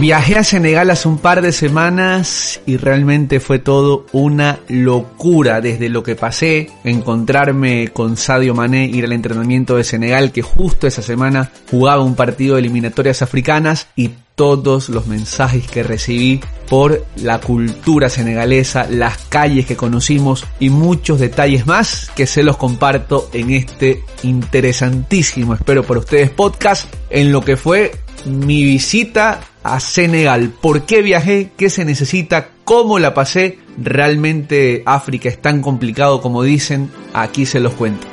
Viajé 0.00 0.36
a 0.36 0.44
Senegal 0.44 0.88
hace 0.88 1.08
un 1.08 1.18
par 1.18 1.42
de 1.42 1.52
semanas 1.52 2.62
y 2.64 2.78
realmente 2.78 3.38
fue 3.38 3.58
todo 3.58 4.06
una 4.12 4.60
locura. 4.66 5.60
Desde 5.60 5.90
lo 5.90 6.02
que 6.02 6.16
pasé, 6.16 6.70
encontrarme 6.84 7.88
con 7.88 8.16
Sadio 8.16 8.54
Mané, 8.54 8.86
ir 8.86 9.04
al 9.04 9.12
entrenamiento 9.12 9.76
de 9.76 9.84
Senegal, 9.84 10.32
que 10.32 10.40
justo 10.40 10.86
esa 10.86 11.02
semana 11.02 11.52
jugaba 11.70 12.02
un 12.02 12.14
partido 12.14 12.54
de 12.54 12.60
eliminatorias 12.60 13.20
africanas 13.20 13.88
y 13.94 14.12
todos 14.36 14.88
los 14.88 15.06
mensajes 15.06 15.66
que 15.70 15.82
recibí 15.82 16.40
por 16.66 17.04
la 17.16 17.38
cultura 17.38 18.08
senegalesa, 18.08 18.86
las 18.88 19.18
calles 19.28 19.66
que 19.66 19.76
conocimos 19.76 20.46
y 20.58 20.70
muchos 20.70 21.20
detalles 21.20 21.66
más 21.66 22.10
que 22.16 22.26
se 22.26 22.42
los 22.42 22.56
comparto 22.56 23.28
en 23.34 23.50
este 23.50 24.02
interesantísimo, 24.22 25.52
espero 25.52 25.82
por 25.82 25.98
ustedes, 25.98 26.30
podcast 26.30 26.90
en 27.10 27.32
lo 27.32 27.42
que 27.42 27.58
fue 27.58 27.92
mi 28.24 28.64
visita 28.64 29.40
a 29.62 29.80
Senegal. 29.80 30.52
¿Por 30.60 30.82
qué 30.82 31.02
viajé? 31.02 31.52
¿Qué 31.56 31.70
se 31.70 31.84
necesita? 31.84 32.48
¿Cómo 32.64 32.98
la 32.98 33.14
pasé? 33.14 33.58
Realmente 33.78 34.82
África 34.86 35.28
es 35.28 35.40
tan 35.40 35.62
complicado 35.62 36.20
como 36.20 36.42
dicen. 36.42 36.90
Aquí 37.12 37.46
se 37.46 37.60
los 37.60 37.74
cuento. 37.74 38.06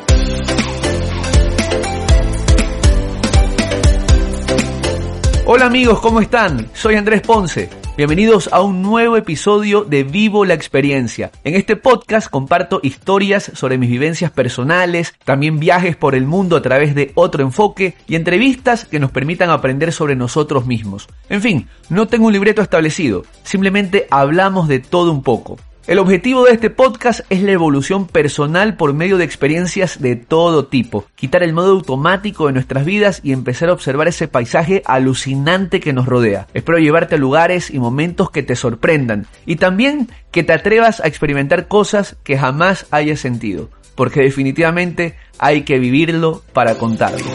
Hola 5.46 5.68
amigos, 5.68 6.00
¿cómo 6.02 6.20
están? 6.20 6.70
Soy 6.74 6.96
Andrés 6.96 7.22
Ponce. 7.22 7.87
Bienvenidos 7.98 8.48
a 8.52 8.62
un 8.62 8.84
nuevo 8.84 9.18
episodio 9.18 9.84
de 9.84 10.04
Vivo 10.04 10.46
la 10.46 10.54
Experiencia. 10.54 11.32
En 11.44 11.56
este 11.56 11.76
podcast 11.76 12.30
comparto 12.30 12.80
historias 12.84 13.50
sobre 13.56 13.80
mis 13.80 13.90
vivencias 13.90 14.30
personales, 14.30 15.16
también 15.26 15.58
viajes 15.58 15.96
por 15.96 16.14
el 16.14 16.28
mundo 16.28 16.56
a 16.58 16.62
través 16.62 16.94
de 16.94 17.12
otro 17.16 17.42
enfoque 17.42 17.96
y 18.08 18.14
entrevistas 18.14 18.86
que 18.86 19.00
nos 19.00 19.10
permitan 19.10 19.50
aprender 19.50 19.92
sobre 19.92 20.16
nosotros 20.16 20.68
mismos. 20.68 21.08
En 21.28 21.42
fin, 21.42 21.70
no 21.90 22.08
tengo 22.08 22.28
un 22.28 22.34
libreto 22.34 22.62
establecido, 22.62 23.26
simplemente 23.42 24.06
hablamos 24.12 24.68
de 24.68 24.78
todo 24.78 25.12
un 25.12 25.24
poco. 25.24 25.58
El 25.88 26.00
objetivo 26.00 26.44
de 26.44 26.52
este 26.52 26.70
podcast 26.70 27.22
es 27.30 27.42
la 27.42 27.54
evolución 27.54 28.08
personal 28.08 28.76
por 28.76 28.94
medio 28.94 29.18
de 29.18 29.24
experiencias 29.24 30.02
de 30.02 30.18
todo 30.18 30.66
tipo, 30.66 31.06
quitar 31.16 31.44
el 31.44 31.54
modo 31.54 31.72
automático 31.72 32.48
de 32.48 32.52
nuestras 32.52 32.84
vidas 32.84 33.22
y 33.24 33.32
empezar 33.32 33.70
a 33.70 33.74
observar 33.74 34.10
ese 34.10 34.28
paisaje 34.28 34.84
alucinante 34.86 35.80
que 35.80 35.94
nos 35.94 36.06
rodea. 36.06 36.48
Espero 36.54 36.78
llevarte 36.78 37.16
a 37.16 37.18
lugares 37.18 37.72
y 37.72 37.80
momentos 37.80 38.32
que 38.32 38.44
te 38.44 38.58
sorprendan 38.58 39.28
y 39.46 39.56
también 39.56 40.10
que 40.30 40.44
te 40.44 40.52
atrevas 40.52 41.00
a 41.00 41.08
experimentar 41.08 41.70
cosas 41.70 42.18
que 42.26 42.38
jamás 42.38 42.86
hayas 42.92 43.22
sentido, 43.22 43.70
porque 43.96 44.20
definitivamente 44.20 45.16
hay 45.40 45.62
que 45.62 45.80
vivirlo 45.80 46.44
para 46.52 46.76
contarlo. 46.76 47.26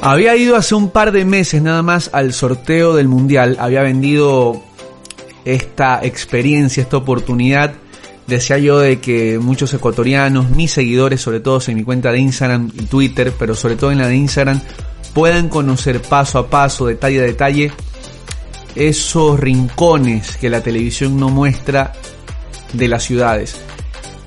Había 0.00 0.36
ido 0.36 0.54
hace 0.54 0.76
un 0.76 0.90
par 0.90 1.10
de 1.10 1.24
meses 1.24 1.60
nada 1.60 1.82
más 1.82 2.10
al 2.12 2.32
sorteo 2.32 2.94
del 2.94 3.08
mundial, 3.08 3.56
había 3.58 3.82
vendido 3.82 4.62
esta 5.48 6.00
experiencia, 6.02 6.82
esta 6.82 6.96
oportunidad. 6.96 7.74
Decía 8.26 8.58
yo 8.58 8.78
de 8.78 9.00
que 9.00 9.38
muchos 9.38 9.72
ecuatorianos, 9.72 10.50
mis 10.50 10.72
seguidores, 10.72 11.22
sobre 11.22 11.40
todo 11.40 11.60
en 11.66 11.76
mi 11.76 11.84
cuenta 11.84 12.12
de 12.12 12.18
Instagram 12.18 12.70
y 12.74 12.84
Twitter, 12.84 13.32
pero 13.38 13.54
sobre 13.54 13.76
todo 13.76 13.90
en 13.90 13.98
la 13.98 14.08
de 14.08 14.16
Instagram, 14.16 14.60
puedan 15.14 15.48
conocer 15.48 16.02
paso 16.02 16.38
a 16.38 16.50
paso, 16.50 16.86
detalle 16.86 17.20
a 17.20 17.22
detalle, 17.22 17.72
esos 18.74 19.40
rincones 19.40 20.36
que 20.36 20.50
la 20.50 20.62
televisión 20.62 21.16
no 21.16 21.30
muestra 21.30 21.94
de 22.74 22.88
las 22.88 23.04
ciudades. 23.04 23.56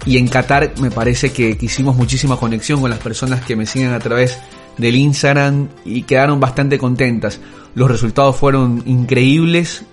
Y 0.06 0.18
en 0.18 0.28
Qatar 0.28 0.74
me 0.82 0.90
parece 0.90 1.32
que, 1.32 1.56
hicimos 1.62 1.96
muchísima 1.96 2.38
conexión 2.38 2.82
con 2.82 2.90
las 2.90 3.00
personas 3.00 3.46
que 3.46 3.56
me 3.56 3.68
siguen 3.68 3.94
a 3.94 4.00
través 4.00 4.40
del 4.78 4.96
Instagram 4.96 5.70
y 5.86 6.04
quedaron 6.04 6.40
bastante 6.40 6.80
contentas. 6.80 7.40
Los 7.76 7.92
resultados 7.92 8.36
fueron 8.36 8.82
increíbles, 8.88 9.86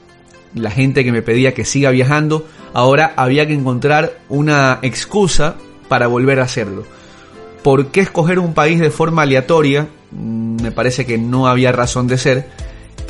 la 0.55 0.71
gente 0.71 1.05
que 1.05 1.13
me 1.13 1.23
pedía 1.23 1.55
que 1.55 1.65
siga 1.65 1.91
viajando, 1.91 2.47
ahora 2.73 3.13
había 3.17 3.47
que 3.47 3.55
encontrar 3.55 4.19
una 4.29 4.79
excusa 4.83 5.57
para 5.89 6.07
volver 6.07 6.41
a 6.41 6.45
hacerlo. 6.45 6.85
¿Por 7.63 7.89
qué 7.89 8.01
escoger 8.01 8.39
un 8.39 8.55
país 8.55 8.81
de 8.81 8.91
forma 8.91 9.23
aleatoria? 9.23 9.89
Mm, 10.11 10.63
me 10.63 10.71
parece 10.71 11.05
que 11.05 11.19
no 11.19 11.47
había 11.49 11.73
razón 11.73 12.07
de 12.07 12.19
ser. 12.19 12.49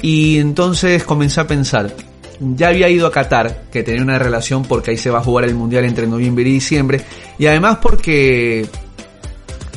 Y 0.03 0.39
entonces 0.39 1.05
comencé 1.05 1.41
a 1.41 1.47
pensar, 1.47 1.95
ya 2.41 2.69
había 2.69 2.89
ido 2.89 3.07
a 3.07 3.13
Qatar, 3.13 3.65
que 3.71 3.83
tenía 3.83 4.03
una 4.03 4.19
relación 4.19 4.65
porque 4.65 4.93
ahí 4.93 4.97
se 4.97 5.11
va 5.11 5.19
a 5.19 5.25
jugar 5.25 5.45
el 5.45 5.55
Mundial 5.55 5.85
entre 5.85 6.07
noviembre 6.07 6.45
y 6.45 6.53
diciembre, 6.53 7.01
y 7.39 7.47
además 7.47 7.79
porque 7.83 8.67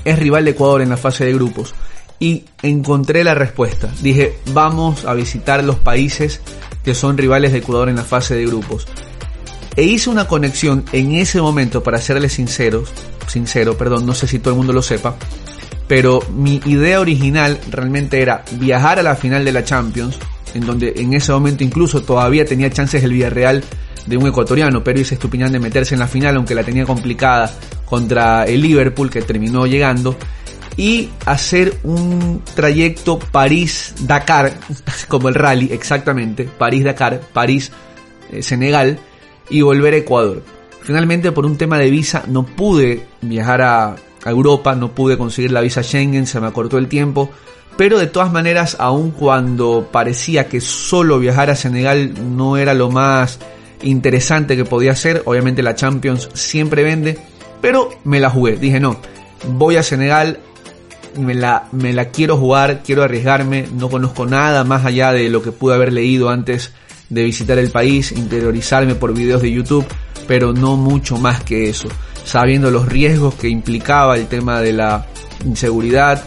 es 0.06 0.20
rival 0.20 0.46
de 0.46 0.52
Ecuador 0.52 0.82
en 0.82 0.90
la 0.90 0.98
fase 0.98 1.26
de 1.26 1.34
grupos. 1.34 1.74
Y 2.22 2.44
encontré 2.62 3.24
la 3.24 3.34
respuesta. 3.34 3.92
Dije, 4.00 4.38
vamos 4.54 5.06
a 5.06 5.16
visitar 5.16 5.64
los 5.64 5.78
países 5.78 6.40
que 6.84 6.94
son 6.94 7.18
rivales 7.18 7.52
de 7.52 7.58
Ecuador 7.58 7.90
en 7.90 7.96
la 7.96 8.04
fase 8.04 8.36
de 8.36 8.46
grupos. 8.46 8.86
E 9.76 9.82
hice 9.82 10.12
una 10.12 10.28
conexión 10.28 10.86
en 10.92 11.16
ese 11.16 11.42
momento, 11.42 11.81
para 11.81 12.00
serles 12.00 12.34
sinceros, 12.34 12.92
sincero, 13.26 13.76
perdón, 13.76 14.06
no 14.06 14.14
sé 14.14 14.28
si 14.28 14.38
todo 14.38 14.54
el 14.54 14.58
mundo 14.58 14.72
lo 14.72 14.84
sepa, 14.84 15.16
pero 15.88 16.22
mi 16.31 16.62
idea 16.66 17.00
original 17.00 17.60
realmente 17.72 18.22
era 18.22 18.44
viajar 18.52 19.00
a 19.00 19.04
la 19.04 19.16
final 19.16 19.44
de 19.44 19.54
la 19.54 19.64
Champions, 19.64 20.20
en 20.54 20.64
donde 20.64 20.94
en 20.98 21.14
ese 21.14 21.31
momento 21.31 21.64
incluso 21.64 22.04
todavía 22.04 22.46
tenía 22.46 22.70
chances 22.70 23.04
el 23.04 23.14
Villarreal 23.14 23.64
de 24.06 24.18
un 24.18 24.28
ecuatoriano, 24.28 24.84
pero 24.84 25.00
hice 25.00 25.16
estupidez 25.16 25.52
de 25.52 25.60
meterse 25.60 25.96
en 25.96 26.00
la 26.00 26.08
final, 26.08 26.36
aunque 26.36 26.54
la 26.54 26.64
tenía 26.64 26.86
complicada 26.86 27.52
contra 27.86 28.44
el 28.44 28.62
Liverpool 28.62 29.10
que 29.10 29.24
terminó 29.24 29.66
llegando 29.66 30.16
y 30.81 31.12
hacer 31.28 31.78
un 31.84 32.42
trayecto 32.56 33.19
París-Dakar, 33.19 34.53
como 35.08 35.30
el 35.30 35.36
rally 35.36 35.69
exactamente, 35.72 36.50
París-Dakar, 36.58 37.22
París-Senegal 37.34 38.97
y 39.52 39.62
volver 39.62 39.94
a 39.94 39.97
Ecuador. 39.97 40.42
Finalmente 40.81 41.31
por 41.31 41.46
un 41.46 41.56
tema 41.56 41.78
de 41.78 41.92
visa 41.92 42.24
no 42.28 42.47
pude 42.47 43.06
viajar 43.22 43.62
a, 43.62 43.96
Europa, 44.25 44.74
no 44.74 44.92
pude 44.94 45.19
conseguir 45.19 45.52
la 45.52 45.62
visa 45.62 45.84
Schengen, 45.84 46.25
se 46.25 46.40
me 46.40 46.47
acortó 46.47 46.80
el 46.80 46.88
tiempo, 46.88 47.30
pero 47.78 48.00
de 48.00 48.08
todas 48.08 48.31
maneras, 48.31 48.75
aun 48.80 49.12
cuando 49.12 49.88
parecía 49.92 50.48
que 50.48 50.62
solo 50.62 51.19
viajar 51.19 51.52
a 51.52 51.56
Senegal 51.56 52.36
no 52.36 52.58
era 52.58 52.74
lo 52.74 52.90
más 52.90 53.38
interesante 53.84 54.56
que 54.56 54.66
podía 54.66 54.96
ser, 54.96 55.22
obviamente 55.25 55.62
la 55.62 55.75
Champions 55.75 56.30
siempre 56.34 56.84
vende, 56.84 57.19
pero 57.62 57.90
me 58.03 58.19
la 58.19 58.31
jugué, 58.31 58.58
dije 58.58 58.80
no, 58.80 58.98
voy 59.48 59.75
a 59.75 59.84
Senegal 59.84 60.40
me 61.18 61.36
la, 61.36 61.68
me 61.72 61.94
la 61.94 62.10
quiero 62.10 62.38
jugar, 62.38 62.82
quiero 62.84 63.04
arriesgarme, 63.04 63.68
no 63.74 63.90
conozco 63.90 64.26
nada 64.26 64.64
más 64.64 64.86
allá 64.86 65.12
de 65.12 65.30
lo 65.30 65.42
que 65.42 65.52
pude 65.52 65.76
haber 65.76 65.94
leído 65.94 66.30
antes 66.30 66.72
de 67.10 67.24
visitar 67.24 67.60
el 67.60 67.70
país, 67.70 68.12
interiorizarme 68.12 68.96
por 68.96 69.14
videos 69.14 69.42
de 69.42 69.52
YouTube, 69.52 69.86
pero 70.28 70.54
no 70.54 70.78
mucho 70.78 71.18
más 71.18 71.44
que 71.44 71.70
eso, 71.70 71.90
sabiendo 72.24 72.72
los 72.72 72.88
riesgos 72.88 73.36
que 73.36 73.50
implicaba 73.50 74.16
el 74.18 74.28
tema 74.28 74.62
de 74.62 74.74
la 74.74 75.06
inseguridad, 75.46 76.24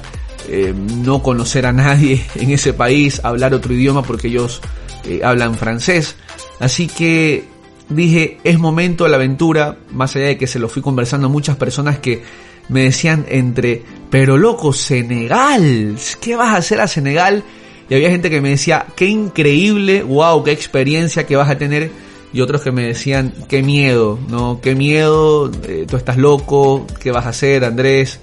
eh, 0.48 0.74
no 0.74 1.22
conocer 1.22 1.64
a 1.64 1.72
nadie 1.72 2.24
en 2.34 2.50
ese 2.50 2.74
país, 2.74 3.20
hablar 3.24 3.54
otro 3.54 3.72
idioma 3.72 4.02
porque 4.02 4.28
ellos 4.28 4.60
eh, 5.04 5.20
hablan 5.24 5.54
francés, 5.54 6.16
así 6.60 6.86
que 6.86 7.44
dije, 7.88 8.38
es 8.44 8.58
momento 8.58 9.04
de 9.04 9.10
la 9.10 9.16
aventura, 9.16 9.78
más 9.90 10.14
allá 10.16 10.26
de 10.26 10.38
que 10.38 10.46
se 10.46 10.58
lo 10.58 10.68
fui 10.68 10.82
conversando 10.82 11.28
a 11.28 11.30
muchas 11.30 11.56
personas 11.56 11.98
que 11.98 12.22
me 12.68 12.84
decían 12.84 13.26
entre, 13.28 13.82
pero 14.10 14.36
loco, 14.36 14.72
Senegal, 14.72 15.96
¿qué 16.20 16.36
vas 16.36 16.54
a 16.54 16.58
hacer 16.58 16.80
a 16.80 16.88
Senegal? 16.88 17.42
Y 17.88 17.94
había 17.94 18.10
gente 18.10 18.30
que 18.30 18.40
me 18.40 18.50
decía, 18.50 18.86
qué 18.96 19.06
increíble, 19.06 20.02
wow, 20.02 20.42
qué 20.42 20.52
experiencia 20.52 21.26
que 21.26 21.36
vas 21.36 21.50
a 21.50 21.58
tener. 21.58 21.90
Y 22.32 22.40
otros 22.40 22.62
que 22.62 22.72
me 22.72 22.86
decían, 22.86 23.32
qué 23.48 23.62
miedo, 23.62 24.18
¿no? 24.28 24.60
Qué 24.60 24.74
miedo, 24.74 25.52
eh, 25.68 25.86
tú 25.88 25.96
estás 25.96 26.16
loco, 26.16 26.86
¿qué 26.98 27.12
vas 27.12 27.26
a 27.26 27.28
hacer, 27.28 27.64
Andrés? 27.64 28.20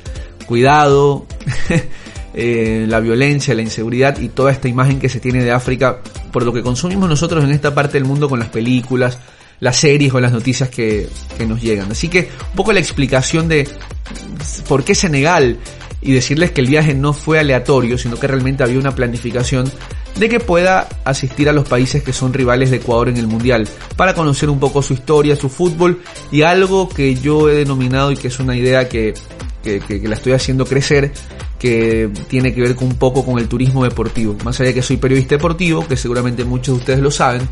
Cuidado. 0.48 1.26
Eh, 2.34 2.86
la 2.88 3.02
violencia, 3.02 3.54
la 3.54 3.62
inseguridad 3.62 4.18
y 4.18 4.30
toda 4.30 4.54
esta 4.54 4.70
imagen 4.70 5.00
que 5.00 5.10
se 5.10 5.20
tiene 5.20 5.44
de 5.44 5.52
África 5.52 6.00
por 6.32 6.44
lo 6.44 6.54
que 6.54 6.62
consumimos 6.62 7.10
nosotros 7.10 7.44
en 7.44 7.52
esta 7.52 7.76
parte 7.76 7.98
del 7.98 8.06
mundo 8.06 8.30
con 8.30 8.40
las 8.40 8.48
películas, 8.48 9.20
las 9.62 9.78
series 9.78 10.14
o 10.14 10.20
las 10.20 10.34
noticias 10.34 10.70
que, 10.70 11.08
que 11.38 11.46
nos 11.46 11.62
llegan. 11.62 11.90
Así 11.92 12.10
que 12.10 12.30
un 12.50 12.56
poco 12.56 12.74
la 12.74 12.82
explicación 12.82 13.48
de 13.48 13.70
por 14.68 14.84
qué 14.84 14.94
Senegal 14.94 15.58
y 16.02 16.14
decirles 16.14 16.52
que 16.52 16.62
el 16.62 16.68
viaje 16.68 16.94
no 16.94 17.14
fue 17.14 17.40
aleatorio, 17.40 17.98
sino 17.98 18.20
que 18.20 18.28
realmente 18.28 18.64
había 18.64 18.80
una 18.80 18.94
planificación 18.94 19.72
de 20.16 20.30
que 20.30 20.40
pueda 20.40 20.90
asistir 21.06 21.48
a 21.48 21.54
los 21.54 21.68
países 21.68 22.04
que 22.04 22.12
son 22.12 22.34
rivales 22.34 22.72
de 22.72 22.78
Ecuador 22.78 23.10
en 23.10 23.18
el 23.18 23.28
Mundial, 23.28 23.68
para 23.96 24.14
conocer 24.14 24.50
un 24.50 24.60
poco 24.60 24.82
su 24.82 24.94
historia, 24.94 25.36
su 25.36 25.48
fútbol 25.48 26.02
y 26.32 26.42
algo 26.42 26.90
que 26.90 27.16
yo 27.16 27.50
he 27.50 27.56
denominado 27.56 28.12
y 28.12 28.18
que 28.18 28.28
es 28.28 28.40
una 28.40 28.58
idea 28.58 28.90
que, 28.90 29.14
que, 29.64 30.02
la 30.04 30.16
estoy 30.16 30.34
haciendo 30.34 30.66
crecer, 30.66 31.14
que 31.60 32.10
tiene 32.28 32.54
que 32.54 32.62
ver 32.62 32.76
con 32.76 32.88
un 32.88 32.96
poco 32.96 33.24
con 33.24 33.38
el 33.38 33.48
turismo 33.48 33.84
deportivo. 33.84 34.36
Más 34.44 34.60
allá 34.60 34.70
de 34.70 34.74
que 34.74 34.82
soy 34.82 34.98
periodista 34.98 35.36
deportivo, 35.36 35.88
que 35.88 35.96
seguramente 35.96 36.44
muchos 36.44 36.76
de 36.76 36.80
ustedes 36.80 37.00
lo 37.00 37.12
saben, 37.12 37.48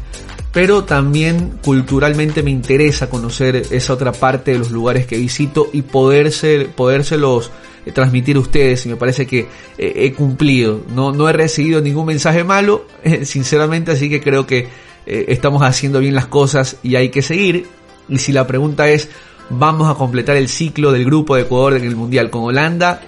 pero 0.51 0.83
también 0.83 1.59
culturalmente 1.63 2.41
me 2.41 2.51
interesa 2.51 3.09
conocer 3.09 3.55
esa 3.71 3.93
otra 3.93 4.11
parte 4.11 4.51
de 4.51 4.59
los 4.59 4.71
lugares 4.71 5.05
que 5.05 5.17
visito 5.17 5.69
y 5.71 5.83
poderse, 5.83 6.67
podérselos 6.75 7.51
eh, 7.85 7.91
transmitir 7.91 8.37
a 8.37 8.39
ustedes 8.39 8.85
y 8.85 8.89
me 8.89 8.95
parece 8.95 9.27
que 9.27 9.47
eh, 9.77 9.93
he 9.95 10.13
cumplido. 10.13 10.81
No, 10.93 11.11
no 11.11 11.29
he 11.29 11.33
recibido 11.33 11.81
ningún 11.81 12.07
mensaje 12.07 12.43
malo, 12.43 12.85
eh, 13.03 13.25
sinceramente, 13.25 13.91
así 13.91 14.09
que 14.09 14.21
creo 14.21 14.45
que 14.45 14.89
estamos 15.05 15.63
haciendo 15.63 15.99
bien 16.01 16.13
las 16.13 16.27
cosas 16.27 16.77
y 16.83 16.95
hay 16.95 17.09
que 17.09 17.23
seguir. 17.23 17.65
Y 18.07 18.19
si 18.19 18.31
la 18.31 18.45
pregunta 18.45 18.89
es, 18.89 19.09
vamos 19.49 19.89
a 19.89 19.95
completar 19.95 20.35
el 20.35 20.47
ciclo 20.47 20.91
del 20.91 21.03
grupo 21.03 21.35
de 21.35 21.43
Ecuador 21.43 21.73
en 21.73 21.83
el 21.83 21.95
Mundial 21.95 22.29
con 22.29 22.43
Holanda, 22.43 23.01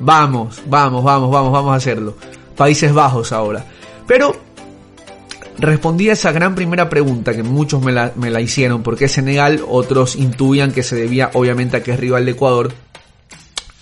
vamos, 0.00 0.62
vamos, 0.66 1.04
vamos, 1.04 1.30
vamos, 1.30 1.52
vamos 1.52 1.72
a 1.74 1.76
hacerlo. 1.76 2.16
Países 2.56 2.94
Bajos 2.94 3.32
ahora. 3.32 3.66
Pero 4.06 4.34
respondí 5.58 6.08
a 6.10 6.14
esa 6.14 6.32
gran 6.32 6.54
primera 6.54 6.88
pregunta 6.88 7.34
que 7.34 7.42
muchos 7.42 7.82
me 7.82 7.92
la, 7.92 8.12
me 8.16 8.30
la 8.30 8.40
hicieron, 8.40 8.82
porque 8.82 9.08
Senegal, 9.08 9.62
otros 9.68 10.16
intuían 10.16 10.72
que 10.72 10.82
se 10.82 10.96
debía 10.96 11.30
obviamente 11.34 11.76
a 11.76 11.82
que 11.82 11.92
es 11.92 12.00
rival 12.00 12.24
de 12.24 12.32
Ecuador, 12.32 12.72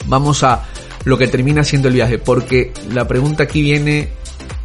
vamos 0.07 0.43
a 0.43 0.65
lo 1.05 1.17
que 1.17 1.29
termina 1.29 1.65
siendo 1.65 1.89
el 1.89 1.95
viaje, 1.95 2.19
porque 2.19 2.73
la 2.93 3.09
pregunta 3.09 3.45
aquí 3.45 3.63
viene 3.63 4.09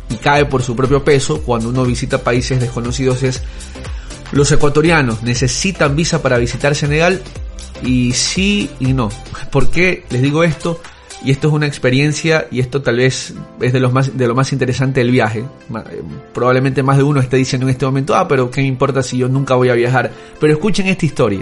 y 0.09 0.15
cae 0.15 0.45
por 0.45 0.63
su 0.63 0.75
propio 0.75 1.03
peso 1.03 1.41
cuando 1.41 1.69
uno 1.69 1.85
visita 1.85 2.23
países 2.23 2.59
desconocidos 2.59 3.23
es, 3.23 3.41
¿los 4.31 4.51
ecuatorianos 4.51 5.23
necesitan 5.23 5.95
visa 5.95 6.21
para 6.21 6.37
visitar 6.37 6.75
Senegal? 6.75 7.21
Y 7.83 8.13
sí 8.13 8.69
y 8.79 8.93
no. 8.93 9.09
¿Por 9.51 9.69
qué 9.69 10.05
les 10.09 10.21
digo 10.21 10.43
esto? 10.43 10.79
Y 11.25 11.31
esto 11.31 11.47
es 11.47 11.55
una 11.55 11.65
experiencia 11.65 12.47
y 12.51 12.59
esto 12.59 12.83
tal 12.83 12.97
vez 12.97 13.33
es 13.59 13.73
de, 13.73 13.79
los 13.79 13.91
más, 13.91 14.15
de 14.15 14.27
lo 14.27 14.35
más 14.35 14.53
interesante 14.53 14.99
del 14.99 15.09
viaje. 15.09 15.39
Eh, 15.39 16.01
probablemente 16.31 16.83
más 16.83 16.97
de 16.97 17.03
uno 17.03 17.19
esté 17.19 17.37
diciendo 17.37 17.65
en 17.65 17.71
este 17.71 17.83
momento, 17.83 18.15
ah, 18.15 18.27
pero 18.27 18.51
¿qué 18.51 18.61
me 18.61 18.67
importa 18.67 19.01
si 19.01 19.17
yo 19.17 19.27
nunca 19.27 19.55
voy 19.55 19.69
a 19.69 19.73
viajar? 19.73 20.11
Pero 20.39 20.53
escuchen 20.53 20.85
esta 20.85 21.03
historia. 21.03 21.41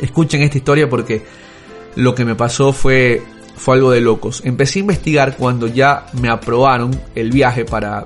Escuchen 0.00 0.42
esta 0.42 0.58
historia 0.58 0.90
porque 0.90 1.22
lo 1.94 2.12
que 2.16 2.24
me 2.24 2.34
pasó 2.34 2.72
fue, 2.72 3.22
fue 3.54 3.76
algo 3.76 3.92
de 3.92 4.00
locos. 4.00 4.42
Empecé 4.44 4.80
a 4.80 4.80
investigar 4.80 5.36
cuando 5.36 5.68
ya 5.68 6.06
me 6.20 6.28
aprobaron 6.28 6.90
el 7.14 7.30
viaje 7.30 7.64
para 7.64 8.04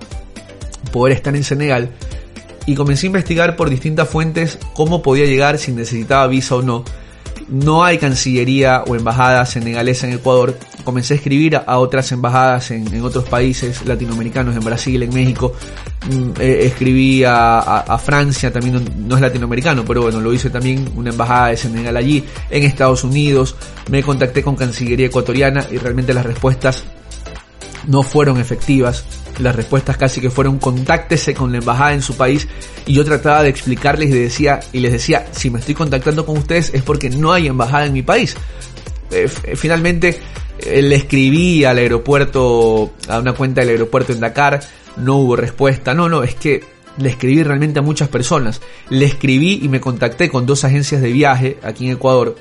poder 0.92 1.16
estar 1.16 1.34
en 1.34 1.42
Senegal 1.42 1.88
y 2.66 2.74
comencé 2.74 3.06
a 3.06 3.08
investigar 3.08 3.56
por 3.56 3.70
distintas 3.70 4.10
fuentes 4.10 4.58
cómo 4.74 5.00
podía 5.00 5.24
llegar, 5.24 5.56
si 5.56 5.72
necesitaba 5.72 6.26
visa 6.26 6.56
o 6.56 6.60
no 6.60 6.84
no 7.48 7.84
hay 7.84 7.98
cancillería 7.98 8.82
o 8.86 8.96
embajada 8.96 9.44
senegalesa 9.46 10.06
en 10.06 10.14
Ecuador. 10.14 10.56
Comencé 10.84 11.14
a 11.14 11.16
escribir 11.16 11.56
a 11.56 11.78
otras 11.78 12.10
embajadas 12.12 12.70
en, 12.70 13.02
otros 13.02 13.24
países 13.24 13.84
latinoamericanos, 13.84 14.56
en 14.56 14.64
Brasil, 14.64 15.02
en 15.02 15.14
México. 15.14 15.52
Mm, 16.10 16.40
eh, 16.40 16.66
escribí 16.66 17.24
a, 17.24 17.98
Francia, 18.04 18.52
también 18.52 18.84
no, 19.06 19.16
es 19.16 19.20
latinoamericano, 19.20 19.84
pero 19.84 20.02
bueno, 20.02 20.20
lo 20.20 20.32
hice 20.32 20.50
también 20.50 20.90
una 20.96 21.10
embajada 21.10 21.48
de 21.48 21.56
Senegal 21.56 21.96
allí, 21.96 22.24
en 22.50 22.62
Estados 22.64 23.04
Unidos. 23.04 23.56
Me 23.90 24.02
contacté 24.02 24.42
con 24.42 24.56
Cancillería 24.56 25.06
ecuatoriana 25.06 25.66
y 25.70 25.78
realmente 25.78 26.14
las 26.14 26.26
respuestas 26.26 26.84
no 27.86 28.02
fueron 28.02 28.38
efectivas 28.40 29.04
las 29.38 29.54
respuestas 29.54 29.96
casi 29.96 30.20
que 30.20 30.30
fueron 30.30 30.58
contáctese 30.58 31.34
con 31.34 31.52
la 31.52 31.58
embajada 31.58 31.94
en 31.94 32.02
su 32.02 32.16
país. 32.16 32.48
Y 32.86 32.94
yo 32.94 33.04
trataba 33.04 33.42
de 33.42 33.48
explicarles 33.48 34.10
y, 34.10 34.18
decía, 34.18 34.60
y 34.72 34.80
les 34.80 34.92
decía, 34.92 35.26
si 35.32 35.50
me 35.50 35.58
estoy 35.58 35.74
contactando 35.74 36.24
con 36.24 36.38
ustedes 36.38 36.72
es 36.74 36.82
porque 36.82 37.10
no 37.10 37.32
hay 37.32 37.46
embajada 37.46 37.86
en 37.86 37.92
mi 37.92 38.02
país. 38.02 38.36
Eh, 39.10 39.28
eh, 39.44 39.56
finalmente 39.56 40.18
eh, 40.58 40.82
le 40.82 40.96
escribí 40.96 41.64
al 41.64 41.78
aeropuerto, 41.78 42.92
a 43.08 43.20
una 43.20 43.32
cuenta 43.34 43.60
del 43.60 43.70
aeropuerto 43.70 44.12
en 44.12 44.20
Dakar, 44.20 44.60
no 44.96 45.16
hubo 45.16 45.36
respuesta, 45.36 45.94
no, 45.94 46.08
no, 46.08 46.22
es 46.22 46.34
que 46.34 46.64
le 46.98 47.10
escribí 47.10 47.42
realmente 47.42 47.78
a 47.78 47.82
muchas 47.82 48.08
personas, 48.08 48.60
le 48.88 49.04
escribí 49.04 49.60
y 49.62 49.68
me 49.68 49.80
contacté 49.80 50.30
con 50.30 50.46
dos 50.46 50.64
agencias 50.64 51.02
de 51.02 51.12
viaje 51.12 51.58
aquí 51.62 51.86
en 51.86 51.92
Ecuador. 51.92 52.36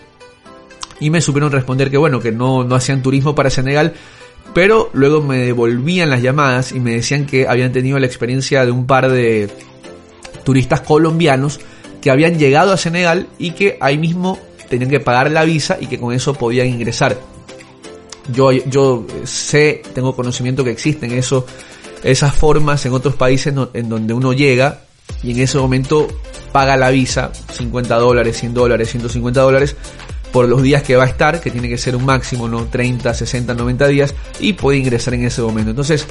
Y 1.00 1.10
me 1.10 1.20
supieron 1.20 1.52
responder 1.52 1.92
que 1.92 1.98
bueno, 1.98 2.22
que 2.22 2.32
no, 2.32 2.64
no 2.64 2.76
hacían 2.76 3.02
turismo 3.02 3.36
para 3.36 3.50
Senegal, 3.50 3.94
pero 4.54 4.90
luego 4.94 5.22
me 5.22 5.40
devolvían 5.40 6.10
las 6.10 6.22
llamadas 6.22 6.72
y 6.72 6.80
me 6.80 6.94
decían 6.94 7.26
que 7.26 7.48
habían 7.48 7.72
tenido 7.72 8.00
la 8.00 8.06
experiencia 8.06 8.66
de 8.66 8.72
un 8.72 8.86
par 8.88 9.10
de 9.10 9.50
turistas 10.44 10.82
colombianos 10.82 11.60
que 12.02 12.12
habían 12.12 12.38
llegado 12.38 12.72
a 12.72 12.78
Senegal 12.78 13.28
y 13.40 13.52
que 13.52 13.78
ahí 13.82 13.98
mismo 13.98 14.40
tenían 14.70 14.90
que 14.90 15.00
pagar 15.00 15.32
la 15.32 15.44
visa 15.44 15.78
y 15.80 15.88
que 15.88 16.00
con 16.00 16.14
eso 16.14 16.34
podían 16.34 16.68
ingresar. 16.68 17.18
Yo, 18.32 18.52
yo 18.52 19.06
sé, 19.24 19.82
tengo 19.94 20.16
conocimiento 20.16 20.64
que 20.64 20.72
existen 20.72 21.12
eso, 21.12 21.46
esas 22.04 22.34
formas 22.34 22.86
en 22.86 22.94
otros 22.94 23.16
países 23.16 23.54
en 23.74 23.90
donde 23.90 24.14
uno 24.14 24.34
llega 24.34 24.82
y 25.24 25.32
en 25.32 25.40
ese 25.40 25.58
momento 25.58 26.08
paga 26.52 26.78
la 26.78 26.90
visa, 26.90 27.32
50 27.54 27.96
dólares, 27.98 28.38
100 28.38 28.54
dólares, 28.54 28.90
150 28.92 29.42
dólares, 29.42 29.76
por 30.31 30.48
los 30.48 30.62
días 30.62 30.83
que 30.83 30.95
va 30.95 31.04
a 31.04 31.07
estar, 31.07 31.42
que 31.42 31.51
tiene 31.51 31.69
que 31.69 31.77
ser 31.77 31.95
un 31.95 32.06
máximo, 32.06 32.48
¿no? 32.48 32.66
30, 32.66 33.13
60, 33.13 33.54
90 33.54 33.88
días, 33.88 34.16
y 34.39 34.54
puede 34.54 34.77
ingresar 34.77 35.13
en 35.13 35.25
ese 35.25 35.42
momento. 35.42 35.72
Entonces, 35.72 36.06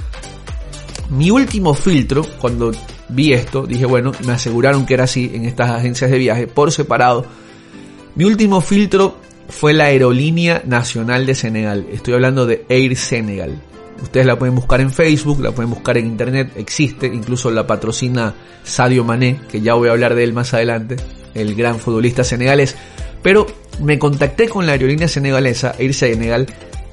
mi 1.11 1.31
último 1.31 1.75
filtro, 1.75 2.25
cuando 2.41 2.73
vi 3.09 3.33
esto, 3.33 3.67
dije, 3.67 3.87
bueno, 3.87 4.13
me 4.27 4.33
aseguraron 4.33 4.87
que 4.87 4.95
era 4.95 5.05
así 5.05 5.31
en 5.35 5.45
estas 5.45 5.71
agencias 5.71 6.11
de 6.11 6.19
viaje 6.19 6.47
por 6.47 6.73
separado. 6.73 7.27
Mi 8.15 8.25
último 8.25 8.61
filtro 8.61 9.19
fue 9.49 9.73
la 9.73 9.85
aerolínea 9.85 10.63
nacional 10.65 11.27
de 11.27 11.35
Senegal. 11.35 11.87
Estoy 11.93 12.15
hablando 12.15 12.47
de 12.47 12.65
Air 12.69 12.97
Senegal. 12.97 13.61
Ustedes 14.03 14.27
la 14.27 14.39
pueden 14.39 14.55
buscar 14.55 14.81
en 14.81 14.91
Facebook, 14.91 15.41
la 15.41 15.53
pueden 15.53 15.71
buscar 15.71 15.97
en 15.97 16.07
internet, 16.07 16.53
existe, 16.57 17.07
incluso 17.07 17.51
la 17.51 17.67
patrocina 17.67 18.35
Sadio 18.63 19.05
Mané, 19.05 19.41
que 19.51 19.61
ya 19.61 19.75
voy 19.75 19.89
a 19.89 19.93
hablar 19.93 20.15
de 20.15 20.25
él 20.25 20.33
más 20.33 20.53
adelante, 20.53 20.97
el 21.35 21.55
gran 21.55 21.79
futbolista 21.79 22.25
senegalés. 22.25 22.77
Pero 23.23 23.47
me 23.81 23.99
contacté 23.99 24.49
con 24.49 24.67
la 24.67 24.73
aerolínea 24.73 25.09
senegalesa, 25.09 25.75
Air 25.79 25.95
Senegal, 25.95 26.47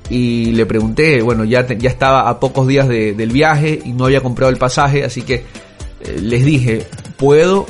y 0.09 0.51
le 0.51 0.65
pregunté, 0.65 1.21
bueno, 1.21 1.45
ya, 1.45 1.65
ya 1.67 1.89
estaba 1.89 2.29
a 2.29 2.39
pocos 2.39 2.67
días 2.67 2.87
del 2.87 3.31
viaje 3.31 3.79
y 3.83 3.93
no 3.93 4.05
había 4.05 4.21
comprado 4.21 4.51
el 4.51 4.57
pasaje, 4.57 5.03
así 5.03 5.21
que 5.21 5.35
eh, 5.35 6.19
les 6.21 6.43
dije, 6.43 6.85
¿puedo? 7.17 7.65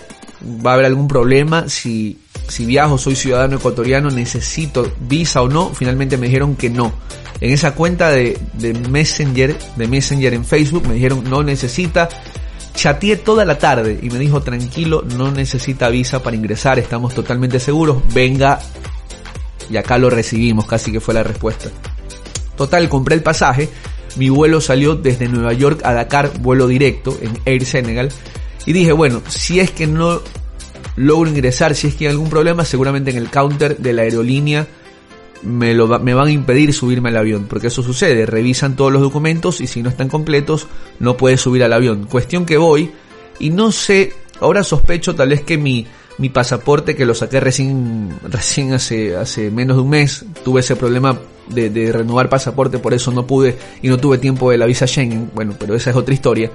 ¿Va 0.65 0.71
a 0.71 0.73
haber 0.73 0.87
algún 0.87 1.07
problema? 1.07 1.69
Si, 1.69 2.17
si 2.47 2.65
viajo, 2.65 2.97
soy 2.97 3.15
ciudadano 3.15 3.57
ecuatoriano, 3.57 4.09
necesito 4.09 4.91
visa 5.01 5.43
o 5.43 5.49
no. 5.49 5.69
Finalmente 5.69 6.17
me 6.17 6.27
dijeron 6.27 6.55
que 6.55 6.71
no. 6.71 6.91
En 7.41 7.51
esa 7.51 7.75
cuenta 7.75 8.09
de, 8.09 8.37
de 8.53 8.73
Messenger, 8.73 9.55
de 9.75 9.87
Messenger 9.87 10.33
en 10.33 10.43
Facebook, 10.43 10.87
me 10.87 10.95
dijeron 10.95 11.23
no 11.29 11.43
necesita, 11.43 12.09
Chateé 12.73 13.17
toda 13.17 13.45
la 13.45 13.57
tarde 13.57 13.99
y 14.01 14.09
me 14.09 14.17
dijo 14.17 14.41
tranquilo, 14.41 15.03
no 15.15 15.31
necesita 15.31 15.89
visa 15.89 16.23
para 16.23 16.35
ingresar, 16.35 16.79
estamos 16.79 17.13
totalmente 17.13 17.59
seguros, 17.59 18.01
venga. 18.13 18.59
Y 19.69 19.77
acá 19.77 19.97
lo 19.97 20.09
recibimos, 20.09 20.65
casi 20.65 20.91
que 20.91 20.99
fue 20.99 21.13
la 21.13 21.23
respuesta. 21.23 21.69
Total, 22.55 22.89
compré 22.89 23.15
el 23.15 23.23
pasaje, 23.23 23.69
mi 24.17 24.29
vuelo 24.29 24.61
salió 24.61 24.95
desde 24.95 25.27
Nueva 25.27 25.53
York 25.53 25.81
a 25.83 25.93
Dakar, 25.93 26.31
vuelo 26.39 26.67
directo 26.67 27.17
en 27.21 27.37
Air 27.45 27.65
Senegal. 27.65 28.09
Y 28.65 28.73
dije, 28.73 28.91
bueno, 28.91 29.21
si 29.27 29.59
es 29.59 29.71
que 29.71 29.87
no 29.87 30.21
logro 30.95 31.29
ingresar, 31.29 31.75
si 31.75 31.87
es 31.87 31.95
que 31.95 32.05
hay 32.05 32.11
algún 32.11 32.29
problema, 32.29 32.65
seguramente 32.65 33.11
en 33.11 33.17
el 33.17 33.29
counter 33.29 33.77
de 33.77 33.93
la 33.93 34.03
aerolínea 34.03 34.67
me, 35.43 35.73
lo, 35.73 35.87
me 35.99 36.13
van 36.13 36.27
a 36.27 36.31
impedir 36.31 36.73
subirme 36.73 37.09
al 37.09 37.17
avión, 37.17 37.45
porque 37.49 37.67
eso 37.67 37.81
sucede, 37.83 38.25
revisan 38.25 38.75
todos 38.75 38.91
los 38.91 39.01
documentos 39.01 39.61
y 39.61 39.67
si 39.67 39.81
no 39.81 39.89
están 39.89 40.09
completos 40.09 40.67
no 40.99 41.17
puedes 41.17 41.41
subir 41.41 41.63
al 41.63 41.73
avión. 41.73 42.05
Cuestión 42.05 42.45
que 42.45 42.57
voy 42.57 42.91
y 43.39 43.49
no 43.49 43.71
sé, 43.71 44.13
ahora 44.39 44.63
sospecho 44.63 45.15
tal 45.15 45.29
vez 45.29 45.41
que 45.41 45.57
mi, 45.57 45.87
mi 46.17 46.29
pasaporte 46.29 46.95
que 46.95 47.05
lo 47.05 47.15
saqué 47.15 47.39
recién, 47.39 48.09
recién 48.23 48.73
hace, 48.73 49.15
hace 49.15 49.49
menos 49.51 49.77
de 49.77 49.83
un 49.83 49.89
mes, 49.89 50.25
tuve 50.43 50.61
ese 50.61 50.75
problema 50.75 51.17
de, 51.47 51.69
de 51.69 51.91
renovar 51.91 52.29
pasaporte, 52.29 52.79
por 52.79 52.93
eso 52.93 53.11
no 53.11 53.25
pude 53.25 53.57
y 53.81 53.87
no 53.87 53.97
tuve 53.97 54.17
tiempo 54.17 54.51
de 54.51 54.57
la 54.57 54.65
visa 54.65 54.87
Schengen, 54.87 55.31
bueno, 55.33 55.55
pero 55.59 55.75
esa 55.75 55.89
es 55.89 55.95
otra 55.95 56.13
historia. 56.13 56.51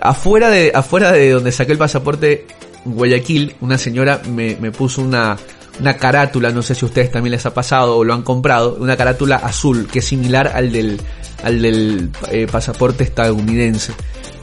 Afuera 0.00 0.50
de, 0.50 0.72
afuera 0.74 1.12
de 1.12 1.30
donde 1.30 1.52
saqué 1.52 1.72
el 1.72 1.78
pasaporte, 1.78 2.46
Guayaquil, 2.84 3.56
una 3.60 3.78
señora 3.78 4.20
me, 4.28 4.56
me 4.60 4.70
puso 4.70 5.00
una, 5.00 5.36
una 5.80 5.96
carátula, 5.96 6.50
no 6.50 6.62
sé 6.62 6.74
si 6.74 6.84
a 6.84 6.88
ustedes 6.88 7.10
también 7.10 7.32
les 7.32 7.46
ha 7.46 7.54
pasado 7.54 7.96
o 7.96 8.04
lo 8.04 8.14
han 8.14 8.22
comprado, 8.22 8.76
una 8.78 8.96
carátula 8.96 9.36
azul 9.36 9.88
que 9.90 10.00
es 10.00 10.04
similar 10.04 10.52
al 10.54 10.72
del, 10.72 11.00
al 11.42 11.62
del 11.62 12.10
eh, 12.30 12.46
pasaporte 12.50 13.04
estadounidense. 13.04 13.92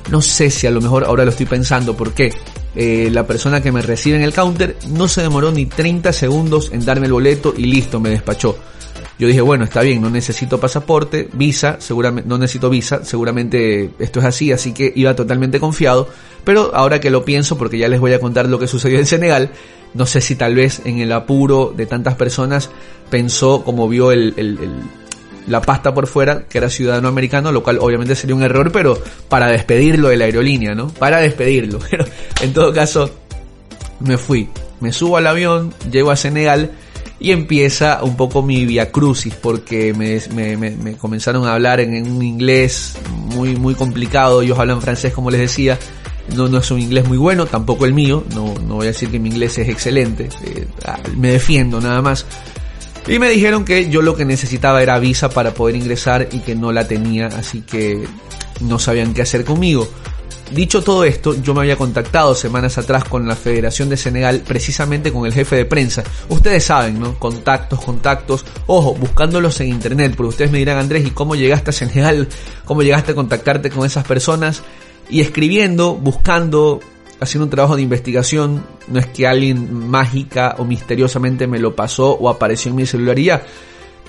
No 0.09 0.21
sé 0.21 0.49
si 0.49 0.67
a 0.67 0.71
lo 0.71 0.81
mejor 0.81 1.05
ahora 1.05 1.23
lo 1.23 1.31
estoy 1.31 1.45
pensando, 1.45 1.95
¿por 1.95 2.13
qué? 2.13 2.33
Eh, 2.75 3.09
la 3.11 3.27
persona 3.27 3.61
que 3.61 3.71
me 3.71 3.81
recibe 3.81 4.15
en 4.15 4.23
el 4.23 4.33
counter 4.33 4.77
no 4.89 5.07
se 5.07 5.21
demoró 5.21 5.51
ni 5.51 5.65
30 5.65 6.13
segundos 6.13 6.71
en 6.71 6.85
darme 6.85 7.07
el 7.07 7.13
boleto 7.13 7.53
y 7.55 7.63
listo, 7.63 7.99
me 7.99 8.09
despachó. 8.09 8.57
Yo 9.19 9.27
dije, 9.27 9.41
bueno, 9.41 9.65
está 9.65 9.81
bien, 9.81 10.01
no 10.01 10.09
necesito 10.09 10.59
pasaporte, 10.59 11.29
visa, 11.33 11.75
seguramente, 11.79 12.27
no 12.27 12.37
necesito 12.37 12.69
visa, 12.69 13.05
seguramente 13.05 13.91
esto 13.99 14.19
es 14.19 14.25
así, 14.25 14.51
así 14.51 14.73
que 14.73 14.91
iba 14.95 15.15
totalmente 15.15 15.59
confiado. 15.59 16.07
Pero 16.43 16.71
ahora 16.73 16.99
que 16.99 17.11
lo 17.11 17.23
pienso, 17.23 17.57
porque 17.57 17.77
ya 17.77 17.87
les 17.87 17.99
voy 17.99 18.13
a 18.13 18.19
contar 18.19 18.47
lo 18.47 18.57
que 18.57 18.67
sucedió 18.67 18.97
en 18.97 19.05
Senegal, 19.05 19.51
no 19.93 20.05
sé 20.05 20.21
si 20.21 20.35
tal 20.35 20.55
vez 20.55 20.81
en 20.85 20.99
el 20.99 21.11
apuro 21.11 21.73
de 21.75 21.85
tantas 21.85 22.15
personas 22.15 22.71
pensó, 23.09 23.63
como 23.63 23.87
vio 23.87 24.11
el, 24.11 24.33
la 25.47 25.61
pasta 25.61 25.93
por 25.93 26.07
fuera, 26.07 26.43
que 26.47 26.57
era 26.57 26.69
ciudadano 26.69 27.07
americano, 27.07 27.51
lo 27.51 27.63
cual 27.63 27.79
obviamente 27.79 28.15
sería 28.15 28.35
un 28.35 28.43
error, 28.43 28.71
pero 28.71 28.97
para 29.27 29.47
despedirlo 29.47 30.09
de 30.09 30.17
la 30.17 30.25
aerolínea, 30.25 30.75
¿no? 30.75 30.87
Para 30.87 31.19
despedirlo. 31.19 31.79
Pero 31.89 32.05
en 32.41 32.53
todo 32.53 32.73
caso, 32.73 33.09
me 33.99 34.17
fui. 34.17 34.49
Me 34.79 34.91
subo 34.91 35.17
al 35.17 35.27
avión, 35.27 35.73
llego 35.91 36.11
a 36.11 36.15
Senegal 36.15 36.71
y 37.19 37.31
empieza 37.31 37.99
un 38.01 38.17
poco 38.17 38.41
mi 38.41 38.65
via 38.65 38.91
crucis 38.91 39.33
porque 39.35 39.93
me, 39.93 40.19
me, 40.57 40.97
comenzaron 40.97 41.45
a 41.45 41.53
hablar 41.53 41.79
en, 41.79 42.11
un 42.11 42.23
inglés 42.23 42.97
muy, 43.11 43.55
muy 43.55 43.75
complicado. 43.75 44.41
Ellos 44.41 44.57
hablan 44.57 44.81
francés, 44.81 45.13
como 45.13 45.29
les 45.29 45.39
decía. 45.39 45.77
No, 46.35 46.47
no 46.47 46.59
es 46.59 46.71
un 46.71 46.79
inglés 46.79 47.07
muy 47.07 47.17
bueno, 47.17 47.45
tampoco 47.45 47.85
el 47.85 47.93
mío. 47.93 48.23
No, 48.33 48.53
no 48.67 48.75
voy 48.75 48.85
a 48.85 48.89
decir 48.89 49.09
que 49.09 49.19
mi 49.19 49.29
inglés 49.29 49.57
es 49.59 49.69
excelente. 49.69 50.29
Eh, 50.43 50.65
me 51.15 51.33
defiendo 51.33 51.79
nada 51.79 52.01
más. 52.01 52.25
Y 53.07 53.19
me 53.19 53.29
dijeron 53.29 53.65
que 53.65 53.89
yo 53.89 54.01
lo 54.01 54.15
que 54.15 54.25
necesitaba 54.25 54.81
era 54.81 54.99
visa 54.99 55.29
para 55.29 55.53
poder 55.53 55.75
ingresar 55.75 56.29
y 56.31 56.39
que 56.39 56.55
no 56.55 56.71
la 56.71 56.87
tenía, 56.87 57.27
así 57.27 57.61
que 57.61 58.07
no 58.61 58.79
sabían 58.79 59.13
qué 59.13 59.23
hacer 59.23 59.43
conmigo. 59.43 59.87
Dicho 60.51 60.83
todo 60.83 61.05
esto, 61.05 61.33
yo 61.41 61.53
me 61.53 61.61
había 61.61 61.77
contactado 61.77 62.35
semanas 62.35 62.77
atrás 62.77 63.05
con 63.05 63.25
la 63.25 63.37
Federación 63.37 63.87
de 63.87 63.95
Senegal, 63.95 64.43
precisamente 64.45 65.11
con 65.11 65.25
el 65.25 65.33
jefe 65.33 65.55
de 65.55 65.65
prensa. 65.65 66.03
Ustedes 66.27 66.65
saben, 66.65 66.99
¿no? 66.99 67.17
Contactos, 67.17 67.79
contactos. 67.79 68.45
Ojo, 68.67 68.93
buscándolos 68.93 69.61
en 69.61 69.69
internet, 69.69 70.13
porque 70.15 70.29
ustedes 70.29 70.51
me 70.51 70.57
dirán, 70.57 70.77
Andrés, 70.77 71.07
¿y 71.07 71.11
cómo 71.11 71.35
llegaste 71.35 71.69
a 71.69 71.73
Senegal? 71.73 72.27
¿Cómo 72.65 72.83
llegaste 72.83 73.13
a 73.13 73.15
contactarte 73.15 73.69
con 73.69 73.85
esas 73.85 74.05
personas? 74.05 74.61
Y 75.09 75.21
escribiendo, 75.21 75.95
buscando, 75.95 76.81
haciendo 77.21 77.45
un 77.45 77.49
trabajo 77.49 77.77
de 77.77 77.83
investigación. 77.83 78.65
No 78.87 78.99
es 78.99 79.05
que 79.07 79.27
alguien 79.27 79.87
mágica 79.87 80.55
o 80.57 80.65
misteriosamente 80.65 81.47
me 81.47 81.59
lo 81.59 81.75
pasó 81.75 82.11
o 82.11 82.29
apareció 82.29 82.69
en 82.71 82.75
mi 82.75 82.85
celular 82.85 83.17
y 83.17 83.25
ya 83.25 83.43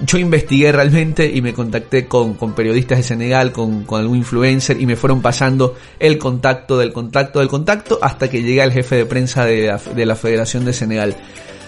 yo 0.04 0.19
investigué 0.19 0.73
realmente 0.73 1.31
y 1.33 1.42
me 1.42 1.52
contacté 1.52 2.07
con, 2.07 2.37
periodistas 2.54 2.99
de 2.99 3.04
Senegal, 3.04 3.52
con, 3.52 3.87
algún 3.90 4.16
influencer 4.16 4.81
y 4.81 4.87
me 4.87 4.97
fueron 4.97 5.21
pasando 5.23 5.76
el 5.99 6.19
contacto 6.19 6.78
del 6.78 6.92
contacto 6.92 7.38
del 7.38 7.49
contacto 7.49 7.99
hasta 8.02 8.28
que 8.28 8.42
llegué 8.42 8.62
al 8.62 8.73
jefe 8.73 8.97
de 8.97 9.07
prensa 9.07 9.45
de 9.45 9.66
la, 10.07 10.16
Federación 10.16 10.64
de 10.64 10.73
Senegal. 10.73 11.16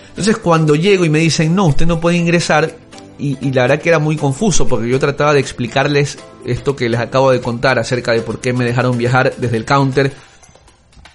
Entonces 0.09 0.39
cuando 0.39 0.75
llego 0.75 1.05
y 1.05 1.11
me 1.11 1.19
dicen, 1.19 1.55
no, 1.55 1.67
usted 1.67 1.87
no 1.87 2.01
puede 2.01 2.17
ingresar, 2.17 2.73
y, 3.17 3.39
y, 3.41 3.53
la 3.53 3.63
verdad 3.63 3.81
que 3.81 3.91
era 3.91 4.01
muy 4.01 4.17
confuso 4.17 4.67
porque 4.67 4.89
yo 4.89 4.99
trataba 4.99 5.35
de 5.35 5.39
explicarles 5.39 6.19
esto 6.45 6.75
que 6.75 6.89
les 6.89 6.99
acabo 6.99 7.31
de 7.31 7.41
contar 7.41 7.79
acerca 7.79 8.11
de 8.11 8.23
por 8.23 8.41
qué 8.41 8.53
me 8.53 8.65
dejaron 8.65 8.99
viajar 8.99 9.33
desde 9.37 9.57
el 9.57 9.65
counter, 9.65 10.13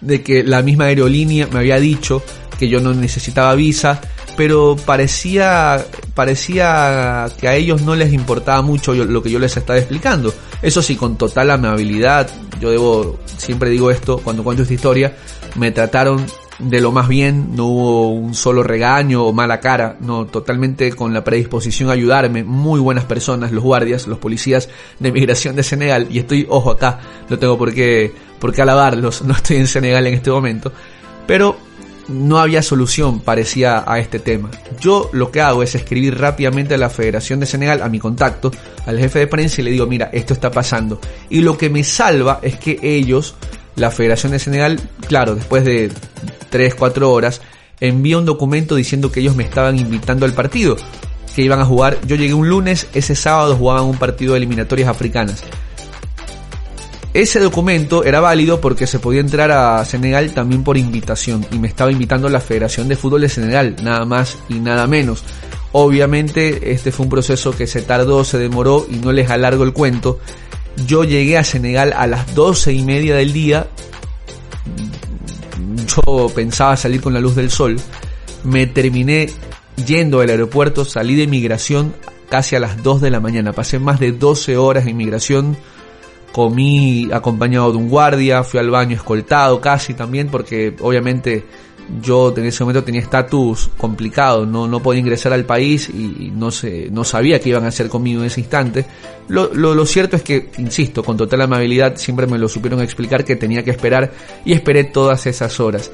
de 0.02 0.22
que 0.22 0.44
la 0.44 0.62
misma 0.62 0.86
aerolínea 0.86 1.48
me 1.52 1.60
había 1.60 1.80
dicho 1.80 2.24
que 2.58 2.68
yo 2.68 2.80
no 2.82 2.94
necesitaba 2.94 3.56
visa, 3.56 4.02
pero 4.36 4.76
parecía, 4.86 5.86
parecía 6.14 7.28
que 7.40 7.48
a 7.48 7.56
ellos 7.56 7.82
no 7.82 7.96
les 7.96 8.14
importaba 8.14 8.62
mucho 8.62 8.94
lo 8.94 9.24
que 9.24 9.32
yo 9.32 9.40
les 9.40 9.56
estaba 9.56 9.80
explicando. 9.80 10.34
Eso 10.62 10.82
sí, 10.82 10.96
con 10.96 11.18
total 11.18 11.52
amabilidad, 11.52 12.30
yo 12.60 12.70
debo, 12.70 13.20
siempre 13.38 13.70
digo 13.70 13.92
esto 13.92 14.18
cuando 14.18 14.44
cuento 14.44 14.64
esta 14.64 14.74
historia, 14.74 15.16
me 15.56 15.72
trataron 15.72 16.26
de 16.60 16.82
lo 16.82 16.92
más 16.92 17.08
bien, 17.08 17.56
no 17.56 17.68
hubo 17.68 18.10
un 18.12 18.34
solo 18.34 18.64
regaño 18.64 19.24
o 19.24 19.34
mala 19.34 19.60
cara, 19.62 19.96
no, 20.02 20.26
totalmente 20.26 20.92
con 20.92 21.14
la 21.14 21.24
predisposición 21.24 21.90
a 21.90 21.94
ayudarme, 21.94 22.44
muy 22.44 22.82
buenas 22.82 23.06
personas, 23.06 23.52
los 23.52 23.64
guardias, 23.64 24.08
los 24.08 24.20
policías 24.20 24.70
de 25.00 25.12
migración 25.12 25.56
de 25.56 25.64
Senegal, 25.64 26.08
y 26.10 26.20
estoy, 26.20 26.46
ojo 26.50 26.72
acá, 26.72 27.00
no 27.30 27.40
tengo 27.40 27.58
por 27.58 27.74
qué, 27.74 28.14
por 28.40 28.54
qué 28.54 28.62
alabarlos, 28.62 29.22
no 29.26 29.34
estoy 29.34 29.58
en 29.58 29.68
Senegal 29.68 30.08
en 30.08 30.14
este 30.16 30.32
momento, 30.32 30.72
pero 31.28 31.58
no 32.10 32.40
había 32.40 32.64
solución, 32.64 33.20
parecía, 33.20 33.84
a 33.86 34.00
este 34.00 34.20
tema. 34.20 34.50
Yo 34.80 35.10
lo 35.14 35.32
que 35.32 35.42
hago 35.42 35.62
es 35.62 35.76
escribir 35.76 36.18
rápidamente 36.18 36.74
a 36.74 36.78
la 36.78 36.90
Federación 36.90 37.40
de 37.40 37.46
Senegal, 37.46 37.84
a 37.84 37.90
mi 37.90 38.00
contacto, 38.00 38.52
al 38.86 38.98
jefe 38.98 39.20
de 39.20 39.28
prensa 39.28 39.62
y 39.62 39.66
le 39.66 39.72
digo, 39.72 39.86
mira, 39.86 40.10
esto 40.12 40.34
está 40.34 40.50
pasando. 40.50 41.00
Y 41.30 41.42
lo 41.42 41.58
que 41.58 41.70
me 41.70 41.84
salva 41.84 42.40
es 42.42 42.58
que 42.58 42.80
ellos, 42.82 43.36
la 43.76 43.92
Federación 43.92 44.32
de 44.32 44.40
Senegal, 44.40 44.80
claro, 45.08 45.36
después 45.36 45.64
de 45.64 45.92
3, 46.50 46.76
4 46.76 47.12
horas, 47.12 47.42
envía 47.80 48.18
un 48.18 48.26
documento 48.26 48.76
diciendo 48.76 49.12
que 49.12 49.20
ellos 49.20 49.36
me 49.36 49.44
estaban 49.44 49.78
invitando 49.78 50.26
al 50.26 50.34
partido, 50.34 50.78
que 51.36 51.44
iban 51.44 51.60
a 51.60 51.66
jugar. 51.66 52.00
Yo 52.08 52.16
llegué 52.16 52.34
un 52.34 52.50
lunes, 52.50 52.88
ese 52.94 53.16
sábado 53.16 53.56
jugaban 53.56 53.84
un 53.84 53.98
partido 53.98 54.34
de 54.34 54.40
eliminatorias 54.40 54.90
africanas. 54.90 55.44
Ese 57.14 57.40
documento 57.40 58.04
era 58.04 58.20
válido 58.20 58.62
porque 58.62 58.86
se 58.86 59.00
podía 59.00 59.22
entrar 59.22 59.52
a 59.52 59.84
Senegal 59.84 60.32
también 60.32 60.64
por 60.64 60.78
invitación 60.78 61.44
y 61.52 61.58
me 61.58 61.68
estaba 61.68 61.92
invitando 61.92 62.30
la 62.30 62.40
Federación 62.40 62.88
de 62.88 62.96
Fútbol 62.96 63.22
de 63.22 63.30
Senegal, 63.30 63.76
nada 63.84 64.06
más 64.06 64.38
y 64.48 64.60
nada 64.60 64.86
menos. 64.86 65.24
Obviamente 65.72 66.72
este 66.72 66.92
fue 66.92 67.06
un 67.06 67.10
proceso 67.10 67.52
que 67.52 67.66
se 67.66 67.82
tardó, 67.82 68.24
se 68.24 68.38
demoró 68.38 68.86
y 68.90 68.98
no 68.98 69.12
les 69.12 69.30
alargo 69.32 69.64
el 69.64 69.74
cuento. 69.74 70.20
Yo 70.86 71.04
llegué 71.04 71.38
a 71.38 71.44
Senegal 71.44 71.94
a 71.98 72.06
las 72.06 72.36
doce 72.36 72.74
y 72.74 72.84
media 72.84 73.16
del 73.16 73.34
día. 73.34 73.68
Yo 75.88 76.30
pensaba 76.34 76.78
salir 76.78 77.02
con 77.02 77.14
la 77.14 77.20
luz 77.20 77.36
del 77.36 77.50
sol. 77.50 77.76
Me 78.44 78.68
terminé 78.68 79.30
yendo 79.86 80.22
al 80.22 80.30
aeropuerto, 80.30 80.86
salí 80.86 81.16
de 81.16 81.26
migración 81.26 81.94
casi 82.30 82.56
a 82.56 82.60
las 82.60 82.82
2 82.84 83.02
de 83.02 83.10
la 83.10 83.20
mañana. 83.20 83.54
Pasé 83.54 83.80
más 83.80 84.00
de 84.00 84.12
12 84.12 84.58
horas 84.58 84.86
en 84.86 84.96
migración 84.96 85.58
comí 86.32 87.10
acompañado 87.12 87.72
de 87.72 87.78
un 87.78 87.90
guardia, 87.90 88.44
fui 88.44 88.60
al 88.60 88.70
baño 88.70 88.96
escoltado 88.96 89.60
casi 89.60 89.94
también, 89.94 90.30
porque 90.30 90.76
obviamente 90.82 91.46
yo 92.02 92.34
en 92.36 92.46
ese 92.46 92.64
momento 92.64 92.84
tenía 92.84 93.02
estatus 93.02 93.70
complicado, 93.78 94.46
no, 94.46 94.68
no 94.68 94.80
podía 94.82 95.00
ingresar 95.00 95.34
al 95.34 95.46
país 95.46 95.90
y 95.90 96.32
no, 96.36 96.52
sé, 96.52 96.90
no 96.92 97.04
sabía 97.04 97.40
qué 97.40 97.50
iban 97.50 97.66
a 97.66 97.70
hacer 97.70 97.90
conmigo 97.90 98.22
en 98.22 98.28
ese 98.28 98.42
instante. 98.42 98.86
Lo, 99.28 99.54
lo, 99.54 99.74
lo, 99.74 99.86
cierto 99.86 100.16
es 100.16 100.22
que, 100.22 100.52
insisto, 100.58 101.04
con 101.04 101.18
total 101.18 101.42
amabilidad 101.42 101.96
siempre 101.98 102.28
me 102.28 102.38
lo 102.38 102.48
supieron 102.48 102.82
explicar 102.82 103.26
que 103.26 103.36
tenía 103.36 103.64
que 103.64 103.72
esperar 103.72 104.12
y 104.46 104.54
esperé 104.54 104.84
todas 104.84 105.26
esas 105.26 105.60
horas. 105.60 105.92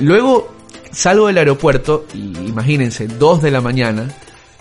Luego 0.00 0.54
salgo 0.90 1.26
del 1.26 1.38
aeropuerto 1.38 2.06
y 2.14 2.48
imagínense, 2.48 3.06
2 3.06 3.42
de 3.42 3.50
la 3.50 3.60
mañana, 3.60 4.08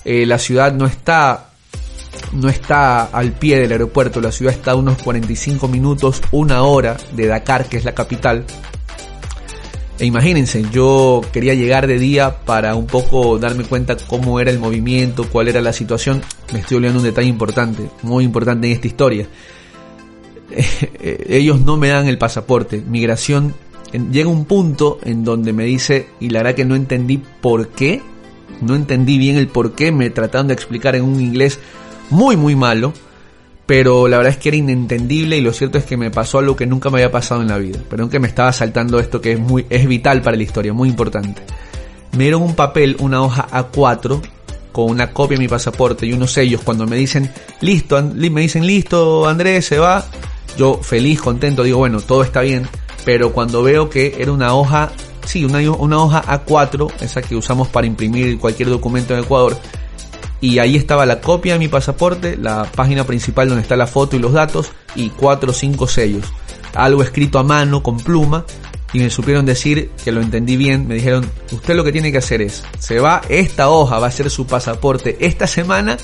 eh, 0.06 0.26
la 0.26 0.38
ciudad 0.38 0.74
no 0.74 0.86
está 0.86 1.49
no 2.34 2.50
está 2.50 3.06
al 3.06 3.34
pie 3.34 3.60
del 3.60 3.72
aeropuerto, 3.72 4.22
la 4.22 4.32
ciudad 4.32 4.54
está 4.54 4.72
a 4.72 4.76
unos 4.76 5.02
45 5.02 5.68
minutos, 5.68 6.22
una 6.32 6.64
hora 6.64 6.98
de 7.14 7.28
Dakar, 7.28 7.68
que 7.68 7.78
es 7.78 7.86
la 7.86 7.94
capital. 7.94 8.46
E 10.00 10.06
imagínense, 10.06 10.64
yo 10.72 11.22
quería 11.34 11.54
llegar 11.56 11.86
de 11.86 12.00
día 12.00 12.40
para 12.46 12.76
un 12.76 12.88
poco 12.88 13.38
darme 13.38 13.66
cuenta 13.66 13.98
cómo 13.98 14.40
era 14.40 14.50
el 14.50 14.60
movimiento, 14.60 15.28
cuál 15.30 15.50
era 15.50 15.60
la 15.62 15.74
situación. 15.74 16.22
Me 16.54 16.60
estoy 16.60 16.78
olvidando 16.78 17.00
un 17.00 17.06
detalle 17.06 17.28
importante, 17.28 17.90
muy 18.02 18.24
importante 18.24 18.68
en 18.68 18.74
esta 18.74 18.88
historia. 18.88 19.28
Ellos 21.02 21.60
no 21.62 21.76
me 21.76 21.90
dan 21.90 22.08
el 22.08 22.18
pasaporte. 22.18 22.82
Migración 22.88 23.54
llega 24.12 24.30
un 24.30 24.46
punto 24.46 25.00
en 25.04 25.24
donde 25.24 25.52
me 25.52 25.66
dice, 25.66 26.08
y 26.20 26.30
la 26.30 26.40
verdad 26.40 26.56
que 26.56 26.66
no 26.66 26.76
entendí 26.76 27.22
por 27.42 27.70
qué, 27.70 28.02
no 28.62 28.76
entendí 28.76 29.18
bien 29.18 29.36
el 29.36 29.48
por 29.48 29.74
qué, 29.74 29.92
me 29.92 30.10
trataron 30.10 30.48
de 30.48 30.54
explicar 30.54 30.96
en 30.96 31.04
un 31.04 31.20
inglés 31.20 31.60
muy 32.10 32.36
muy 32.38 32.56
malo, 32.56 32.94
pero 33.66 34.08
la 34.08 34.18
verdad 34.18 34.34
es 34.34 34.40
que 34.40 34.50
era 34.50 34.58
inentendible 34.58 35.38
y 35.38 35.42
lo 35.42 35.54
cierto 35.54 35.78
es 35.78 35.86
que 35.86 35.96
me 35.96 36.10
pasó 36.10 36.40
algo 36.40 36.56
que 36.56 36.66
nunca 36.66 36.90
me 36.90 36.98
había 36.98 37.12
pasado 37.12 37.42
en 37.42 37.48
la 37.48 37.58
vida, 37.58 37.80
pero 37.90 38.04
aunque 38.04 38.20
me 38.20 38.28
estaba 38.28 38.52
saltando 38.52 39.00
esto 39.00 39.22
que 39.22 39.34
es 39.34 39.40
muy 39.40 39.66
es 39.70 39.88
vital 39.88 40.22
para 40.22 40.36
la 40.36 40.44
historia, 40.44 40.74
muy 40.74 40.90
importante. 40.90 41.44
Me 42.14 42.24
dieron 42.24 42.42
un 42.42 42.56
papel, 42.56 42.98
una 43.00 43.22
hoja 43.22 43.48
A4 43.52 44.22
con 44.72 44.90
una 44.90 45.12
copia 45.12 45.38
de 45.38 45.44
mi 45.44 45.48
pasaporte 45.48 46.06
y 46.06 46.14
unos 46.14 46.32
sellos 46.32 46.62
cuando 46.64 46.88
me 46.88 46.96
dicen, 46.96 47.32
"Listo", 47.62 48.02
me 48.02 48.42
dicen, 48.42 48.66
"Listo, 48.66 49.28
Andrés, 49.28 49.66
se 49.66 49.78
va." 49.78 50.04
Yo 50.58 50.80
feliz, 50.82 51.22
contento, 51.22 51.64
digo, 51.64 51.78
"Bueno, 51.78 52.02
todo 52.02 52.24
está 52.24 52.42
bien." 52.42 52.68
Pero 53.06 53.32
cuando 53.34 53.64
veo 53.64 53.90
que 53.90 54.16
era 54.20 54.32
una 54.32 54.54
hoja, 54.54 54.92
sí, 55.26 55.46
una, 55.46 55.60
una 55.72 56.00
hoja 56.00 56.24
A4, 56.28 56.92
esa 57.02 57.22
que 57.22 57.36
usamos 57.36 57.68
para 57.68 57.88
imprimir 57.88 58.40
cualquier 58.40 58.70
documento 58.70 59.14
en 59.14 59.24
Ecuador, 59.24 59.58
y 60.42 60.60
ahí 60.60 60.76
estaba 60.76 61.06
la 61.06 61.20
copia 61.20 61.54
de 61.54 61.60
mi 61.60 61.68
pasaporte, 61.68 62.38
la 62.38 62.64
página 62.64 63.04
principal 63.04 63.50
donde 63.50 63.62
está 63.62 63.76
la 63.76 63.88
foto 63.88 64.16
y 64.16 64.20
los 64.20 64.34
datos 64.34 64.72
y 64.96 65.10
cuatro 65.10 65.52
o 65.52 65.54
cinco 65.54 65.88
sellos. 65.88 66.26
Algo 66.74 67.04
escrito 67.04 67.40
a 67.40 67.44
mano 67.44 67.84
con 67.84 67.98
pluma 67.98 68.46
y 68.94 69.00
me 69.00 69.10
supieron 69.10 69.46
decir 69.46 69.92
que 70.04 70.12
lo 70.12 70.22
entendí 70.22 70.56
bien. 70.56 70.88
Me 70.88 70.96
dijeron, 70.96 71.30
usted 71.52 71.76
lo 71.76 71.84
que 71.84 71.92
tiene 71.92 72.12
que 72.12 72.20
hacer 72.20 72.42
es, 72.42 72.64
se 72.80 73.00
va, 73.00 73.22
esta 73.28 73.70
hoja 73.70 74.00
va 74.00 74.08
a 74.08 74.12
ser 74.12 74.30
su 74.30 74.48
pasaporte 74.48 75.18
esta 75.20 75.48
semana 75.48 75.98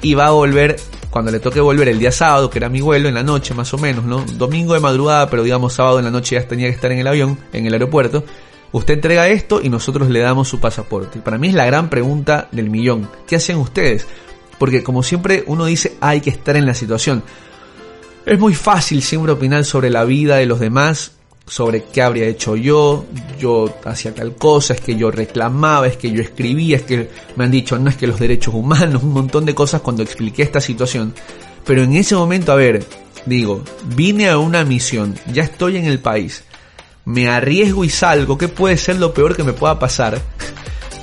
y 0.00 0.14
va 0.14 0.28
a 0.28 0.30
volver 0.30 0.76
cuando 1.10 1.30
le 1.30 1.40
toque 1.40 1.60
volver 1.60 1.88
el 1.88 1.98
día 1.98 2.12
sábado, 2.12 2.50
que 2.50 2.58
era 2.58 2.68
mi 2.68 2.80
vuelo, 2.80 3.08
en 3.08 3.14
la 3.14 3.22
noche 3.22 3.54
más 3.54 3.72
o 3.74 3.78
menos, 3.78 4.04
¿no? 4.04 4.24
Domingo 4.36 4.74
de 4.74 4.80
madrugada, 4.80 5.28
pero 5.30 5.42
digamos 5.42 5.72
sábado 5.72 5.98
en 5.98 6.04
la 6.04 6.10
noche 6.10 6.36
ya 6.36 6.46
tenía 6.46 6.68
que 6.68 6.74
estar 6.74 6.92
en 6.92 6.98
el 6.98 7.06
avión, 7.06 7.38
en 7.52 7.66
el 7.66 7.72
aeropuerto 7.72 8.24
Usted 8.72 8.94
entrega 8.94 9.28
esto 9.28 9.60
y 9.62 9.68
nosotros 9.68 10.10
le 10.10 10.20
damos 10.20 10.48
su 10.48 10.60
pasaporte. 10.60 11.20
Para 11.20 11.38
mí 11.38 11.48
es 11.48 11.54
la 11.54 11.66
gran 11.66 11.88
pregunta 11.88 12.48
del 12.52 12.68
millón. 12.68 13.08
¿Qué 13.26 13.36
hacen 13.36 13.56
ustedes? 13.56 14.06
Porque 14.58 14.82
como 14.82 15.02
siempre 15.02 15.44
uno 15.46 15.64
dice 15.64 15.96
hay 16.00 16.20
que 16.20 16.30
estar 16.30 16.56
en 16.56 16.66
la 16.66 16.74
situación. 16.74 17.22
Es 18.26 18.38
muy 18.38 18.54
fácil 18.54 19.02
siempre 19.02 19.32
opinar 19.32 19.64
sobre 19.64 19.88
la 19.88 20.04
vida 20.04 20.36
de 20.36 20.44
los 20.44 20.60
demás, 20.60 21.12
sobre 21.46 21.84
qué 21.84 22.02
habría 22.02 22.26
hecho 22.26 22.56
yo, 22.56 23.06
yo 23.38 23.74
hacía 23.84 24.14
tal 24.14 24.34
cosa, 24.36 24.74
es 24.74 24.82
que 24.82 24.96
yo 24.96 25.10
reclamaba, 25.10 25.86
es 25.86 25.96
que 25.96 26.10
yo 26.10 26.20
escribía, 26.20 26.76
es 26.76 26.82
que 26.82 27.08
me 27.36 27.44
han 27.44 27.50
dicho 27.50 27.78
no 27.78 27.88
es 27.88 27.96
que 27.96 28.06
los 28.06 28.20
derechos 28.20 28.52
humanos, 28.54 29.02
un 29.02 29.14
montón 29.14 29.46
de 29.46 29.54
cosas 29.54 29.80
cuando 29.80 30.02
expliqué 30.02 30.42
esta 30.42 30.60
situación. 30.60 31.14
Pero 31.64 31.82
en 31.82 31.94
ese 31.94 32.14
momento, 32.14 32.52
a 32.52 32.56
ver, 32.56 32.84
digo, 33.26 33.62
vine 33.94 34.28
a 34.28 34.38
una 34.38 34.64
misión, 34.64 35.14
ya 35.32 35.42
estoy 35.42 35.76
en 35.76 35.86
el 35.86 35.98
país, 35.98 36.44
me 37.08 37.26
arriesgo 37.26 37.86
y 37.86 37.88
salgo, 37.88 38.36
¿qué 38.36 38.48
puede 38.48 38.76
ser 38.76 38.98
lo 38.98 39.14
peor 39.14 39.34
que 39.34 39.42
me 39.42 39.54
pueda 39.54 39.78
pasar? 39.78 40.20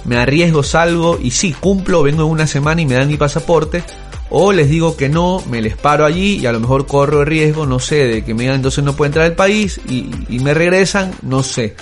Me 0.05 0.17
arriesgo, 0.17 0.61
salgo 0.61 1.17
y 1.19 1.31
sí, 1.31 1.51
cumplo, 1.51 2.03
vengo 2.03 2.23
en 2.25 2.29
una 2.29 2.45
semana 2.45 2.79
y 2.79 2.85
me 2.85 2.93
dan 2.93 3.07
mi 3.07 3.17
pasaporte, 3.17 3.83
o 4.29 4.53
les 4.53 4.69
digo 4.69 4.95
que 4.95 5.09
no, 5.09 5.41
me 5.49 5.63
les 5.63 5.75
paro 5.75 6.05
allí 6.05 6.35
y 6.35 6.45
a 6.45 6.51
lo 6.51 6.59
mejor 6.59 6.85
corro 6.85 7.21
el 7.21 7.25
riesgo, 7.25 7.65
no 7.65 7.79
sé, 7.79 8.05
de 8.05 8.23
que 8.23 8.35
me 8.35 8.43
digan 8.43 8.57
entonces 8.57 8.83
no 8.83 8.95
puedo 8.95 9.07
entrar 9.07 9.25
al 9.25 9.33
país 9.33 9.81
y, 9.89 10.11
y 10.29 10.37
me 10.41 10.53
regresan, 10.53 11.11
no 11.23 11.41
sé. 11.41 11.75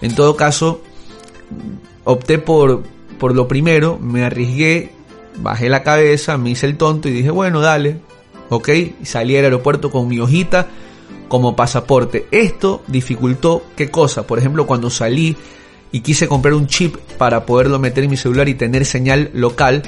En 0.00 0.14
todo 0.14 0.36
caso, 0.36 0.80
opté 2.04 2.38
por, 2.38 2.82
por 3.18 3.34
lo 3.34 3.46
primero, 3.46 3.98
me 4.00 4.24
arriesgué, 4.24 4.92
bajé 5.36 5.68
la 5.68 5.82
cabeza, 5.82 6.38
me 6.38 6.48
hice 6.48 6.64
el 6.64 6.78
tonto 6.78 7.10
y 7.10 7.12
dije, 7.12 7.30
bueno, 7.30 7.60
dale, 7.60 7.98
ok, 8.48 8.70
y 8.70 9.04
salí 9.04 9.36
al 9.36 9.44
aeropuerto 9.44 9.90
con 9.90 10.08
mi 10.08 10.18
hojita 10.18 10.66
como 11.28 11.56
pasaporte. 11.56 12.26
Esto 12.30 12.82
dificultó 12.86 13.64
qué 13.76 13.90
cosa, 13.90 14.26
por 14.26 14.38
ejemplo, 14.38 14.66
cuando 14.66 14.90
salí 14.90 15.36
y 15.92 16.00
quise 16.00 16.28
comprar 16.28 16.54
un 16.54 16.66
chip 16.66 16.96
para 17.18 17.46
poderlo 17.46 17.78
meter 17.78 18.04
en 18.04 18.10
mi 18.10 18.16
celular 18.16 18.48
y 18.48 18.54
tener 18.54 18.84
señal 18.84 19.30
local, 19.32 19.82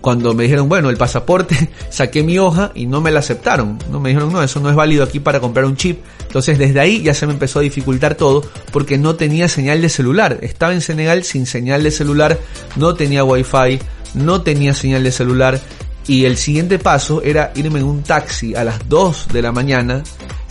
cuando 0.00 0.34
me 0.34 0.44
dijeron, 0.44 0.68
bueno, 0.68 0.90
el 0.90 0.96
pasaporte, 0.96 1.70
saqué 1.90 2.22
mi 2.22 2.38
hoja 2.38 2.72
y 2.74 2.86
no 2.86 3.00
me 3.00 3.10
la 3.10 3.20
aceptaron. 3.20 3.78
No 3.90 4.00
me 4.00 4.10
dijeron, 4.10 4.32
no, 4.32 4.42
eso 4.42 4.60
no 4.60 4.70
es 4.70 4.76
válido 4.76 5.04
aquí 5.04 5.20
para 5.20 5.40
comprar 5.40 5.64
un 5.64 5.76
chip. 5.76 6.00
Entonces 6.26 6.58
desde 6.58 6.80
ahí 6.80 7.02
ya 7.02 7.14
se 7.14 7.26
me 7.26 7.32
empezó 7.32 7.58
a 7.58 7.62
dificultar 7.62 8.14
todo 8.14 8.42
porque 8.72 8.98
no 8.98 9.16
tenía 9.16 9.48
señal 9.48 9.82
de 9.82 9.88
celular. 9.88 10.38
Estaba 10.42 10.72
en 10.72 10.80
Senegal 10.80 11.24
sin 11.24 11.46
señal 11.46 11.82
de 11.82 11.90
celular, 11.90 12.38
no 12.76 12.94
tenía 12.94 13.24
wifi, 13.24 13.78
no 14.14 14.42
tenía 14.42 14.74
señal 14.74 15.02
de 15.02 15.12
celular. 15.12 15.60
Y 16.06 16.24
el 16.24 16.36
siguiente 16.36 16.78
paso 16.78 17.22
era 17.22 17.52
irme 17.54 17.78
en 17.78 17.86
un 17.86 18.02
taxi 18.02 18.54
a 18.56 18.64
las 18.64 18.88
2 18.88 19.28
de 19.32 19.42
la 19.42 19.52
mañana, 19.52 20.02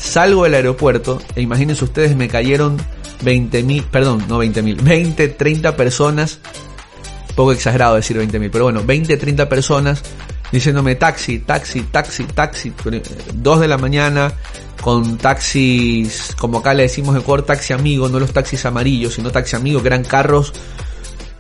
salgo 0.02 0.44
del 0.44 0.56
aeropuerto 0.56 1.22
e 1.36 1.42
imagínense 1.42 1.84
ustedes 1.84 2.16
me 2.16 2.28
cayeron 2.28 2.78
20 3.24 3.64
mil, 3.64 3.84
perdón, 3.84 4.26
no 4.28 4.38
20 4.40 4.62
mil, 4.62 4.76
20, 4.78 5.28
30 5.30 5.76
personas 5.76 6.40
poco 7.36 7.52
exagerado 7.52 7.96
decir 7.96 8.18
20.000, 8.18 8.50
pero 8.52 8.66
bueno, 8.66 8.84
20, 8.84 9.18
30 9.18 9.50
personas 9.50 10.04
diciéndome 10.52 10.96
taxi, 10.96 11.40
taxi, 11.40 11.84
taxi, 11.84 12.26
taxi, 12.26 12.74
2 13.34 13.60
de 13.60 13.68
la 13.68 13.78
mañana 13.78 14.34
con 14.82 15.18
taxis, 15.18 16.36
como 16.38 16.60
acá 16.60 16.74
le 16.74 16.84
decimos 16.84 17.16
en 17.16 17.22
Ecuador, 17.22 17.46
taxi 17.46 17.74
amigo, 17.74 18.10
no 18.10 18.20
los 18.20 18.34
taxis 18.34 18.66
amarillos, 18.66 19.14
sino 19.14 19.32
taxi 19.32 19.56
amigo, 19.56 19.82
que 19.82 19.88
eran 19.88 20.04
carros 20.04 20.54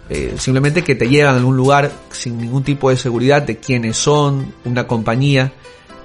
eh, 0.09 0.35
simplemente 0.37 0.83
que 0.83 0.95
te 0.95 1.07
llevan 1.07 1.35
a 1.35 1.37
algún 1.37 1.55
lugar 1.55 1.91
sin 2.11 2.37
ningún 2.37 2.63
tipo 2.63 2.89
de 2.89 2.97
seguridad 2.97 3.41
de 3.41 3.57
quiénes 3.57 3.97
son, 3.97 4.53
una 4.65 4.85
compañía, 4.85 5.53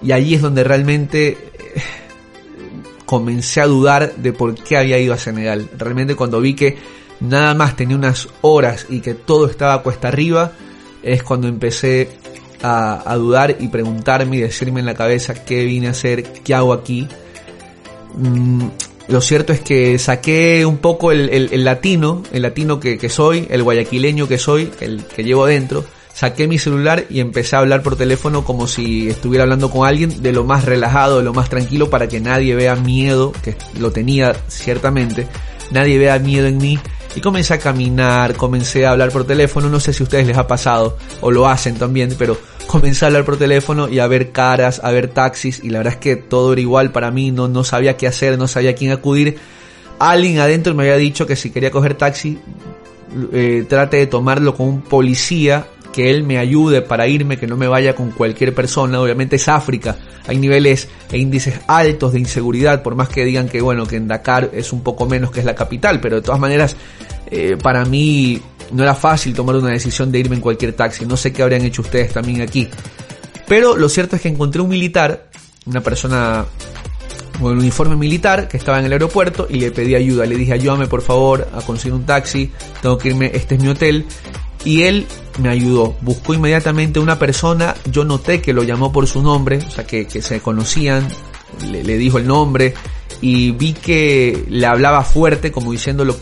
y 0.03 0.13
allí 0.13 0.35
es 0.35 0.43
donde 0.43 0.65
realmente 0.65 1.29
eh, 1.31 1.83
comencé 3.07 3.61
a 3.61 3.67
dudar 3.67 4.17
de 4.17 4.33
por 4.33 4.55
qué 4.55 4.77
había 4.77 4.99
ido 4.99 5.15
a 5.15 5.19
Senegal. 5.19 5.69
Realmente 5.79 6.15
cuando 6.15 6.41
vi 6.41 6.55
que 6.55 6.77
nada 7.21 7.55
más 7.55 7.77
tenía 7.77 7.97
unas 7.97 8.29
horas 8.43 8.87
y 8.91 9.01
que 9.01 9.15
todo 9.15 9.47
estaba 9.47 9.83
cuesta 9.83 10.09
arriba, 10.09 10.53
es 11.03 11.23
cuando 11.23 11.49
empecé 11.49 12.11
a, 12.63 13.17
dudar 13.17 13.57
y 13.61 13.69
preguntarme 13.69 14.37
y 14.37 14.41
decirme 14.41 14.81
en 14.81 14.87
la 14.87 14.95
cabeza 14.95 15.35
qué 15.45 15.65
vine 15.65 15.87
a 15.87 15.91
hacer, 15.91 16.25
qué 16.25 16.55
hago 16.55 16.73
aquí. 16.73 17.09
Mm, 18.15 18.67
lo 19.09 19.21
cierto 19.21 19.53
es 19.53 19.61
que 19.61 19.99
saqué 19.99 20.67
un 20.67 20.79
poco 20.79 21.13
el, 21.13 21.65
latino, 21.65 22.25
el 22.33 22.43
latino 22.43 22.81
que, 22.81 22.99
que, 22.99 23.09
soy, 23.09 23.47
el 23.51 23.63
guayaquileño 23.63 24.27
que 24.27 24.39
soy, 24.39 24.71
el 24.81 25.05
que 25.05 25.23
llevo 25.23 25.47
dentro. 25.47 25.85
Saqué 26.17 26.49
mi 26.49 26.57
celular 26.59 27.05
y 27.11 27.21
empecé 27.21 27.57
a 27.57 27.59
hablar 27.59 27.83
por 27.83 27.95
teléfono 27.95 28.43
como 28.43 28.67
si 28.67 29.07
estuviera 29.07 29.43
hablando 29.43 29.71
con 29.71 29.87
alguien 29.87 30.23
de 30.23 30.33
lo 30.33 30.45
más 30.45 30.65
relajado, 30.65 31.19
de 31.19 31.25
lo 31.25 31.35
más 31.35 31.51
tranquilo 31.51 31.91
para 31.91 32.09
que 32.09 32.21
nadie 32.21 32.55
vea 32.55 32.75
miedo, 32.75 33.33
que 33.43 33.55
lo 33.79 33.91
tenía 33.93 34.35
ciertamente, 34.49 35.29
nadie 35.73 35.99
vea 35.99 36.19
miedo 36.19 36.47
en 36.47 36.57
mí 36.57 36.79
y 37.15 37.21
comencé 37.21 37.53
a 37.53 37.59
caminar, 37.59 38.35
comencé 38.35 38.87
a 38.87 38.93
hablar 38.93 39.11
por 39.11 39.27
teléfono, 39.27 39.69
no 39.69 39.79
sé 39.79 39.93
si 39.93 40.03
a 40.03 40.05
ustedes 40.05 40.27
les 40.27 40.39
ha 40.39 40.47
pasado 40.47 40.97
o 41.21 41.31
lo 41.31 41.49
hacen 41.49 41.75
también, 41.75 42.15
pero 42.19 42.39
comencé 42.67 43.05
a 43.05 43.09
hablar 43.09 43.27
por 43.27 43.37
teléfono 43.37 43.87
y 43.87 43.99
a 43.99 44.07
ver 44.07 44.33
caras, 44.33 44.81
a 44.83 44.93
ver 44.93 45.09
taxis 45.09 45.63
y 45.63 45.69
la 45.69 45.81
verdad 45.81 45.93
es 45.93 46.01
que 46.01 46.17
todo 46.17 46.55
era 46.55 46.63
igual 46.63 46.93
para 46.93 47.11
mí, 47.11 47.31
no, 47.31 47.47
no 47.47 47.63
sabía 47.63 47.99
qué 47.99 48.07
hacer, 48.07 48.39
no 48.39 48.49
sabía 48.49 48.71
a 48.71 48.75
quién 48.75 48.91
acudir. 48.91 49.37
Alguien 49.99 50.39
adentro 50.39 50.75
me 50.75 50.85
había 50.85 50.97
dicho 50.97 51.27
que 51.27 51.37
si 51.37 51.51
quería 51.51 51.71
coger 51.71 51.93
taxi, 51.93 52.39
eh, 53.35 53.67
trate 53.69 53.99
de 53.99 54.07
tomarlo 54.07 54.55
con 54.55 54.67
un 54.67 54.81
policía 54.81 55.67
que 55.97 56.11
él 56.11 56.25
me 56.25 56.37
ayude 56.37 56.83
para 56.83 57.09
irme, 57.09 57.39
que 57.39 57.47
no 57.47 57.57
me 57.57 57.69
vaya 57.69 57.95
con 57.95 58.11
cualquier 58.11 58.55
persona. 58.55 59.01
Obviamente 59.01 59.37
es 59.37 59.49
África, 59.49 59.97
hay 60.27 60.37
niveles 60.37 60.89
e 61.11 61.17
índices 61.17 61.59
altos 61.67 62.13
de 62.13 62.19
inseguridad, 62.19 62.83
por 62.83 62.95
más 62.95 63.09
que 63.09 63.25
digan 63.25 63.49
que 63.49 63.63
bueno, 63.63 63.87
que 63.87 63.97
en 63.97 64.07
Dakar 64.07 64.51
es 64.53 64.75
un 64.75 64.83
poco 64.83 65.07
menos 65.07 65.31
que 65.31 65.41
es 65.41 65.47
la 65.47 65.55
capital, 65.55 65.99
pero 65.99 66.17
de 66.17 66.23
todas 66.23 66.39
maneras, 66.39 66.77
eh, 67.31 67.57
para 67.63 67.87
mí 67.87 68.39
no 68.73 68.83
era 68.83 68.95
fácil 68.95 69.33
tomar 69.33 69.57
una 69.57 69.71
decisión 69.71 70.13
de 70.13 70.19
irme 70.19 70.37
en 70.37 70.43
cualquier 70.43 70.75
taxi. 70.75 71.07
No 71.07 71.17
sé 71.17 71.33
qué 71.33 71.43
habrían 71.43 71.65
hecho 71.65 71.81
ustedes 71.81 72.13
también 72.13 72.43
aquí. 72.43 72.69
Pero 73.49 73.75
lo 73.75 73.89
cierto 73.89 74.17
es 74.17 74.23
que 74.23 74.29
encontré 74.29 74.61
un 74.61 74.69
militar, 74.69 75.31
una 75.65 75.81
persona 75.81 76.45
con 77.41 77.53
el 77.53 77.59
uniforme 77.59 77.97
militar 77.97 78.49
que 78.49 78.59
estaba 78.59 78.79
en 78.81 78.85
el 78.85 78.93
aeropuerto 78.93 79.47
y 79.49 79.61
le 79.61 79.71
pedí 79.71 79.95
ayuda. 79.95 80.27
Le 80.27 80.37
dije, 80.37 80.53
ayúdame 80.53 80.89
por 80.89 81.01
favor 81.01 81.49
a 81.55 81.63
conseguir 81.63 81.95
un 81.95 82.05
taxi, 82.05 82.53
tengo 82.83 82.99
que 82.99 83.09
irme, 83.09 83.31
este 83.33 83.55
es 83.55 83.63
mi 83.63 83.69
hotel 83.69 84.05
y 84.65 84.83
él 84.83 85.07
me 85.39 85.49
ayudó. 85.49 85.97
Buscó 86.01 86.35
inmediatamente 86.35 86.99
una 86.99 87.19
persona, 87.19 87.75
yo 87.91 88.05
noté 88.05 88.41
que 88.41 88.53
lo 88.53 88.63
llamó 88.63 88.93
por 88.93 89.07
su 89.07 89.23
nombre, 89.23 89.59
o 89.59 89.71
sea 89.71 89.87
que, 89.87 90.09
se 90.09 90.41
conocían, 90.41 91.09
le, 91.71 91.83
dijo 91.97 92.19
el 92.19 92.27
nombre 92.27 92.75
y 93.21 93.53
vi 93.53 93.73
que 93.73 94.45
le 94.49 94.67
hablaba 94.67 95.03
fuerte 95.03 95.53
como 95.53 95.73
diciéndolo, 95.73 96.17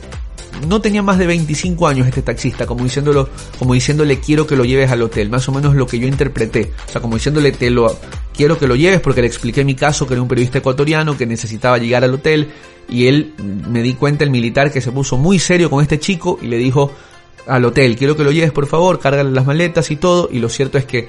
no 0.69 0.81
tenía 0.81 1.03
más 1.03 1.19
de 1.19 1.27
25 1.27 1.89
años 1.89 2.07
este 2.07 2.23
taxista, 2.23 2.67
como 2.67 2.85
diciéndolo, 2.85 3.29
como 3.59 3.75
diciéndole 3.75 4.21
quiero 4.21 4.47
que 4.47 4.57
lo 4.57 4.65
lleves 4.65 4.91
al 4.91 5.03
hotel, 5.03 5.29
más 5.29 5.49
o 5.49 5.53
menos 5.53 5.75
lo 5.75 5.87
que 5.87 5.99
yo 5.99 6.07
interpreté, 6.07 6.73
o 6.89 6.93
sea, 6.93 7.01
como 7.01 7.17
diciéndole 7.17 7.53
te 7.53 7.71
lo 7.71 7.99
quiero 8.37 8.59
que 8.59 8.67
lo 8.67 8.77
lleves 8.77 9.01
porque 9.01 9.21
le 9.21 9.27
expliqué 9.27 9.65
mi 9.65 9.75
caso 9.75 10.07
que 10.07 10.15
era 10.15 10.23
un 10.23 10.29
periodista 10.29 10.59
ecuatoriano 10.59 11.17
que 11.17 11.27
necesitaba 11.27 11.79
llegar 11.79 12.05
al 12.05 12.15
hotel 12.15 12.51
y 12.89 13.07
él 13.07 13.33
me 13.69 13.83
di 13.83 13.95
cuenta 13.95 14.25
el 14.25 14.31
militar 14.31 14.71
que 14.71 14.81
se 14.81 14.93
puso 14.93 15.17
muy 15.17 15.39
serio 15.39 15.71
con 15.71 15.83
este 15.83 15.99
chico 15.99 16.39
y 16.43 16.47
le 16.49 16.59
dijo 16.59 16.93
al 17.47 17.65
hotel, 17.65 17.97
quiero 17.97 18.17
que 18.17 18.25
lo 18.25 18.33
lleves 18.33 18.53
por 18.53 18.67
favor, 18.67 18.99
cárgale 18.99 19.31
las 19.31 19.47
maletas 19.47 19.91
y 19.91 19.97
todo, 19.97 20.29
y 20.31 20.39
lo 20.39 20.49
cierto 20.49 20.79
es 20.79 20.85
que 20.85 21.09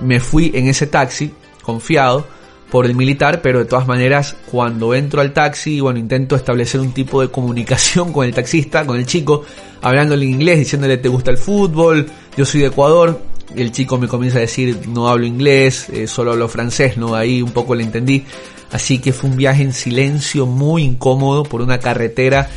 me 0.00 0.20
fui 0.20 0.50
en 0.54 0.68
ese 0.68 0.86
taxi, 0.86 1.32
confiado, 1.62 2.26
por 2.70 2.86
el 2.86 2.96
militar, 2.96 3.40
pero 3.40 3.60
de 3.60 3.66
todas 3.66 3.86
maneras, 3.86 4.36
cuando 4.50 4.94
entro 4.94 5.20
al 5.20 5.32
taxi, 5.32 5.78
bueno, 5.78 5.98
intento 5.98 6.34
establecer 6.34 6.80
un 6.80 6.92
tipo 6.92 7.20
de 7.20 7.28
comunicación 7.28 8.12
con 8.12 8.26
el 8.26 8.34
taxista, 8.34 8.84
con 8.84 8.96
el 8.96 9.06
chico, 9.06 9.44
hablándole 9.80 10.24
en 10.24 10.32
inglés, 10.32 10.58
diciéndole 10.58 10.96
te 10.96 11.08
gusta 11.08 11.30
el 11.30 11.38
fútbol, 11.38 12.06
yo 12.36 12.44
soy 12.44 12.62
de 12.62 12.66
Ecuador, 12.66 13.20
el 13.54 13.70
chico 13.70 13.98
me 13.98 14.08
comienza 14.08 14.38
a 14.38 14.40
decir 14.40 14.88
no 14.88 15.08
hablo 15.08 15.26
inglés, 15.26 15.88
eh, 15.90 16.06
solo 16.06 16.32
hablo 16.32 16.48
francés, 16.48 16.96
¿no? 16.96 17.14
Ahí 17.14 17.42
un 17.42 17.52
poco 17.52 17.74
le 17.74 17.84
entendí. 17.84 18.24
Así 18.72 18.98
que 18.98 19.12
fue 19.12 19.30
un 19.30 19.36
viaje 19.36 19.62
en 19.62 19.72
silencio 19.72 20.46
muy 20.46 20.82
incómodo 20.82 21.44
por 21.44 21.60
una 21.60 21.78
carretera 21.78 22.48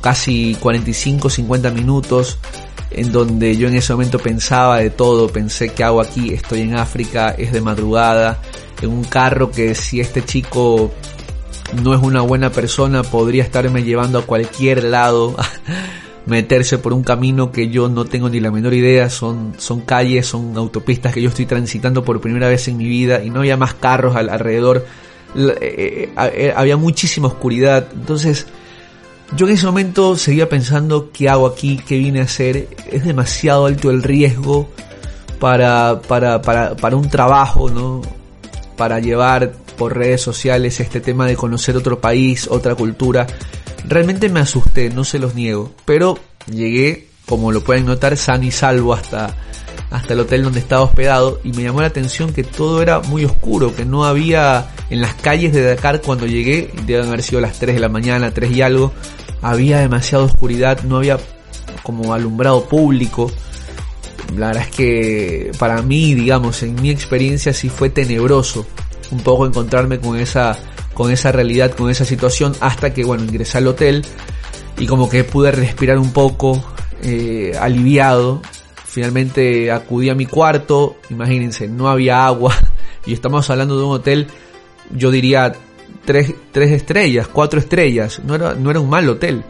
casi 0.00 0.56
45, 0.60 1.30
50 1.30 1.70
minutos 1.70 2.38
en 2.90 3.12
donde 3.12 3.56
yo 3.56 3.68
en 3.68 3.76
ese 3.76 3.92
momento 3.92 4.18
pensaba 4.18 4.78
de 4.78 4.90
todo, 4.90 5.28
pensé 5.28 5.72
que 5.72 5.84
hago 5.84 6.00
aquí, 6.00 6.32
estoy 6.32 6.62
en 6.62 6.74
África, 6.76 7.34
es 7.38 7.52
de 7.52 7.60
madrugada, 7.60 8.40
en 8.82 8.90
un 8.90 9.04
carro 9.04 9.50
que 9.50 9.74
si 9.74 10.00
este 10.00 10.24
chico 10.24 10.90
no 11.82 11.94
es 11.94 12.00
una 12.02 12.22
buena 12.22 12.50
persona 12.50 13.02
podría 13.02 13.44
estarme 13.44 13.84
llevando 13.84 14.18
a 14.18 14.22
cualquier 14.22 14.84
lado, 14.84 15.36
meterse 16.26 16.78
por 16.78 16.92
un 16.92 17.02
camino 17.02 17.52
que 17.52 17.68
yo 17.68 17.88
no 17.88 18.04
tengo 18.04 18.28
ni 18.28 18.40
la 18.40 18.50
menor 18.50 18.74
idea, 18.74 19.08
son, 19.08 19.54
son 19.58 19.82
calles, 19.82 20.26
son 20.26 20.56
autopistas 20.56 21.14
que 21.14 21.22
yo 21.22 21.28
estoy 21.28 21.46
transitando 21.46 22.04
por 22.04 22.20
primera 22.20 22.48
vez 22.48 22.66
en 22.68 22.76
mi 22.76 22.86
vida 22.86 23.22
y 23.22 23.30
no 23.30 23.40
había 23.40 23.56
más 23.56 23.74
carros 23.74 24.16
alrededor, 24.16 24.84
eh, 25.36 26.12
eh, 26.16 26.52
había 26.54 26.76
muchísima 26.76 27.28
oscuridad, 27.28 27.88
entonces 27.94 28.46
yo 29.36 29.46
en 29.46 29.54
ese 29.54 29.66
momento 29.66 30.16
seguía 30.16 30.48
pensando 30.48 31.10
qué 31.12 31.28
hago 31.28 31.46
aquí, 31.46 31.80
qué 31.86 31.98
vine 31.98 32.20
a 32.20 32.24
hacer. 32.24 32.68
Es 32.90 33.04
demasiado 33.04 33.66
alto 33.66 33.90
el 33.90 34.02
riesgo 34.02 34.68
para, 35.38 36.00
para, 36.06 36.42
para, 36.42 36.74
para 36.76 36.96
un 36.96 37.08
trabajo, 37.08 37.70
¿no? 37.70 38.02
Para 38.76 38.98
llevar 38.98 39.52
por 39.78 39.96
redes 39.96 40.20
sociales 40.20 40.80
este 40.80 41.00
tema 41.00 41.26
de 41.26 41.36
conocer 41.36 41.76
otro 41.76 42.00
país, 42.00 42.48
otra 42.50 42.74
cultura. 42.74 43.26
Realmente 43.86 44.28
me 44.28 44.40
asusté, 44.40 44.90
no 44.90 45.04
se 45.04 45.18
los 45.18 45.34
niego, 45.34 45.72
pero 45.84 46.18
llegué, 46.46 47.08
como 47.24 47.52
lo 47.52 47.62
pueden 47.62 47.86
notar, 47.86 48.16
sano 48.16 48.44
y 48.44 48.50
salvo 48.50 48.94
hasta, 48.94 49.34
hasta 49.90 50.12
el 50.12 50.20
hotel 50.20 50.42
donde 50.42 50.58
estaba 50.58 50.82
hospedado 50.82 51.40
y 51.44 51.52
me 51.52 51.62
llamó 51.62 51.80
la 51.80 51.86
atención 51.86 52.32
que 52.32 52.42
todo 52.42 52.82
era 52.82 53.00
muy 53.00 53.24
oscuro, 53.24 53.74
que 53.74 53.84
no 53.84 54.04
había 54.04 54.68
en 54.90 55.00
las 55.00 55.14
calles 55.14 55.52
de 55.52 55.62
Dakar 55.62 56.00
cuando 56.00 56.26
llegué, 56.26 56.70
deben 56.84 57.08
haber 57.08 57.22
sido 57.22 57.40
las 57.40 57.58
3 57.58 57.74
de 57.74 57.80
la 57.80 57.88
mañana, 57.88 58.32
3 58.32 58.50
y 58.50 58.62
algo, 58.62 58.92
había 59.40 59.78
demasiada 59.78 60.24
oscuridad, 60.24 60.82
no 60.82 60.96
había 60.96 61.18
como 61.82 62.12
alumbrado 62.12 62.64
público. 62.64 63.30
La 64.36 64.48
verdad 64.48 64.64
es 64.64 64.76
que 64.76 65.52
para 65.58 65.80
mí, 65.82 66.14
digamos, 66.14 66.62
en 66.62 66.80
mi 66.80 66.90
experiencia 66.90 67.52
sí 67.52 67.68
fue 67.68 67.90
tenebroso 67.90 68.66
un 69.10 69.20
poco 69.20 69.46
encontrarme 69.46 69.98
con 69.98 70.18
esa, 70.18 70.56
con 70.94 71.10
esa 71.10 71.32
realidad, 71.32 71.72
con 71.72 71.90
esa 71.90 72.04
situación, 72.04 72.54
hasta 72.60 72.92
que, 72.92 73.04
bueno, 73.04 73.24
ingresé 73.24 73.58
al 73.58 73.66
hotel 73.66 74.04
y 74.78 74.86
como 74.86 75.08
que 75.08 75.24
pude 75.24 75.50
respirar 75.50 75.98
un 75.98 76.12
poco, 76.12 76.62
eh, 77.02 77.52
aliviado. 77.60 78.42
Finalmente 78.84 79.70
acudí 79.70 80.10
a 80.10 80.14
mi 80.14 80.26
cuarto, 80.26 80.96
imagínense, 81.10 81.68
no 81.68 81.88
había 81.88 82.26
agua, 82.26 82.54
y 83.06 83.12
estamos 83.12 83.48
hablando 83.50 83.78
de 83.78 83.84
un 83.84 83.92
hotel, 83.92 84.26
yo 84.94 85.10
diría, 85.10 85.52
tres, 86.04 86.34
tres 86.52 86.72
estrellas, 86.72 87.28
cuatro 87.28 87.60
estrellas, 87.60 88.20
no 88.24 88.34
era, 88.34 88.54
no 88.54 88.70
era 88.70 88.80
un 88.80 88.88
mal 88.88 89.08
hotel, 89.08 89.44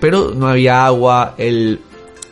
pero 0.00 0.32
no 0.34 0.48
había 0.48 0.86
agua, 0.86 1.34
el, 1.38 1.80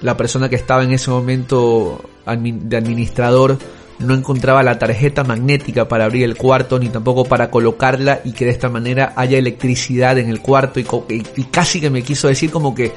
la 0.03 0.17
persona 0.17 0.49
que 0.49 0.57
estaba 0.57 0.83
en 0.85 0.93
ese 0.93 1.11
momento 1.11 2.03
de 2.27 2.77
administrador 2.77 3.59
no 3.99 4.15
encontraba 4.15 4.63
la 4.63 4.79
tarjeta 4.79 5.25
magnética 5.25 5.89
para 5.89 6.05
abrir 6.05 6.25
el 6.25 6.37
cuarto 6.37 6.79
ni 6.79 6.89
tampoco 6.89 7.25
para 7.25 7.51
colocarla 7.51 8.21
y 8.25 8.33
que 8.33 8.45
de 8.45 8.51
esta 8.51 8.69
manera 8.69 9.15
haya 9.17 9.39
electricidad 9.39 10.19
en 10.19 10.29
el 10.29 10.41
cuarto. 10.41 10.81
Y, 10.81 10.87
y, 11.09 11.45
casi 11.45 11.81
que 11.81 11.89
me 11.89 12.03
quiso 12.03 12.29
decir 12.29 12.51
como 12.51 12.75
que 12.75 12.93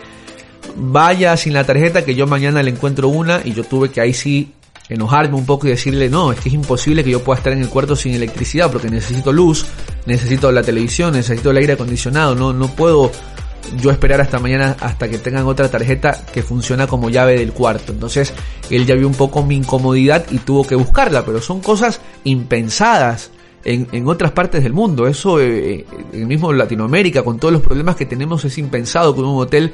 vaya 0.75 1.37
sin 1.37 1.53
la 1.53 1.63
tarjeta 1.63 2.03
que 2.03 2.15
yo 2.15 2.27
mañana 2.27 2.61
le 2.61 2.71
encuentro 2.71 3.07
una 3.07 3.41
y 3.43 3.53
yo 3.53 3.63
tuve 3.63 3.89
que 3.89 4.01
ahí 4.01 4.13
sí 4.13 4.51
enojarme 4.89 5.35
un 5.35 5.45
poco 5.45 5.67
y 5.67 5.69
decirle 5.69 6.09
no, 6.09 6.31
es 6.31 6.39
que 6.39 6.49
es 6.49 6.55
imposible 6.55 7.03
que 7.03 7.11
yo 7.11 7.23
pueda 7.23 7.37
estar 7.37 7.53
en 7.53 7.61
el 7.61 7.69
cuarto 7.69 7.95
sin 7.95 8.13
electricidad 8.13 8.71
porque 8.71 8.89
necesito 8.89 9.31
luz, 9.31 9.65
necesito 10.05 10.51
la 10.51 10.63
televisión, 10.63 11.13
necesito 11.13 11.51
el 11.51 11.57
aire 11.57 11.73
acondicionado, 11.73 12.35
no, 12.35 12.51
no 12.53 12.67
puedo 12.75 13.11
yo 13.77 13.91
esperar 13.91 14.21
hasta 14.21 14.39
mañana 14.39 14.75
hasta 14.79 15.07
que 15.07 15.19
tengan 15.19 15.45
otra 15.45 15.69
tarjeta 15.69 16.25
que 16.33 16.41
funciona 16.41 16.87
como 16.87 17.09
llave 17.09 17.37
del 17.37 17.53
cuarto. 17.53 17.91
Entonces 17.91 18.33
él 18.69 18.85
ya 18.85 18.95
vio 18.95 19.07
un 19.07 19.13
poco 19.13 19.43
mi 19.43 19.55
incomodidad 19.55 20.25
y 20.31 20.39
tuvo 20.39 20.65
que 20.65 20.75
buscarla, 20.75 21.23
pero 21.23 21.41
son 21.41 21.61
cosas 21.61 22.01
impensadas. 22.23 23.31
En, 23.65 23.89
en 23.91 24.07
otras 24.07 24.31
partes 24.31 24.63
del 24.63 24.71
mundo, 24.71 25.05
eso 25.05 25.41
eh, 25.41 25.85
en 26.13 26.27
mismo 26.27 26.53
Latinoamérica, 26.53 27.23
con 27.23 27.39
todos 27.39 27.51
los 27.51 27.61
problemas 27.61 27.97
que 27.97 28.05
tenemos, 28.05 28.45
es 28.45 28.57
impensado 28.57 29.13
que 29.13 29.19
un 29.19 29.37
hotel 29.37 29.73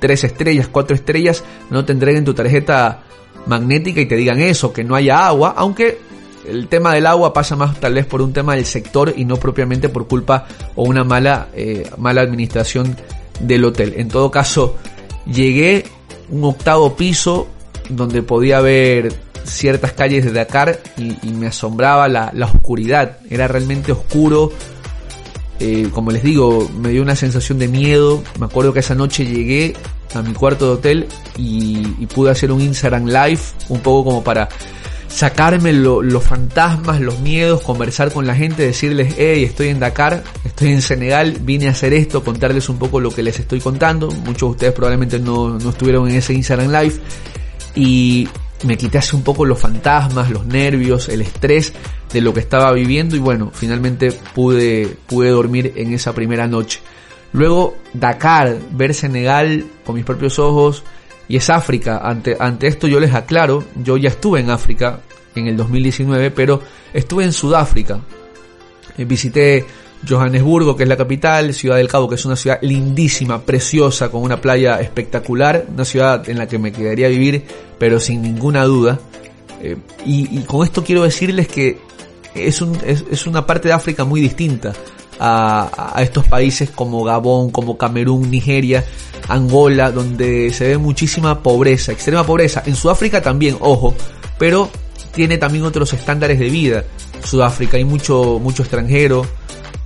tres 0.00 0.24
estrellas, 0.24 0.66
cuatro 0.66 0.96
estrellas, 0.96 1.44
no 1.70 1.84
te 1.84 1.92
entreguen 1.92 2.24
tu 2.24 2.34
tarjeta 2.34 3.04
magnética 3.46 4.00
y 4.00 4.06
te 4.06 4.16
digan 4.16 4.40
eso, 4.40 4.72
que 4.72 4.84
no 4.84 4.94
haya 4.94 5.26
agua, 5.26 5.54
aunque 5.56 5.98
el 6.48 6.68
tema 6.68 6.94
del 6.94 7.06
agua 7.06 7.32
pasa 7.32 7.56
más 7.56 7.78
tal 7.80 7.94
vez 7.94 8.06
por 8.06 8.22
un 8.22 8.32
tema 8.32 8.54
del 8.54 8.66
sector 8.66 9.12
y 9.16 9.24
no 9.24 9.36
propiamente 9.36 9.88
por 9.88 10.06
culpa 10.06 10.46
o 10.74 10.84
una 10.84 11.04
mala, 11.04 11.48
eh, 11.54 11.90
mala 11.98 12.22
administración 12.22 12.96
del 13.40 13.64
hotel. 13.64 13.94
En 13.96 14.08
todo 14.08 14.30
caso, 14.30 14.76
llegué 15.26 15.84
un 16.30 16.44
octavo 16.44 16.96
piso 16.96 17.48
donde 17.88 18.22
podía 18.22 18.60
ver 18.60 19.12
ciertas 19.44 19.92
calles 19.92 20.24
de 20.24 20.32
Dakar 20.32 20.80
y, 20.96 21.28
me 21.30 21.48
asombraba 21.48 22.08
la, 22.08 22.32
oscuridad. 22.52 23.18
Era 23.30 23.48
realmente 23.48 23.92
oscuro. 23.92 24.52
Eh, 25.58 25.88
como 25.92 26.10
les 26.10 26.22
digo, 26.22 26.70
me 26.78 26.90
dio 26.90 27.02
una 27.02 27.16
sensación 27.16 27.58
de 27.58 27.68
miedo. 27.68 28.22
Me 28.38 28.46
acuerdo 28.46 28.72
que 28.72 28.80
esa 28.80 28.94
noche 28.94 29.24
llegué 29.24 29.74
a 30.14 30.22
mi 30.22 30.32
cuarto 30.32 30.66
de 30.66 30.72
hotel 30.72 31.08
y, 31.36 32.06
pude 32.06 32.30
hacer 32.30 32.52
un 32.52 32.60
Instagram 32.60 33.06
live, 33.06 33.40
un 33.68 33.80
poco 33.80 34.10
como 34.10 34.24
para 34.24 34.48
sacarme 35.08 35.72
los 35.72 36.24
fantasmas, 36.24 37.00
los 37.00 37.20
miedos, 37.20 37.62
conversar 37.62 38.12
con 38.12 38.26
la 38.26 38.34
gente, 38.34 38.62
decirles, 38.62 39.14
hey, 39.16 39.44
estoy 39.44 39.68
en 39.68 39.80
Dakar, 39.80 40.22
estoy 40.44 40.68
en 40.68 40.82
Senegal, 40.82 41.38
vine 41.40 41.68
a 41.68 41.70
hacer 41.70 41.94
esto, 41.94 42.22
contarles 42.22 42.68
un 42.68 42.78
poco 42.78 43.00
lo 43.00 43.10
que 43.10 43.22
les 43.22 43.38
estoy 43.38 43.60
contando. 43.60 44.10
Muchos 44.10 44.40
de 44.40 44.46
ustedes 44.46 44.72
probablemente 44.72 45.18
no, 45.18 45.58
no 45.58 45.70
estuvieron 45.70 46.08
en 46.08 46.16
ese 46.16 46.34
Instagram 46.34 46.70
Live. 46.70 46.94
Y 47.74 48.28
me 48.64 48.76
quité 48.76 48.98
hace 48.98 49.16
un 49.16 49.22
poco 49.22 49.44
los 49.44 49.58
fantasmas, 49.58 50.30
los 50.30 50.46
nervios, 50.46 51.08
el 51.08 51.20
estrés 51.22 51.72
de 52.12 52.20
lo 52.20 52.32
que 52.32 52.40
estaba 52.40 52.72
viviendo 52.72 53.16
y 53.16 53.18
bueno, 53.18 53.50
finalmente 53.52 54.12
pude, 54.12 54.96
pude 55.06 55.30
dormir 55.30 55.72
en 55.76 55.92
esa 55.92 56.14
primera 56.14 56.46
noche. 56.46 56.80
Luego 57.32 57.76
Dakar, 57.92 58.56
ver 58.70 58.94
Senegal 58.94 59.66
con 59.84 59.96
mis 59.96 60.04
propios 60.04 60.38
ojos, 60.38 60.84
y 61.28 61.36
es 61.36 61.50
África. 61.50 61.98
Ante, 61.98 62.36
ante 62.38 62.66
esto 62.66 62.86
yo 62.86 63.00
les 63.00 63.14
aclaro, 63.14 63.64
yo 63.82 63.96
ya 63.96 64.08
estuve 64.08 64.40
en 64.40 64.50
África 64.50 65.00
en 65.34 65.48
el 65.48 65.56
2019, 65.56 66.30
pero 66.30 66.62
estuve 66.92 67.24
en 67.24 67.32
Sudáfrica. 67.32 68.00
Eh, 68.96 69.04
visité 69.04 69.64
Johannesburgo, 70.08 70.76
que 70.76 70.84
es 70.84 70.88
la 70.88 70.96
capital, 70.96 71.52
Ciudad 71.54 71.76
del 71.76 71.88
Cabo, 71.88 72.08
que 72.08 72.14
es 72.14 72.24
una 72.24 72.36
ciudad 72.36 72.58
lindísima, 72.62 73.40
preciosa, 73.42 74.10
con 74.10 74.22
una 74.22 74.40
playa 74.40 74.80
espectacular, 74.80 75.66
una 75.72 75.84
ciudad 75.84 76.28
en 76.28 76.38
la 76.38 76.46
que 76.46 76.58
me 76.58 76.72
quedaría 76.72 77.08
vivir, 77.08 77.44
pero 77.78 78.00
sin 78.00 78.22
ninguna 78.22 78.64
duda. 78.64 78.98
Eh, 79.62 79.76
y, 80.04 80.40
con 80.40 80.64
esto 80.64 80.84
quiero 80.84 81.02
decirles 81.02 81.48
que 81.48 81.78
es, 82.34 82.60
un, 82.60 82.78
es, 82.84 83.26
una 83.26 83.46
parte 83.46 83.68
de 83.68 83.74
África 83.74 84.04
muy 84.04 84.20
distinta 84.20 84.72
a, 85.18 85.94
a, 85.96 86.02
estos 86.02 86.26
países 86.26 86.70
como 86.70 87.02
Gabón, 87.02 87.50
como 87.50 87.78
Camerún, 87.78 88.30
Nigeria, 88.30 88.84
Angola, 89.28 89.90
donde 89.90 90.52
se 90.52 90.68
ve 90.68 90.78
muchísima 90.78 91.42
pobreza, 91.42 91.92
extrema 91.92 92.24
pobreza. 92.24 92.62
En 92.66 92.76
Sudáfrica 92.76 93.22
también, 93.22 93.56
ojo, 93.60 93.94
pero 94.38 94.70
tiene 95.14 95.38
también 95.38 95.64
otros 95.64 95.92
estándares 95.94 96.38
de 96.38 96.50
vida. 96.50 96.84
Sudáfrica 97.24 97.78
hay 97.78 97.84
mucho, 97.84 98.38
mucho 98.40 98.62
extranjero. 98.62 99.26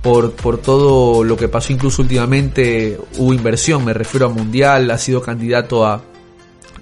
Por, 0.01 0.31
por 0.31 0.57
todo 0.57 1.23
lo 1.23 1.37
que 1.37 1.47
pasó 1.47 1.73
incluso 1.73 2.01
últimamente 2.01 2.99
hubo 3.17 3.33
inversión, 3.33 3.85
me 3.85 3.93
refiero 3.93 4.25
a 4.25 4.29
mundial, 4.29 4.89
ha 4.89 4.97
sido 4.97 5.21
candidato 5.21 5.85
a 5.85 6.01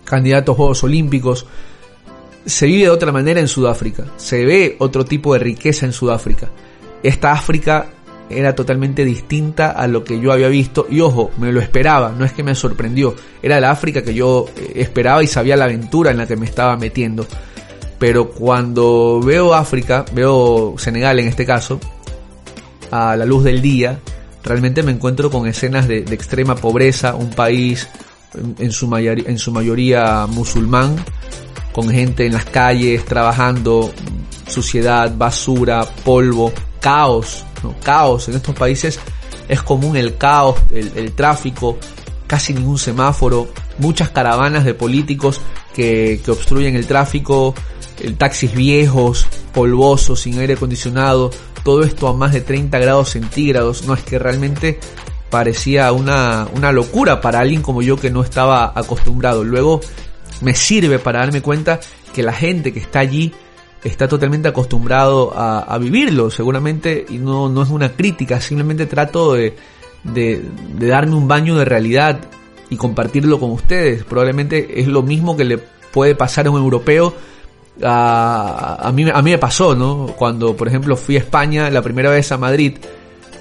candidato 0.06 0.54
a 0.54 0.56
Juegos 0.56 0.84
Olímpicos. 0.84 1.46
Se 2.46 2.66
vive 2.66 2.84
de 2.84 2.90
otra 2.90 3.12
manera 3.12 3.40
en 3.40 3.48
Sudáfrica, 3.48 4.06
se 4.18 4.46
ve 4.46 4.76
otro 4.80 5.06
tipo 5.06 5.34
de 5.34 5.40
riqueza 5.40 5.86
en 5.86 5.94
Sudáfrica. 5.94 6.50
Esta 7.04 7.32
África 7.32 7.88
era 8.30 8.54
totalmente 8.54 9.04
distinta 9.04 9.72
a 9.72 9.88
lo 9.88 10.04
que 10.04 10.20
yo 10.20 10.32
había 10.32 10.48
visto 10.48 10.88
y 10.90 11.02
ojo, 11.02 11.32
me 11.38 11.52
lo 11.52 11.60
esperaba, 11.60 12.14
no 12.18 12.26
es 12.26 12.32
que 12.32 12.44
me 12.44 12.54
sorprendió, 12.54 13.16
era 13.42 13.60
la 13.60 13.72
África 13.72 14.04
que 14.04 14.14
yo 14.14 14.46
eh, 14.56 14.74
esperaba 14.76 15.24
y 15.24 15.28
sabía 15.28 15.58
la 15.58 15.66
aventura 15.66 16.12
en 16.12 16.18
la 16.18 16.28
que 16.28 16.36
me 16.36 16.46
estaba 16.46 16.78
metiendo. 16.78 17.26
Pero 17.98 18.30
cuando 18.30 19.20
veo 19.22 19.54
África, 19.54 20.06
veo 20.14 20.76
Senegal 20.78 21.20
en 21.20 21.28
este 21.28 21.46
caso, 21.46 21.80
a 22.92 23.16
la 23.16 23.26
luz 23.26 23.44
del 23.44 23.62
día, 23.62 24.00
realmente 24.44 24.84
me 24.84 24.92
encuentro 24.92 25.30
con 25.30 25.48
escenas 25.48 25.88
de, 25.88 26.00
extrema 26.00 26.56
pobreza, 26.56 27.16
un 27.16 27.30
país 27.30 27.88
en, 28.58 28.72
su 28.72 28.94
en 28.96 29.38
su 29.38 29.52
mayoría 29.52 30.26
musulmán, 30.28 30.96
con 31.72 31.90
gente 31.90 32.26
en 32.26 32.34
las 32.34 32.46
calles 32.46 33.06
trabajando, 33.06 33.92
suciedad, 34.48 35.14
basura, 35.16 35.86
polvo, 36.04 36.52
caos, 36.80 37.46
caos. 37.84 38.28
En 38.30 38.36
estos 38.36 38.56
países 38.56 39.00
es 39.48 39.62
común 39.62 39.96
el 39.96 40.18
caos, 40.18 40.58
el, 40.72 41.12
tráfico, 41.14 41.78
casi 42.28 42.54
ningún 42.54 42.78
semáforo, 42.78 43.50
muchas 43.78 44.10
caravanas 44.10 44.66
de 44.66 44.74
políticos 44.74 45.42
que, 45.74 46.22
obstruyen 46.28 46.76
el 46.76 46.86
tráfico, 46.86 47.56
el 48.02 48.16
taxis 48.16 48.54
viejos, 48.54 49.28
polvosos, 49.54 50.22
sin 50.22 50.40
aire 50.40 50.54
acondicionado, 50.54 51.32
todo 51.64 51.84
esto 51.84 52.08
a 52.08 52.14
más 52.14 52.34
de 52.34 52.42
30 52.42 52.78
grados 52.80 53.10
centígrados. 53.12 53.86
No 53.86 53.94
es 53.94 54.04
que 54.04 54.20
realmente 54.20 54.80
parecía 55.30 55.92
una, 55.92 56.48
una 56.56 56.72
locura 56.72 57.22
para 57.22 57.40
alguien 57.40 57.62
como 57.62 57.82
yo 57.82 57.98
que 57.98 58.10
no 58.10 58.24
estaba 58.24 58.72
acostumbrado. 58.76 59.44
Luego 59.44 59.82
me 60.42 60.56
sirve 60.56 61.00
para 61.00 61.20
darme 61.20 61.42
cuenta 61.42 61.80
que 62.14 62.24
la 62.24 62.34
gente 62.34 62.74
que 62.74 62.80
está 62.80 63.00
allí 63.00 63.34
está 63.84 64.08
totalmente 64.08 64.48
acostumbrado 64.48 65.32
a, 65.36 65.78
vivirlo, 65.78 66.30
seguramente, 66.30 67.06
y 67.10 67.18
no, 67.18 67.50
no 67.50 67.64
es 67.64 67.70
una 67.70 67.90
crítica, 67.94 68.42
simplemente 68.42 68.86
trato 68.86 69.34
de, 69.34 69.56
de, 70.04 70.44
darme 70.80 71.16
un 71.16 71.28
baño 71.28 71.56
de 71.56 71.66
realidad 71.66 72.20
y 72.70 72.76
compartirlo 72.76 73.40
con 73.40 73.52
ustedes. 73.52 74.04
Probablemente 74.04 74.82
es 74.82 74.88
lo 74.88 75.02
mismo 75.02 75.38
que 75.38 75.46
le 75.46 75.58
puede 75.58 76.16
pasar 76.16 76.48
a 76.48 76.52
un 76.52 76.58
europeo. 76.58 77.14
A, 77.84 78.92
mí, 78.94 79.06
a 79.14 79.22
mí 79.22 79.32
me 79.32 79.38
pasó, 79.38 79.76
¿no? 79.76 80.08
Cuando, 80.18 80.56
por 80.56 80.68
ejemplo, 80.68 80.96
fui 80.96 81.16
a 81.16 81.20
España 81.20 81.70
la 81.70 81.82
primera 81.82 82.10
vez 82.10 82.32
a 82.32 82.38
Madrid 82.38 82.78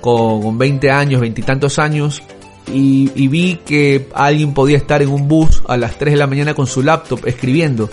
con, 0.01 0.57
20 0.57 0.90
años, 0.90 1.20
veintitantos 1.20 1.79
años, 1.79 2.22
y, 2.72 3.11
y, 3.14 3.29
vi 3.29 3.61
que 3.64 4.09
alguien 4.14 4.53
podía 4.53 4.77
estar 4.77 5.01
en 5.01 5.09
un 5.09 5.27
bus 5.27 5.62
a 5.66 5.77
las 5.77 5.98
3 5.98 6.12
de 6.14 6.18
la 6.18 6.27
mañana 6.27 6.55
con 6.55 6.66
su 6.66 6.83
laptop 6.83 7.27
escribiendo 7.27 7.88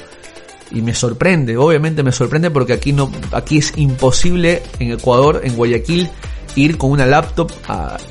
y 0.75 0.81
me 0.81 0.93
sorprende, 0.93 1.55
obviamente 1.55 2.03
me 2.03 2.11
sorprende 2.11 2.51
porque 2.51 2.73
aquí 2.73 2.91
no, 2.91 3.09
aquí 3.31 3.57
es 3.57 3.73
imposible 3.77 4.61
en 4.77 4.91
Ecuador, 4.91 5.41
en 5.43 5.55
Guayaquil, 5.55 6.09
ir 6.57 6.77
con 6.77 6.91
una 6.91 7.05
laptop, 7.05 7.49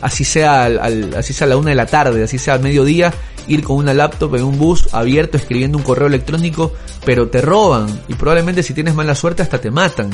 así 0.01 0.25
sea 0.25 0.65
al, 0.65 1.15
así 1.15 1.35
sea 1.35 1.47
a 1.47 1.51
la 1.51 1.59
una 1.59 1.71
de 1.71 1.77
la 1.77 1.85
tarde, 1.85 2.25
así 2.25 2.39
sea 2.39 2.55
al 2.55 2.61
mediodía, 2.61 3.13
ir 3.49 3.63
con 3.63 3.77
una 3.77 3.93
laptop 3.93 4.35
en 4.37 4.45
un 4.45 4.59
bus 4.59 4.89
abierto 4.93 5.37
escribiendo 5.37 5.77
un 5.77 5.85
correo 5.85 6.07
electrónico, 6.07 6.73
pero 7.05 7.29
te 7.29 7.43
roban 7.43 7.87
y 8.09 8.15
probablemente 8.15 8.63
si 8.63 8.73
tienes 8.73 8.95
mala 8.95 9.15
suerte 9.15 9.43
hasta 9.43 9.61
te 9.61 9.71
matan. 9.71 10.11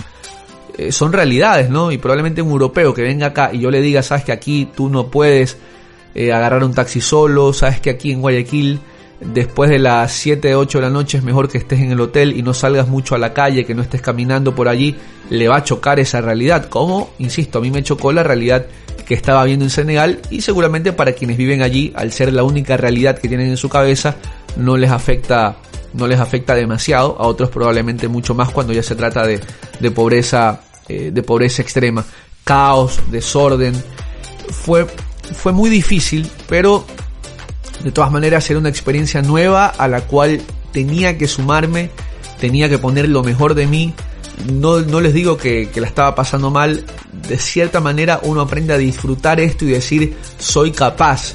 Eh, 0.77 0.91
son 0.91 1.13
realidades, 1.13 1.71
¿no? 1.71 1.93
Y 1.93 1.99
probablemente 1.99 2.43
un 2.43 2.51
europeo 2.51 2.93
que 2.93 3.03
venga 3.03 3.29
acá 3.29 3.51
y 3.53 3.61
yo 3.61 3.71
le 3.71 3.81
diga, 3.81 4.03
sabes 4.03 4.25
que 4.25 4.33
aquí 4.33 4.69
tú 4.75 4.89
no 4.89 5.09
puedes 5.09 5.57
eh, 6.17 6.33
agarrar 6.33 6.65
un 6.65 6.75
taxi 6.75 7.01
solo, 7.01 7.53
sabes 7.53 7.81
que 7.81 7.91
aquí 7.91 8.11
en 8.11 8.21
Guayaquil 8.21 8.81
después 9.21 9.71
de 9.71 9.79
las 9.79 10.13
7, 10.13 10.55
8 10.55 10.79
de 10.79 10.83
la 10.83 10.91
noche 10.91 11.19
es 11.19 11.25
mejor 11.25 11.49
que 11.49 11.59
estés 11.59 11.81
en 11.81 11.93
el 11.93 12.01
hotel 12.01 12.37
y 12.37 12.43
no 12.43 12.55
salgas 12.55 12.89
mucho 12.89 13.15
a 13.15 13.19
la 13.19 13.33
calle, 13.33 13.65
que 13.65 13.75
no 13.75 13.83
estés 13.83 14.01
caminando 14.01 14.55
por 14.55 14.69
allí, 14.69 14.97
le 15.29 15.49
va 15.49 15.57
a 15.57 15.65
chocar 15.65 16.01
esa 16.01 16.21
realidad. 16.21 16.69
Como, 16.69 17.11
insisto, 17.19 17.59
a 17.59 17.63
mí 17.63 17.71
me 17.71 17.83
chocó 17.83 18.13
la 18.13 18.23
realidad 18.23 18.67
que 19.07 19.15
estaba 19.15 19.45
viendo 19.45 19.65
en 19.65 19.71
Senegal 19.71 20.21
y 20.31 20.41
seguramente 20.41 20.93
para 20.93 21.13
quienes 21.13 21.37
viven 21.37 21.63
allí, 21.63 21.93
al 21.95 22.13
ser 22.13 22.33
la 22.33 22.45
única 22.45 22.77
realidad 22.77 23.19
que 23.19 23.29
tienen 23.29 23.49
en 23.49 23.57
su 23.57 23.69
cabeza, 23.69 24.17
no 24.57 24.77
les 24.77 24.91
afecta 24.91 25.57
no 25.93 26.07
les 26.07 26.21
afecta 26.21 26.55
demasiado, 26.55 27.17
a 27.19 27.27
otros 27.27 27.51
probablemente 27.51 28.07
mucho 28.07 28.33
más 28.33 28.51
cuando 28.51 28.73
ya 28.73 28.83
se 28.83 28.95
trata 28.95 29.27
de, 29.27 29.41
de 29.81 29.91
pobreza 29.91 30.61
eh, 30.89 31.11
de 31.13 31.23
pobreza 31.23 31.63
extrema, 31.63 32.05
caos, 32.45 33.01
desorden. 33.11 33.75
Fue 34.51 34.87
fue 35.35 35.53
muy 35.53 35.71
difícil, 35.71 36.29
pero 36.49 36.85
de 37.83 37.93
todas 37.93 38.11
maneras 38.11 38.49
era 38.51 38.59
una 38.59 38.69
experiencia 38.69 39.23
nueva 39.23 39.67
a 39.67 39.89
la 39.89 40.03
cual 40.03 40.41
tenía 40.73 41.17
que 41.17 41.27
sumarme, 41.27 41.91
tenía 42.39 42.69
que 42.69 42.79
poner 42.79 43.09
lo 43.09 43.23
mejor 43.23 43.55
de 43.55 43.67
mí. 43.67 43.95
No, 44.53 44.81
no 44.81 45.01
les 45.01 45.13
digo 45.13 45.37
que, 45.37 45.69
que, 45.69 45.81
la 45.81 45.87
estaba 45.87 46.15
pasando 46.15 46.51
mal, 46.51 46.85
de 47.29 47.39
cierta 47.39 47.81
manera 47.81 48.21
uno 48.23 48.41
aprende 48.41 48.73
a 48.73 48.79
disfrutar 48.79 49.39
esto 49.39 49.67
y 49.67 49.69
decir 49.69 50.17
soy 50.39 50.71
capaz 50.73 51.35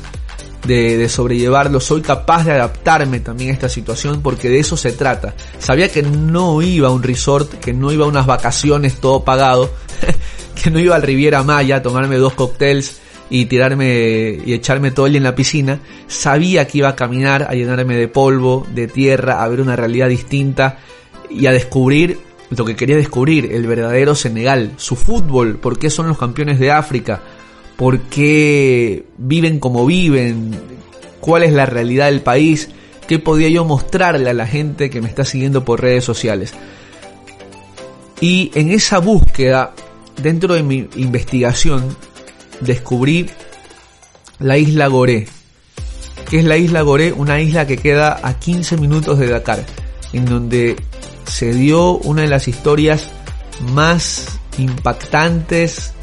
de, 0.66 0.98
de, 0.98 1.08
sobrellevarlo, 1.08 1.80
soy 1.80 2.02
capaz 2.02 2.46
de 2.46 2.54
adaptarme 2.54 3.20
también 3.20 3.52
a 3.52 3.54
esta 3.54 3.70
situación 3.70 4.22
porque 4.24 4.50
de 4.50 4.60
eso 4.60 4.76
se 4.76 4.92
trata. 4.92 5.36
Sabía 5.60 5.92
que 5.92 6.02
no 6.02 6.64
iba 6.64 6.88
a 6.88 6.92
un 6.92 7.04
resort, 7.04 7.54
que 7.60 7.74
no 7.74 7.92
iba 7.92 8.06
a 8.06 8.08
unas 8.08 8.26
vacaciones 8.26 8.96
todo 9.00 9.24
pagado, 9.24 9.72
que 10.64 10.72
no 10.72 10.80
iba 10.80 10.96
al 10.96 11.04
Riviera 11.04 11.44
Maya 11.44 11.78
a 11.78 11.82
tomarme 11.84 12.18
dos 12.18 12.34
cócteles 12.34 13.02
y 13.30 13.46
tirarme 13.46 14.40
y 14.46 14.54
echarme 14.54 14.92
todo 14.92 15.08
el 15.08 15.14
día 15.14 15.18
en 15.18 15.24
la 15.24 15.36
piscina, 15.36 15.80
sabía 16.08 16.68
que 16.68 16.80
iba 16.80 16.90
a 16.90 16.96
caminar, 16.96 17.48
a 17.50 17.54
llenarme 17.54 17.96
de 17.96 18.08
polvo, 18.08 18.66
de 18.74 18.88
tierra, 18.88 19.44
a 19.44 19.48
ver 19.48 19.62
una 19.62 19.76
realidad 19.76 20.10
distinta 20.10 20.80
y 21.30 21.48
a 21.48 21.52
descubrir 21.52 22.20
lo 22.50 22.66
que 22.66 22.76
quería 22.76 22.96
descubrir, 22.96 23.52
el 23.52 23.68
verdadero 23.68 24.16
Senegal, 24.16 24.74
su 24.78 24.96
fútbol, 24.96 25.58
por 25.58 25.80
qué 25.80 25.90
son 25.90 26.08
los 26.08 26.18
campeones 26.18 26.60
de 26.60 26.72
África, 26.72 27.22
por 27.76 28.02
qué 28.02 29.06
viven 29.18 29.60
como 29.60 29.86
viven, 29.86 30.52
cuál 31.20 31.44
es 31.44 31.54
la 31.54 31.66
realidad 31.66 32.06
del 32.06 32.22
país, 32.22 32.70
qué 33.08 33.20
podía 33.20 33.50
yo 33.50 33.66
mostrarle 33.66 34.30
a 34.30 34.34
la 34.34 34.48
gente 34.48 34.90
que 34.90 35.02
me 35.02 35.10
está 35.10 35.26
siguiendo 35.26 35.66
por 35.66 35.82
redes 35.82 36.04
sociales. 36.04 36.54
Y 38.22 38.52
en 38.56 38.72
esa 38.72 39.00
búsqueda, 39.00 39.74
dentro 40.22 40.54
de 40.54 40.64
mi 40.64 40.88
investigación, 40.96 41.96
descubrí 42.62 43.30
la 44.40 44.58
isla 44.58 44.88
Goré. 44.88 45.28
que 46.30 46.40
es 46.40 46.46
la 46.46 46.58
isla 46.58 46.82
Goré? 46.82 47.12
Una 47.12 47.40
isla 47.40 47.68
que 47.68 47.78
queda 47.78 48.20
a 48.24 48.40
15 48.40 48.78
minutos 48.78 49.20
de 49.20 49.28
Dakar, 49.28 49.66
en 50.14 50.26
donde 50.26 50.76
se 51.26 51.54
dio 51.54 51.98
una 51.98 52.24
de 52.24 52.28
las 52.28 52.48
historias 52.48 53.10
más 53.74 54.40
impactantes, 54.58 55.94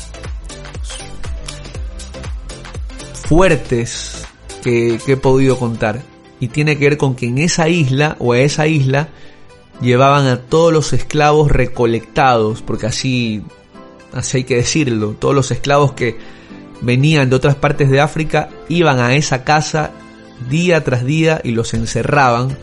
fuertes 3.26 4.24
que, 4.62 4.98
que, 5.04 5.12
he 5.12 5.16
podido 5.16 5.58
contar. 5.58 6.02
Y 6.40 6.48
tiene 6.48 6.76
que 6.76 6.88
ver 6.88 6.98
con 6.98 7.14
que 7.14 7.26
en 7.26 7.38
esa 7.38 7.68
isla 7.68 8.16
o 8.18 8.32
a 8.32 8.38
esa 8.40 8.66
isla 8.66 9.08
llevaban 9.80 10.26
a 10.26 10.38
todos 10.40 10.72
los 10.72 10.92
esclavos 10.92 11.50
recolectados, 11.50 12.62
porque 12.62 12.86
así, 12.86 13.42
así 14.12 14.38
hay 14.38 14.44
que 14.44 14.56
decirlo, 14.56 15.16
todos 15.18 15.34
los 15.34 15.50
esclavos 15.50 15.92
que 15.92 16.16
venían 16.82 17.30
de 17.30 17.36
otras 17.36 17.54
partes 17.54 17.90
de 17.90 18.00
África, 18.00 18.48
iban 18.68 18.98
a 18.98 19.14
esa 19.14 19.44
casa 19.44 19.92
día 20.50 20.82
tras 20.84 21.04
día 21.04 21.40
y 21.42 21.52
los 21.52 21.72
encerraban 21.74 22.56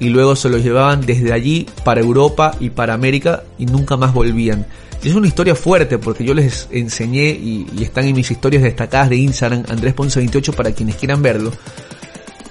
y 0.00 0.08
luego 0.08 0.34
se 0.34 0.48
los 0.48 0.62
llevaban 0.62 1.02
desde 1.02 1.32
allí 1.32 1.66
para 1.84 2.00
Europa 2.00 2.56
y 2.58 2.70
para 2.70 2.94
América 2.94 3.44
y 3.58 3.66
nunca 3.66 3.96
más 3.96 4.12
volvían. 4.12 4.66
Es 5.04 5.14
una 5.14 5.28
historia 5.28 5.54
fuerte 5.54 5.98
porque 5.98 6.24
yo 6.24 6.34
les 6.34 6.68
enseñé 6.70 7.30
y, 7.30 7.66
están 7.80 8.06
en 8.06 8.16
mis 8.16 8.30
historias 8.30 8.62
destacadas 8.62 9.10
de 9.10 9.16
Instagram, 9.16 9.64
Andrés 9.68 9.94
Ponce 9.94 10.18
28 10.18 10.52
para 10.52 10.72
quienes 10.72 10.96
quieran 10.96 11.22
verlo, 11.22 11.52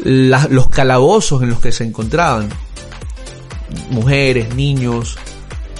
los 0.03 0.69
calabozos 0.69 1.41
en 1.43 1.49
los 1.49 1.59
que 1.59 1.71
se 1.71 1.83
encontraban. 1.83 2.49
Mujeres, 3.91 4.55
niños, 4.55 5.17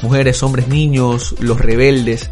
mujeres, 0.04 0.44
hombres, 0.44 0.68
niños, 0.68 1.36
los 1.40 1.60
rebeldes. 1.60 2.30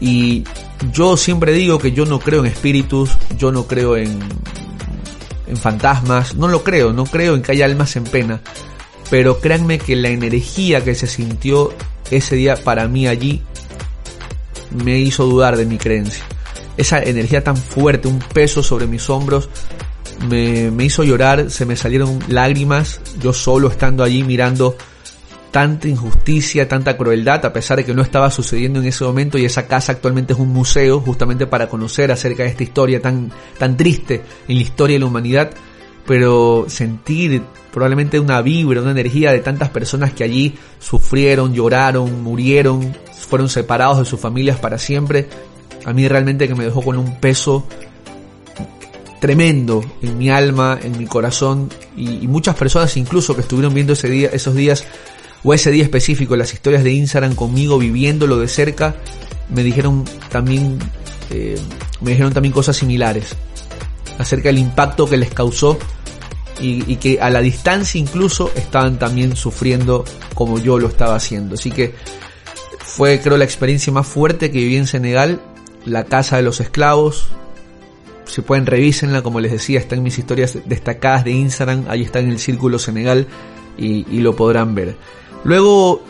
Y 0.00 0.44
yo 0.92 1.16
siempre 1.16 1.52
digo 1.52 1.78
que 1.78 1.92
yo 1.92 2.04
no 2.06 2.18
creo 2.18 2.40
en 2.40 2.52
espíritus, 2.52 3.16
yo 3.36 3.52
no 3.52 3.66
creo 3.66 3.96
en, 3.96 4.18
en 5.46 5.56
fantasmas, 5.56 6.34
no 6.36 6.48
lo 6.48 6.62
creo, 6.62 6.92
no 6.92 7.04
creo 7.04 7.34
en 7.34 7.42
que 7.42 7.52
haya 7.52 7.64
almas 7.64 7.96
en 7.96 8.04
pena, 8.04 8.40
pero 9.10 9.40
créanme 9.40 9.78
que 9.78 9.96
la 9.96 10.08
energía 10.08 10.84
que 10.84 10.94
se 10.94 11.06
sintió 11.06 11.72
ese 12.10 12.36
día 12.36 12.56
para 12.56 12.88
mí 12.88 13.06
allí 13.06 13.42
me 14.70 14.98
hizo 14.98 15.26
dudar 15.26 15.56
de 15.56 15.66
mi 15.66 15.78
creencia. 15.78 16.24
Esa 16.76 17.02
energía 17.02 17.42
tan 17.42 17.56
fuerte, 17.56 18.06
un 18.06 18.20
peso 18.20 18.62
sobre 18.62 18.86
mis 18.86 19.10
hombros, 19.10 19.48
me, 20.28 20.70
me 20.70 20.84
hizo 20.84 21.02
llorar, 21.02 21.50
se 21.50 21.66
me 21.66 21.76
salieron 21.76 22.20
lágrimas, 22.28 23.00
yo 23.20 23.32
solo 23.32 23.68
estando 23.68 24.04
allí 24.04 24.22
mirando 24.22 24.76
tanta 25.50 25.88
injusticia, 25.88 26.68
tanta 26.68 26.96
crueldad, 26.96 27.44
a 27.46 27.52
pesar 27.52 27.78
de 27.78 27.84
que 27.84 27.94
no 27.94 28.02
estaba 28.02 28.30
sucediendo 28.30 28.80
en 28.80 28.86
ese 28.86 29.04
momento 29.04 29.38
y 29.38 29.44
esa 29.44 29.66
casa 29.66 29.92
actualmente 29.92 30.32
es 30.32 30.38
un 30.38 30.48
museo 30.48 31.00
justamente 31.00 31.46
para 31.46 31.68
conocer 31.68 32.12
acerca 32.12 32.42
de 32.42 32.50
esta 32.50 32.62
historia 32.62 33.00
tan, 33.00 33.32
tan 33.58 33.76
triste 33.76 34.22
en 34.46 34.56
la 34.56 34.62
historia 34.62 34.96
de 34.96 35.00
la 35.00 35.06
humanidad, 35.06 35.50
pero 36.06 36.66
sentir 36.68 37.42
probablemente 37.72 38.20
una 38.20 38.42
vibra, 38.42 38.82
una 38.82 38.90
energía 38.90 39.32
de 39.32 39.40
tantas 39.40 39.70
personas 39.70 40.12
que 40.12 40.24
allí 40.24 40.54
sufrieron, 40.78 41.54
lloraron, 41.54 42.22
murieron, 42.22 42.94
fueron 43.12 43.48
separados 43.48 43.98
de 43.98 44.04
sus 44.04 44.20
familias 44.20 44.58
para 44.58 44.78
siempre, 44.78 45.28
a 45.84 45.92
mí 45.92 46.06
realmente 46.08 46.48
que 46.48 46.54
me 46.54 46.64
dejó 46.64 46.82
con 46.82 46.98
un 46.98 47.18
peso 47.20 47.66
tremendo 49.20 49.82
en 50.02 50.16
mi 50.16 50.30
alma, 50.30 50.78
en 50.82 50.96
mi 50.96 51.06
corazón 51.06 51.70
y, 51.96 52.24
y 52.24 52.28
muchas 52.28 52.54
personas 52.54 52.96
incluso 52.96 53.34
que 53.34 53.40
estuvieron 53.40 53.74
viendo 53.74 53.94
ese 53.94 54.08
día, 54.08 54.28
esos 54.32 54.54
días 54.54 54.84
o 55.44 55.54
ese 55.54 55.70
día 55.70 55.84
específico, 55.84 56.36
las 56.36 56.52
historias 56.52 56.84
de 56.84 56.92
Instagram 56.92 57.34
conmigo 57.34 57.78
viviéndolo 57.78 58.38
de 58.38 58.48
cerca, 58.48 58.96
me 59.48 59.62
dijeron 59.62 60.04
también, 60.30 60.78
eh, 61.30 61.58
me 62.00 62.10
dijeron 62.10 62.32
también 62.32 62.52
cosas 62.52 62.76
similares 62.76 63.36
acerca 64.18 64.48
del 64.48 64.58
impacto 64.58 65.08
que 65.08 65.16
les 65.16 65.30
causó 65.30 65.78
y, 66.60 66.96
que 66.96 67.20
a 67.20 67.30
la 67.30 67.40
distancia 67.40 68.00
incluso 68.00 68.50
estaban 68.56 68.98
también 68.98 69.36
sufriendo 69.36 70.04
como 70.34 70.58
yo 70.58 70.78
lo 70.78 70.88
estaba 70.88 71.14
haciendo. 71.14 71.54
Así 71.54 71.70
que 71.70 71.94
fue 72.80 73.20
creo 73.20 73.36
la 73.36 73.44
experiencia 73.44 73.92
más 73.92 74.08
fuerte 74.08 74.50
que 74.50 74.58
viví 74.58 74.76
en 74.76 74.88
Senegal, 74.88 75.40
la 75.84 76.04
casa 76.04 76.36
de 76.36 76.42
los 76.42 76.58
esclavos. 76.60 77.28
Si 78.24 78.40
pueden 78.42 78.66
revísenla, 78.66 79.22
como 79.22 79.38
les 79.38 79.52
decía, 79.52 79.78
está 79.78 79.94
en 79.94 80.02
mis 80.02 80.18
historias 80.18 80.58
destacadas 80.66 81.24
de 81.24 81.30
Instagram, 81.30 81.84
ahí 81.88 82.02
está 82.02 82.18
en 82.18 82.30
el 82.30 82.40
Círculo 82.40 82.80
Senegal 82.80 83.28
y 83.78 84.18
lo 84.18 84.34
podrán 84.34 84.74
ver. 84.74 84.96
Luego 85.44 86.02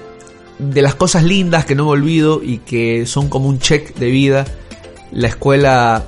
de 0.58 0.82
las 0.82 0.94
cosas 0.94 1.22
lindas 1.22 1.64
que 1.64 1.74
no 1.74 1.84
me 1.84 1.90
olvido 1.90 2.42
y 2.42 2.58
que 2.58 3.06
son 3.06 3.28
como 3.28 3.48
un 3.48 3.58
check 3.58 3.94
de 3.96 4.10
vida, 4.10 4.44
la 5.12 5.28
escuela, 5.28 6.04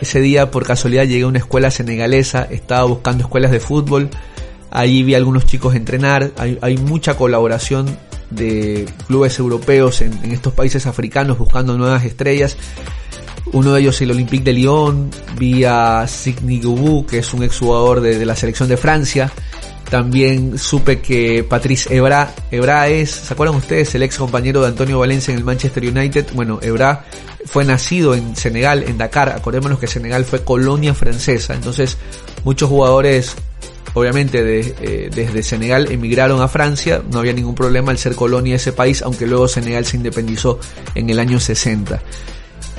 ese 0.00 0.20
día 0.20 0.50
por 0.50 0.66
casualidad 0.66 1.04
llegué 1.04 1.24
a 1.24 1.28
una 1.28 1.38
escuela 1.38 1.70
senegalesa, 1.70 2.46
estaba 2.50 2.84
buscando 2.84 3.24
escuelas 3.24 3.50
de 3.50 3.60
fútbol, 3.60 4.10
allí 4.70 5.02
vi 5.02 5.14
a 5.14 5.18
algunos 5.18 5.46
chicos 5.46 5.74
entrenar, 5.74 6.32
hay, 6.36 6.76
mucha 6.78 7.16
colaboración 7.16 7.96
de 8.30 8.86
clubes 9.06 9.38
europeos 9.38 10.00
en, 10.00 10.32
estos 10.32 10.52
países 10.52 10.86
africanos 10.86 11.38
buscando 11.38 11.76
nuevas 11.76 12.04
estrellas. 12.04 12.56
Uno 13.52 13.74
de 13.74 13.82
ellos 13.82 14.00
el 14.00 14.10
Olympique 14.10 14.42
de 14.42 14.52
Lyon, 14.54 15.10
vi 15.38 15.64
a 15.64 16.06
Signy 16.08 16.60
Goubou, 16.60 17.06
que 17.06 17.18
es 17.18 17.34
un 17.34 17.42
exjugador 17.42 18.00
de, 18.00 18.18
de 18.18 18.26
la 18.26 18.34
selección 18.34 18.68
de 18.68 18.76
Francia, 18.76 19.30
también 19.94 20.58
supe 20.58 20.98
que 20.98 21.44
Patrice 21.44 21.94
Ebra, 21.94 22.34
Ebra 22.50 22.88
es, 22.88 23.12
¿se 23.12 23.32
acuerdan 23.32 23.54
ustedes? 23.54 23.94
El 23.94 24.02
ex 24.02 24.18
compañero 24.18 24.60
de 24.60 24.66
Antonio 24.66 24.98
Valencia 24.98 25.30
en 25.30 25.38
el 25.38 25.44
Manchester 25.44 25.84
United. 25.86 26.26
Bueno, 26.34 26.58
Ebra 26.60 27.04
fue 27.46 27.64
nacido 27.64 28.16
en 28.16 28.34
Senegal, 28.34 28.82
en 28.82 28.98
Dakar. 28.98 29.28
Acordémonos 29.28 29.78
que 29.78 29.86
Senegal 29.86 30.24
fue 30.24 30.42
colonia 30.42 30.94
francesa. 30.94 31.54
Entonces, 31.54 31.96
muchos 32.42 32.68
jugadores, 32.68 33.36
obviamente, 33.92 34.74
eh, 34.80 35.10
desde 35.14 35.44
Senegal 35.44 35.92
emigraron 35.92 36.42
a 36.42 36.48
Francia. 36.48 37.00
No 37.12 37.20
había 37.20 37.32
ningún 37.32 37.54
problema 37.54 37.92
al 37.92 37.98
ser 37.98 38.16
colonia 38.16 38.54
de 38.54 38.56
ese 38.56 38.72
país, 38.72 39.00
aunque 39.00 39.28
luego 39.28 39.46
Senegal 39.46 39.86
se 39.86 39.96
independizó 39.96 40.58
en 40.96 41.08
el 41.08 41.20
año 41.20 41.38
60. 41.38 42.02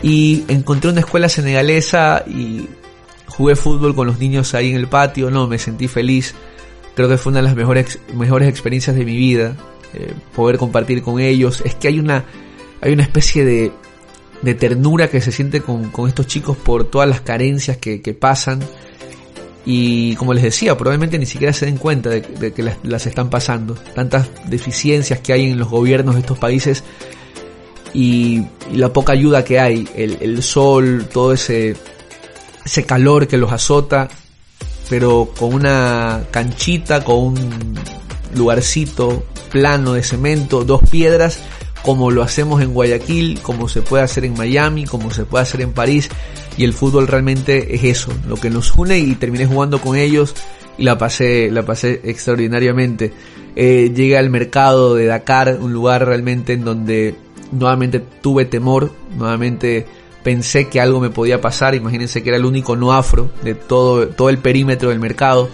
Y 0.03 0.43
encontré 0.49 0.91
una 0.91 0.99
escuela 0.99 1.29
senegalesa 1.29 2.25
y 2.27 2.67
jugué 3.27 3.55
fútbol 3.55 3.95
con 3.95 4.05
los 4.05 4.19
niños 4.19 4.53
ahí 4.53 4.71
en 4.71 4.75
el 4.75 4.89
patio, 4.89 5.31
no, 5.31 5.47
me 5.47 5.59
sentí 5.59 5.87
feliz. 5.87 6.35
Creo 6.95 7.09
que 7.09 7.17
fue 7.17 7.31
una 7.31 7.39
de 7.39 7.47
las 7.47 7.55
mejores, 7.55 7.99
mejores 8.13 8.47
experiencias 8.47 8.95
de 8.95 9.03
mi 9.03 9.15
vida, 9.15 9.55
eh, 9.93 10.13
poder 10.33 10.57
compartir 10.57 11.01
con 11.01 11.19
ellos. 11.19 11.61
Es 11.65 11.75
que 11.75 11.89
hay 11.89 11.99
una, 11.99 12.25
hay 12.81 12.93
una 12.93 13.03
especie 13.03 13.43
de, 13.43 13.71
de 14.41 14.53
ternura 14.55 15.09
que 15.09 15.21
se 15.21 15.31
siente 15.31 15.61
con, 15.61 15.89
con, 15.91 16.07
estos 16.07 16.27
chicos 16.27 16.55
por 16.55 16.85
todas 16.85 17.09
las 17.09 17.21
carencias 17.21 17.77
que, 17.77 18.01
que, 18.01 18.13
pasan. 18.13 18.59
Y 19.65 20.15
como 20.15 20.33
les 20.33 20.43
decía, 20.43 20.77
probablemente 20.77 21.17
ni 21.17 21.25
siquiera 21.25 21.51
se 21.51 21.65
den 21.65 21.77
cuenta 21.77 22.09
de, 22.09 22.53
que 22.53 22.63
las, 22.63 22.77
las, 22.83 23.05
están 23.07 23.29
pasando. 23.29 23.75
Tantas 23.93 24.29
deficiencias 24.49 25.19
que 25.19 25.33
hay 25.33 25.51
en 25.51 25.57
los 25.57 25.69
gobiernos 25.69 26.15
de 26.15 26.21
estos 26.21 26.37
países 26.37 26.83
y, 27.93 28.45
y 28.71 28.77
la 28.77 28.93
poca 28.93 29.13
ayuda 29.13 29.43
que 29.43 29.59
hay. 29.59 29.87
El, 29.95 30.17
el 30.21 30.43
sol, 30.43 31.07
todo 31.11 31.33
ese, 31.33 31.75
ese 32.63 32.83
calor 32.85 33.27
que 33.27 33.37
los 33.37 33.51
azota, 33.51 34.07
pero 34.89 35.29
con 35.37 35.53
una 35.53 36.23
canchita, 36.31 37.03
con 37.03 37.17
un 37.17 37.75
lugarcito 38.35 39.23
plano 39.51 39.93
de 39.93 40.03
cemento, 40.03 40.63
dos 40.63 40.81
piedras, 40.89 41.39
como 41.83 42.11
lo 42.11 42.23
hacemos 42.23 42.61
en 42.61 42.73
Guayaquil, 42.73 43.39
como 43.41 43.69
se 43.69 43.81
puede 43.81 44.03
hacer 44.03 44.25
en 44.25 44.33
Miami, 44.33 44.85
como 44.85 45.11
se 45.11 45.25
puede 45.25 45.43
hacer 45.43 45.61
en 45.61 45.71
París, 45.71 46.09
y 46.57 46.63
el 46.63 46.73
fútbol 46.73 47.07
realmente 47.07 47.75
es 47.75 47.83
eso, 47.83 48.11
lo 48.27 48.35
que 48.37 48.49
nos 48.49 48.75
une 48.75 48.97
y 48.97 49.15
terminé 49.15 49.45
jugando 49.45 49.79
con 49.79 49.95
ellos 49.95 50.33
y 50.77 50.83
la 50.83 50.97
pasé, 50.97 51.49
la 51.51 51.63
pasé 51.63 52.01
extraordinariamente. 52.03 53.13
Eh, 53.55 53.91
llegué 53.95 54.17
al 54.17 54.29
mercado 54.29 54.95
de 54.95 55.05
Dakar, 55.05 55.57
un 55.61 55.71
lugar 55.71 56.05
realmente 56.05 56.53
en 56.53 56.65
donde 56.65 57.15
nuevamente 57.51 57.99
tuve 57.99 58.45
temor, 58.45 58.91
nuevamente 59.15 59.85
pensé 60.25 60.69
que 60.69 60.81
algo 60.81 60.99
me 60.99 61.11
podía 61.11 61.39
pasar, 61.39 61.75
imagínense 61.75 62.23
que 62.23 62.29
era 62.29 62.37
el 62.37 62.45
único 62.45 62.75
no 62.75 62.91
afro 62.91 63.29
de 63.43 63.53
todo, 63.53 64.07
todo 64.07 64.29
el 64.29 64.39
perímetro 64.39 64.89
del 64.89 64.99
mercado. 64.99 65.47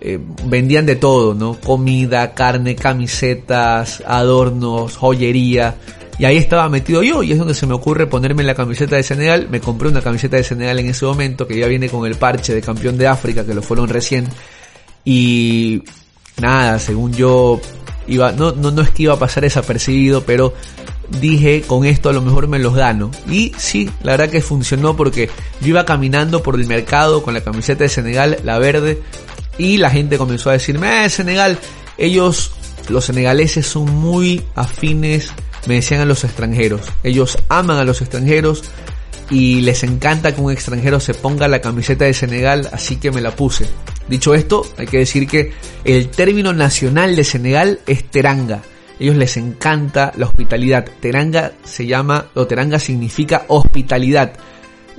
Eh, 0.00 0.18
vendían 0.46 0.86
de 0.86 0.96
todo, 0.96 1.34
¿no? 1.34 1.54
Comida, 1.54 2.34
carne, 2.34 2.74
camisetas, 2.74 4.02
adornos, 4.04 4.96
joyería. 4.96 5.76
Y 6.18 6.24
ahí 6.24 6.36
estaba 6.36 6.68
metido 6.68 7.04
yo 7.04 7.22
y 7.22 7.30
es 7.30 7.38
donde 7.38 7.54
se 7.54 7.64
me 7.64 7.74
ocurre 7.74 8.08
ponerme 8.08 8.42
la 8.42 8.56
camiseta 8.56 8.96
de 8.96 9.04
Senegal. 9.04 9.46
Me 9.48 9.60
compré 9.60 9.88
una 9.88 10.02
camiseta 10.02 10.36
de 10.36 10.42
Senegal 10.42 10.80
en 10.80 10.88
ese 10.88 11.04
momento 11.04 11.46
que 11.46 11.56
ya 11.56 11.68
viene 11.68 11.88
con 11.88 12.04
el 12.04 12.16
parche 12.16 12.52
de 12.52 12.60
campeón 12.60 12.98
de 12.98 13.06
África 13.06 13.46
que 13.46 13.54
lo 13.54 13.62
fueron 13.62 13.88
recién. 13.88 14.26
Y 15.04 15.84
nada, 16.40 16.80
según 16.80 17.12
yo 17.12 17.60
iba, 18.08 18.32
no, 18.32 18.50
no, 18.50 18.72
no 18.72 18.82
es 18.82 18.90
que 18.90 19.04
iba 19.04 19.14
a 19.14 19.18
pasar 19.20 19.44
desapercibido, 19.44 20.24
pero 20.24 20.54
dije 21.08 21.62
con 21.62 21.84
esto 21.84 22.08
a 22.08 22.12
lo 22.12 22.22
mejor 22.22 22.48
me 22.48 22.58
los 22.58 22.74
gano. 22.74 23.10
Y 23.28 23.52
sí, 23.56 23.90
la 24.02 24.12
verdad 24.12 24.30
que 24.30 24.40
funcionó 24.40 24.96
porque 24.96 25.30
yo 25.60 25.68
iba 25.68 25.84
caminando 25.84 26.42
por 26.42 26.56
el 26.56 26.66
mercado 26.66 27.22
con 27.22 27.34
la 27.34 27.42
camiseta 27.42 27.84
de 27.84 27.90
Senegal, 27.90 28.38
la 28.44 28.58
verde, 28.58 29.02
y 29.58 29.76
la 29.76 29.90
gente 29.90 30.18
comenzó 30.18 30.50
a 30.50 30.54
decirme, 30.54 31.04
eh, 31.04 31.10
Senegal, 31.10 31.58
ellos, 31.98 32.52
los 32.88 33.04
senegaleses 33.04 33.66
son 33.66 33.90
muy 33.94 34.42
afines, 34.54 35.30
me 35.66 35.74
decían 35.74 36.00
a 36.00 36.04
los 36.04 36.24
extranjeros. 36.24 36.82
Ellos 37.02 37.38
aman 37.48 37.78
a 37.78 37.84
los 37.84 38.00
extranjeros 38.00 38.64
y 39.30 39.60
les 39.60 39.82
encanta 39.82 40.34
que 40.34 40.40
un 40.40 40.52
extranjero 40.52 41.00
se 41.00 41.14
ponga 41.14 41.48
la 41.48 41.60
camiseta 41.60 42.04
de 42.04 42.14
Senegal, 42.14 42.68
así 42.72 42.96
que 42.96 43.10
me 43.10 43.20
la 43.20 43.36
puse. 43.36 43.66
Dicho 44.08 44.34
esto, 44.34 44.66
hay 44.78 44.86
que 44.86 44.98
decir 44.98 45.28
que 45.28 45.52
el 45.84 46.08
término 46.08 46.52
nacional 46.52 47.14
de 47.14 47.24
Senegal 47.24 47.80
es 47.86 48.04
teranga 48.04 48.62
ellos 48.98 49.16
les 49.16 49.36
encanta 49.36 50.12
la 50.16 50.26
hospitalidad. 50.26 50.84
Teranga 51.00 51.52
se 51.64 51.86
llama, 51.86 52.26
o 52.34 52.46
teranga 52.46 52.78
significa 52.78 53.44
hospitalidad. 53.48 54.32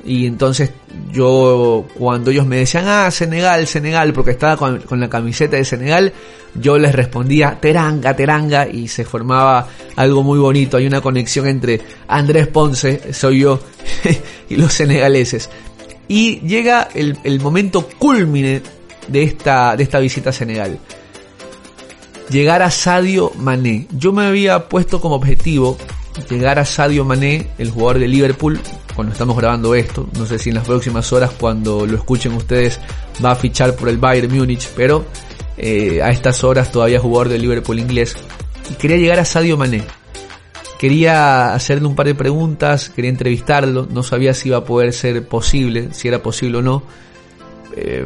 Y 0.05 0.25
entonces 0.25 0.71
yo, 1.11 1.85
cuando 1.97 2.31
ellos 2.31 2.45
me 2.45 2.57
decían, 2.57 2.85
ah, 2.87 3.09
Senegal, 3.09 3.65
Senegal, 3.67 4.11
porque 4.11 4.31
estaba 4.31 4.57
con, 4.57 4.99
la 4.99 5.09
camiseta 5.09 5.55
de 5.55 5.63
Senegal, 5.63 6.11
yo 6.55 6.77
les 6.77 6.93
respondía, 6.93 7.57
Teranga, 7.61 8.13
Teranga, 8.13 8.67
y 8.67 8.89
se 8.89 9.05
formaba 9.05 9.67
algo 9.95 10.21
muy 10.21 10.39
bonito. 10.39 10.75
Hay 10.75 10.85
una 10.85 10.99
conexión 10.99 11.47
entre 11.47 11.79
Andrés 12.07 12.47
Ponce, 12.47 13.13
soy 13.13 13.39
yo, 13.39 13.61
y 14.49 14.57
los 14.57 14.73
senegaleses. 14.73 15.49
Y 16.09 16.41
llega 16.41 16.89
el, 16.93 17.17
el 17.23 17.39
momento 17.39 17.87
culmine 17.97 18.61
de 19.07 19.23
esta, 19.23 19.77
de 19.77 19.83
esta 19.83 19.99
visita 19.99 20.31
a 20.31 20.33
Senegal 20.33 20.77
llegar 22.29 22.61
a 22.61 22.71
Sadio 22.71 23.31
Mané. 23.37 23.87
Yo 23.91 24.11
me 24.11 24.25
había 24.25 24.67
puesto 24.69 25.01
como 25.01 25.15
objetivo 25.15 25.77
llegar 26.29 26.59
a 26.59 26.65
Sadio 26.65 27.05
Mané, 27.05 27.47
el 27.57 27.71
jugador 27.71 27.99
de 27.99 28.07
Liverpool, 28.07 28.59
cuando 28.95 29.13
estamos 29.13 29.35
grabando 29.37 29.75
esto. 29.75 30.07
No 30.17 30.25
sé 30.25 30.39
si 30.39 30.49
en 30.49 30.55
las 30.55 30.65
próximas 30.65 31.11
horas, 31.11 31.31
cuando 31.39 31.85
lo 31.85 31.97
escuchen 31.97 32.33
ustedes, 32.33 32.79
va 33.23 33.31
a 33.31 33.35
fichar 33.35 33.75
por 33.75 33.89
el 33.89 33.97
Bayern 33.97 34.35
Múnich, 34.35 34.69
pero 34.75 35.05
eh, 35.57 36.01
a 36.01 36.11
estas 36.11 36.43
horas 36.43 36.71
todavía 36.71 36.99
jugador 36.99 37.29
de 37.29 37.39
Liverpool 37.39 37.79
inglés. 37.79 38.15
Y 38.69 38.75
quería 38.75 38.97
llegar 38.97 39.19
a 39.19 39.25
Sadio 39.25 39.57
Mané. 39.57 39.83
Quería 40.79 41.53
hacerle 41.53 41.87
un 41.87 41.95
par 41.95 42.07
de 42.07 42.15
preguntas, 42.15 42.89
quería 42.89 43.09
entrevistarlo, 43.09 43.87
no 43.89 44.03
sabía 44.03 44.33
si 44.33 44.49
iba 44.49 44.57
a 44.57 44.65
poder 44.65 44.91
ser 44.91 45.25
posible, 45.27 45.93
si 45.93 46.09
era 46.09 46.21
posible 46.21 46.57
o 46.57 46.61
no. 46.61 46.83
Eh, 47.75 48.05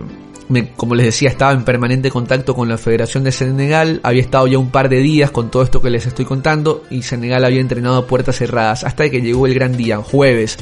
como 0.77 0.95
les 0.95 1.05
decía, 1.05 1.29
estaba 1.29 1.51
en 1.51 1.65
permanente 1.65 2.09
contacto 2.09 2.55
con 2.55 2.69
la 2.69 2.77
Federación 2.77 3.23
de 3.23 3.31
Senegal, 3.31 3.99
había 4.03 4.21
estado 4.21 4.47
ya 4.47 4.57
un 4.57 4.69
par 4.69 4.87
de 4.87 4.99
días 4.99 5.31
con 5.31 5.51
todo 5.51 5.63
esto 5.63 5.81
que 5.81 5.89
les 5.89 6.05
estoy 6.05 6.25
contando 6.25 6.83
y 6.89 7.01
Senegal 7.01 7.43
había 7.43 7.59
entrenado 7.59 7.97
a 7.97 8.07
puertas 8.07 8.37
cerradas 8.37 8.83
hasta 8.83 9.09
que 9.09 9.21
llegó 9.21 9.45
el 9.45 9.53
gran 9.53 9.75
día, 9.75 9.97
jueves. 9.97 10.57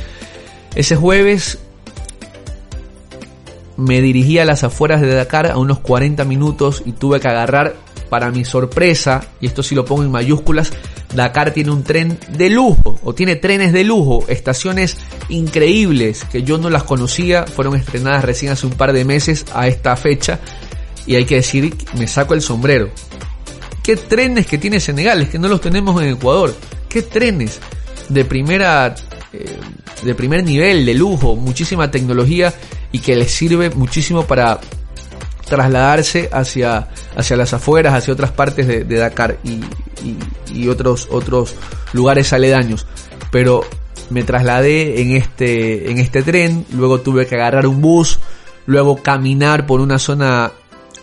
Ese 0.73 0.95
jueves 0.95 1.59
me 3.77 4.01
dirigí 4.01 4.39
a 4.39 4.45
las 4.45 4.63
afueras 4.63 5.01
de 5.01 5.13
Dakar 5.13 5.47
a 5.51 5.57
unos 5.57 5.79
40 5.79 6.23
minutos 6.25 6.81
y 6.85 6.93
tuve 6.93 7.19
que 7.19 7.27
agarrar 7.27 7.75
para 8.09 8.31
mi 8.31 8.45
sorpresa, 8.45 9.23
y 9.39 9.47
esto 9.47 9.61
sí 9.63 9.75
lo 9.75 9.85
pongo 9.85 10.03
en 10.03 10.11
mayúsculas, 10.11 10.71
Dakar 11.15 11.53
tiene 11.53 11.71
un 11.71 11.83
tren 11.83 12.17
de 12.29 12.49
lujo, 12.49 12.99
o 13.03 13.15
tiene 13.15 13.35
trenes 13.35 13.73
de 13.73 13.83
lujo, 13.83 14.25
estaciones 14.27 14.97
increíbles 15.29 16.25
que 16.25 16.43
yo 16.43 16.57
no 16.57 16.69
las 16.69 16.83
conocía, 16.83 17.45
fueron 17.45 17.75
estrenadas 17.75 18.23
recién 18.23 18.51
hace 18.51 18.67
un 18.67 18.73
par 18.73 18.93
de 18.93 19.05
meses 19.05 19.45
a 19.53 19.67
esta 19.67 19.95
fecha, 19.95 20.39
y 21.07 21.15
hay 21.15 21.25
que 21.25 21.35
decir, 21.35 21.75
me 21.97 22.07
saco 22.07 22.33
el 22.33 22.41
sombrero. 22.41 22.89
¿Qué 23.83 23.95
trenes 23.95 24.47
que 24.47 24.57
tiene 24.57 24.79
Senegal? 24.79 25.21
Es 25.21 25.29
que 25.29 25.39
no 25.39 25.47
los 25.47 25.61
tenemos 25.61 26.01
en 26.01 26.09
Ecuador. 26.09 26.55
¿Qué 26.89 27.03
trenes 27.03 27.59
de 28.09 28.25
primera 28.25 28.95
eh, 29.31 29.59
de 30.03 30.15
primer 30.15 30.43
nivel, 30.43 30.85
de 30.85 30.93
lujo, 30.93 31.35
muchísima 31.35 31.91
tecnología 31.91 32.53
y 32.91 32.99
que 32.99 33.15
les 33.15 33.31
sirve 33.31 33.69
muchísimo 33.71 34.25
para 34.25 34.59
trasladarse 35.45 36.29
hacia, 36.31 36.87
hacia 37.15 37.37
las 37.37 37.53
afueras, 37.53 37.93
hacia 37.93 38.13
otras 38.13 38.31
partes 38.31 38.67
de, 38.67 38.83
Dakar 38.83 39.37
y, 39.43 39.61
y, 40.03 40.17
y, 40.53 40.67
otros, 40.67 41.07
otros 41.11 41.55
lugares 41.93 42.33
aledaños. 42.33 42.85
Pero 43.31 43.63
me 44.09 44.23
trasladé 44.23 45.01
en 45.01 45.11
este, 45.11 45.91
en 45.91 45.99
este 45.99 46.23
tren, 46.23 46.65
luego 46.73 47.01
tuve 47.01 47.27
que 47.27 47.35
agarrar 47.35 47.67
un 47.67 47.81
bus, 47.81 48.19
luego 48.65 49.01
caminar 49.01 49.65
por 49.65 49.81
una 49.81 49.99
zona 49.99 50.51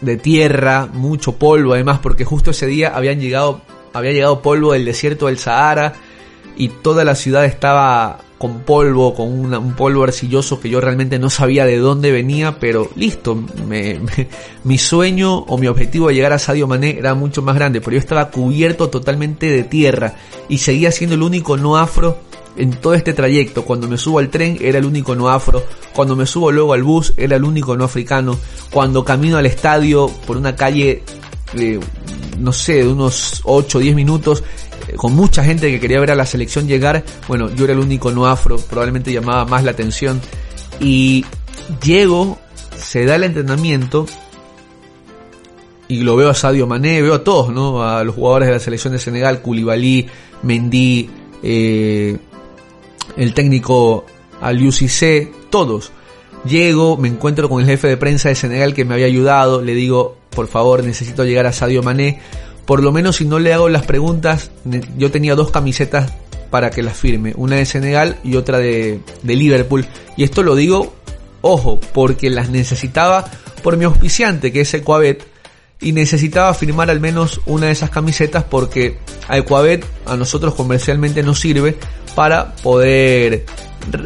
de 0.01 0.17
tierra, 0.17 0.89
mucho 0.93 1.33
polvo 1.33 1.75
además, 1.75 2.01
porque 2.03 2.25
justo 2.25 2.51
ese 2.51 2.67
día 2.67 2.93
habían 2.95 3.21
llegado, 3.21 3.63
había 3.93 4.13
llegado 4.13 4.43
polvo 4.43 4.73
del 4.73 4.85
desierto 4.85 5.27
del 5.27 5.39
Sahara 5.39 5.95
y 6.57 6.69
toda 6.69 7.05
la 7.05 7.15
ciudad 7.15 7.45
estaba 7.45 8.19
con 8.43 8.63
polvo, 8.63 9.15
con 9.15 9.55
un 9.55 9.75
polvo 9.75 10.03
arcilloso 10.03 10.59
que 10.59 10.69
yo 10.69 10.81
realmente 10.81 11.21
no 11.21 11.31
sabía 11.31 11.65
de 11.65 11.79
dónde 11.79 12.11
venía, 12.11 12.59
pero 12.59 12.91
listo, 12.97 13.41
me, 13.69 14.01
mi 14.65 14.79
sueño 14.79 15.39
o 15.39 15.57
mi 15.59 15.69
objetivo 15.69 16.09
de 16.09 16.17
llegar 16.17 16.33
a 16.33 16.41
Sadio 16.41 16.67
Mané 16.67 16.99
era 16.99 17.15
mucho 17.15 17.41
más 17.41 17.55
grande, 17.55 17.81
pero 17.81 17.93
yo 17.93 18.01
estaba 18.01 18.33
cubierto 18.33 18.91
totalmente 18.91 19.47
de 19.47 19.63
tierra 19.63 20.17
y 20.49 20.59
seguía 20.59 20.91
siendo 20.91 21.15
el 21.15 21.23
único 21.23 21.57
no 21.57 21.77
afro 21.77 22.19
en 22.57 22.73
todo 22.73 22.95
este 22.95 23.13
trayecto. 23.13 23.65
Cuando 23.65 23.87
me 23.87 23.97
subo 23.97 24.19
al 24.19 24.29
tren 24.29 24.59
era 24.61 24.79
el 24.79 24.87
único 24.87 25.15
no 25.15 25.29
afro, 25.29 25.63
cuando 25.95 26.17
me 26.17 26.27
subo 26.27 26.51
luego 26.51 26.73
al 26.73 26.83
bus 26.83 27.15
era 27.17 27.37
el 27.37 27.45
único 27.45 27.77
no 27.77 27.85
africano, 27.85 28.37
cuando 28.73 29.05
camino 29.05 29.37
al 29.37 29.47
estadio 29.47 30.11
por 30.27 30.37
una 30.37 30.57
calle 30.57 31.05
no 32.39 32.53
sé, 32.53 32.79
de 32.79 32.89
unos 32.89 33.41
8 33.45 33.79
o 33.79 33.81
10 33.81 33.95
minutos, 33.95 34.43
con 34.97 35.15
mucha 35.15 35.45
gente 35.45 35.71
que 35.71 35.81
quería 35.81 36.01
ver 36.01 36.11
a 36.11 36.15
la 36.15 36.27
selección 36.27 36.67
llegar, 36.67 37.05
bueno, 37.29 37.51
yo 37.55 37.65
era 37.65 37.73
el 37.73 37.79
único 37.79 38.11
no 38.11 38.27
afro, 38.27 38.57
probablemente 38.57 39.13
llamaba 39.13 39.45
más 39.45 39.65
la 39.65 39.71
atención. 39.71 40.21
Y 40.81 41.25
llego, 41.83 42.39
se 42.77 43.05
da 43.05 43.17
el 43.17 43.25
entrenamiento 43.25 44.07
y 45.89 46.03
lo 46.03 46.17
veo 46.17 46.31
a 46.31 46.35
Sadio 46.35 46.67
Mané, 46.67 47.03
veo 47.03 47.15
a 47.15 47.25
todos, 47.25 47.53
¿no? 47.53 47.83
A 47.83 48.03
los 48.03 48.15
jugadores 48.15 48.49
de 48.49 48.55
la 48.55 48.61
selección 48.61 48.93
de 48.93 48.99
Senegal, 48.99 49.43
Koulibaly, 49.43 50.07
Mendy, 50.43 51.11
eh, 51.43 52.17
el 53.17 53.35
técnico 53.35 54.07
Aliou 54.41 54.73
Cissé, 54.73 55.31
todos. 55.51 55.93
Llego, 56.45 56.97
me 56.97 57.09
encuentro 57.09 57.49
con 57.49 57.61
el 57.61 57.67
jefe 57.67 57.89
de 57.89 57.97
prensa 57.97 58.29
de 58.29 58.35
Senegal 58.35 58.75
que 58.75 58.85
me 58.85 58.95
había 58.95 59.07
ayudado, 59.07 59.63
le 59.63 59.75
digo, 59.75 60.17
por 60.31 60.49
favor, 60.49 60.83
necesito 60.83 61.25
llegar 61.25 61.47
a 61.47 61.53
Sadio 61.53 61.83
Mané 61.83 62.21
por 62.65 62.83
lo 62.83 62.93
menos 62.93 63.17
si 63.17 63.25
no 63.25 63.39
le 63.39 63.53
hago 63.53 63.69
las 63.69 63.85
preguntas, 63.85 64.51
yo 64.97 65.11
tenía 65.11 65.35
dos 65.35 65.51
camisetas 65.51 66.13
para 66.51 66.71
que 66.71 66.83
las 66.83 66.97
firme, 66.97 67.33
una 67.37 67.57
de 67.57 67.67
Senegal 67.67 68.19
y 68.23 68.37
otra 68.37 68.59
de, 68.59 69.01
de 69.23 69.37
Liverpool. 69.37 69.87
Y 70.17 70.25
esto 70.25 70.43
lo 70.43 70.55
digo, 70.55 70.95
ojo, 71.41 71.81
porque 71.93 72.31
las 72.31 72.51
necesitaba 72.51 73.25
por 73.63 73.77
mi 73.77 73.85
auspiciante, 73.85 74.53
que 74.53 74.61
es 74.61 74.75
Ecuabet, 74.75 75.27
y 75.83 75.93
necesitaba 75.93 76.55
firmar 76.55 76.91
al 76.91 77.01
menos 77.01 77.41
una 77.47 77.67
de 77.67 77.73
esas 77.73 77.91
camisetas 77.91 78.45
porque 78.45 78.99
Ecuabet 79.29 79.85
a 80.07 80.17
nosotros 80.17 80.55
comercialmente 80.55 81.23
nos 81.23 81.41
sirve 81.41 81.77
para 82.15 82.55
poder 82.57 83.45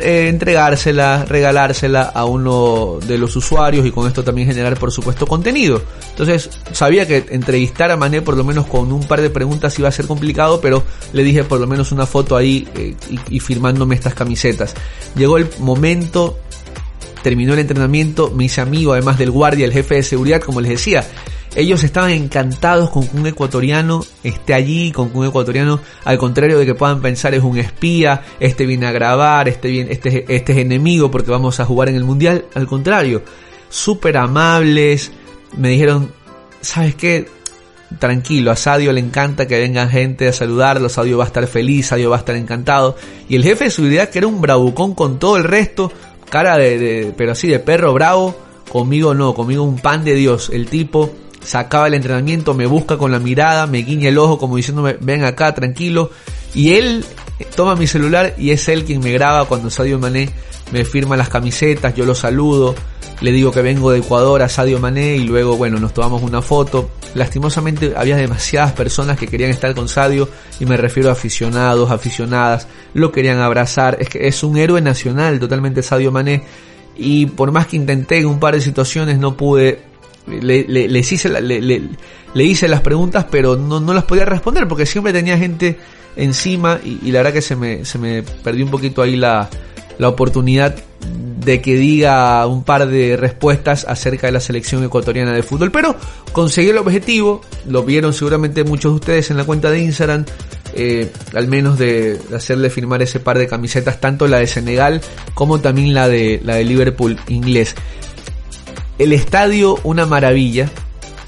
eh, 0.01 0.29
entregársela, 0.29 1.27
regalársela 1.27 2.03
a 2.03 2.25
uno 2.25 2.99
de 3.07 3.19
los 3.19 3.37
usuarios 3.37 3.85
y 3.85 3.91
con 3.91 4.07
esto 4.09 4.25
también 4.25 4.49
generar 4.49 4.79
por 4.79 4.91
supuesto 4.91 5.27
contenido. 5.27 5.83
Entonces 6.11 6.51
sabía 6.73 7.07
que 7.07 7.27
entrevistar 7.31 7.91
a 7.91 7.97
Mané 7.97 8.23
por 8.23 8.37
lo 8.37 8.45
menos 8.45 8.67
con 8.67 8.91
un 8.91 9.07
par 9.07 9.21
de 9.21 9.29
preguntas 9.29 9.79
iba 9.79 9.89
a 9.89 9.93
ser 9.93 10.07
complicado, 10.07 10.61
pero 10.61 10.83
le 11.13 11.23
dije 11.23 11.45
por 11.45 11.61
lo 11.61 11.67
menos 11.67 11.93
una 11.93 12.07
foto 12.07 12.37
ahí 12.37 12.67
eh, 12.75 12.95
y, 13.11 13.37
y 13.37 13.41
firmándome 13.41 13.95
estas 13.95 14.15
camisetas. 14.15 14.75
Llegó 15.15 15.37
el 15.37 15.49
momento, 15.59 16.39
terminó 17.23 17.53
el 17.53 17.59
entrenamiento, 17.59 18.31
me 18.31 18.45
hice 18.45 18.61
amigo 18.61 18.93
además 18.93 19.19
del 19.19 19.31
guardia, 19.31 19.67
el 19.67 19.73
jefe 19.73 19.97
de 19.97 20.03
seguridad, 20.05 20.41
como 20.41 20.61
les 20.61 20.71
decía, 20.71 21.05
ellos 21.57 21.83
estaban 21.83 22.11
encantados 22.11 22.91
con 22.91 23.09
que 23.09 23.17
un 23.17 23.27
ecuatoriano 23.27 24.05
esté 24.23 24.53
allí, 24.53 24.93
con 24.93 25.09
que 25.09 25.17
un 25.17 25.27
ecuatoriano, 25.27 25.81
al 26.05 26.19
contrario 26.19 26.59
de 26.59 26.67
que 26.67 26.75
puedan 26.75 27.01
pensar 27.01 27.35
es 27.35 27.43
un 27.43 27.57
espía, 27.57 28.23
este 28.39 28.67
viene 28.67 28.87
a 28.87 28.93
grabar, 28.93 29.49
este, 29.49 29.69
viene, 29.69 29.91
este, 29.91 30.27
este 30.29 30.53
es 30.53 30.59
enemigo 30.59 31.11
porque 31.11 31.31
vamos 31.31 31.59
a 31.59 31.65
jugar 31.65 31.89
en 31.89 31.97
el 31.97 32.05
mundial. 32.05 32.45
Al 32.55 32.67
contrario, 32.67 33.23
súper 33.71 34.19
amables, 34.19 35.11
me 35.57 35.71
dijeron, 35.71 36.13
¿sabes 36.61 36.95
qué? 36.95 37.27
Tranquilo, 37.99 38.51
a 38.51 38.57
Sadio 38.57 38.93
le 38.93 39.01
encanta 39.01 39.47
que 39.47 39.59
venga 39.59 39.89
gente 39.89 40.29
a 40.29 40.35
saludarlo, 40.35 40.91
Sadio 40.91 41.17
va 41.17 41.25
a 41.25 41.29
estar 41.29 41.47
feliz, 41.47 41.87
Sadio 41.87 42.11
va 42.11 42.17
a 42.17 42.19
estar 42.19 42.37
encantado. 42.37 42.97
Y 43.31 43.37
el 43.37 43.45
jefe 43.45 43.65
de 43.65 43.71
seguridad, 43.71 44.11
que 44.11 44.19
era 44.19 44.27
un 44.27 44.43
bravucón 44.43 44.95
con 44.95 45.19
todo 45.19 45.39
el 45.39 45.45
resto, 45.45 45.91
cara 46.29 46.59
de, 46.59 46.79
de 46.79 47.15
pero 47.17 47.33
así 47.33 47.49
de 47.49 47.61
perro 47.61 47.95
bravo, 47.95 48.37
conmigo 48.71 49.15
no, 49.15 49.33
conmigo 49.33 49.63
un 49.63 49.79
pan 49.79 50.05
de 50.05 50.15
Dios, 50.15 50.51
el 50.53 50.67
tipo 50.67 51.15
sacaba 51.47 51.87
el 51.87 51.95
entrenamiento, 51.95 52.55
me 52.55 52.67
busca 52.67 52.99
con 52.99 53.13
la 53.13 53.21
mirada, 53.21 53.67
me 53.67 53.79
guiña 53.79 54.09
el 54.09 54.19
ojo 54.19 54.37
como 54.39 54.57
diciéndome, 54.57 54.97
ven 55.01 55.25
acá, 55.25 55.55
tranquilo. 55.55 56.11
Y 56.55 56.73
él 56.73 57.05
toma 57.55 57.77
mi 57.77 57.87
celular 57.87 58.35
y 58.37 58.51
es 58.51 58.69
él 58.69 58.85
quien 58.85 59.01
me 59.01 59.13
graba 59.13 59.45
cuando 59.45 59.71
Sadio 59.71 59.99
Mané 59.99 60.31
me 60.73 60.85
firma 60.85 61.17
las 61.17 61.29
camisetas, 61.29 61.95
yo 61.95 62.05
lo 62.05 62.15
saludo, 62.15 62.75
le 63.21 63.31
digo 63.31 63.53
que 63.53 63.63
vengo 63.63 63.93
de 63.93 64.01
Ecuador 64.01 64.43
a 64.43 64.49
Sadio 64.49 64.81
Mané 64.81 65.17
y 65.17 65.25
luego, 65.25 65.57
bueno, 65.57 65.79
nos 65.79 65.95
tomamos 65.95 66.23
una 66.23 66.43
foto. 66.43 66.91
Lastimosamente 67.15 67.95
había 67.97 68.17
demasiadas 68.17 68.73
personas 68.73 69.17
que 69.17 69.29
querían 69.29 69.51
estar 69.51 69.75
con 69.75 69.89
Sadio 69.89 70.29
y 70.59 70.67
me 70.67 70.77
refiero 70.77 71.09
a 71.09 71.13
aficionados, 71.13 71.91
aficionadas, 71.91 72.67
lo 72.93 73.13
querían 73.13 73.39
abrazar. 73.39 73.97
Es 74.01 74.09
que 74.09 74.27
es 74.27 74.43
un 74.43 74.57
héroe 74.57 74.83
nacional 74.83 75.39
totalmente 75.39 75.83
Sadio 75.83 76.11
Mané 76.11 76.43
y 76.97 77.27
por 77.27 77.53
más 77.53 77.69
que 77.69 77.77
intenté 77.77 78.19
en 78.19 78.27
un 78.27 78.41
par 78.41 78.55
de 78.55 78.61
situaciones 78.61 79.19
no 79.19 79.37
pude 79.37 79.81
le, 80.27 80.65
le, 80.65 80.89
les 80.89 81.13
hice 81.13 81.29
le, 81.29 81.61
le, 81.61 82.45
hice 82.45 82.69
las 82.69 82.81
preguntas, 82.81 83.27
pero 83.31 83.57
no, 83.57 83.81
no 83.81 83.95
las 83.95 84.05
podía 84.05 84.25
responder 84.25 84.67
porque 84.69 84.87
siempre 84.87 85.13
tenía 85.13 85.39
gente 85.39 85.79
encima 86.17 86.81
y, 86.85 86.99
y, 87.03 87.13
la 87.13 87.21
verdad 87.21 87.33
que 87.35 87.43
se 87.43 87.57
me, 87.57 87.85
se 87.85 87.99
me 87.99 88.23
perdió 88.23 88.65
un 88.65 88.71
poquito 88.71 89.03
ahí 89.03 89.17
la, 89.17 89.49
la 89.99 90.09
oportunidad 90.09 90.75
de 91.47 91.61
que 91.61 91.77
diga 91.77 92.45
un 92.47 92.65
par 92.65 92.89
de 92.89 93.17
respuestas 93.17 93.87
acerca 93.89 94.27
de 94.27 94.33
la 94.33 94.41
selección 94.41 94.83
ecuatoriana 94.83 95.33
de 95.33 95.43
fútbol. 95.43 95.71
Pero 95.71 95.95
conseguí 96.33 96.71
el 96.71 96.79
objetivo, 96.79 97.41
lo 97.69 97.85
vieron 97.85 98.13
seguramente 98.13 98.65
muchos 98.65 98.93
de 98.93 98.97
ustedes 98.97 99.31
en 99.31 99.37
la 99.37 99.45
cuenta 99.45 99.71
de 99.71 99.81
Instagram, 99.81 100.25
eh, 100.75 101.11
al 101.35 101.47
menos 101.47 101.79
de, 101.79 102.19
de, 102.19 102.37
hacerle 102.37 102.69
firmar 102.69 103.01
ese 103.03 103.21
par 103.21 103.39
de 103.39 103.47
camisetas, 103.47 104.01
tanto 104.01 104.27
la 104.27 104.39
de 104.39 104.47
Senegal 104.47 105.01
como 105.35 105.61
también 105.61 105.95
la 105.95 106.09
de, 106.09 106.41
la 106.45 106.57
de 106.57 106.65
Liverpool 106.65 107.17
inglés. 107.29 107.77
El 108.99 109.13
estadio, 109.13 109.79
una 109.83 110.07
maravilla. 110.07 110.71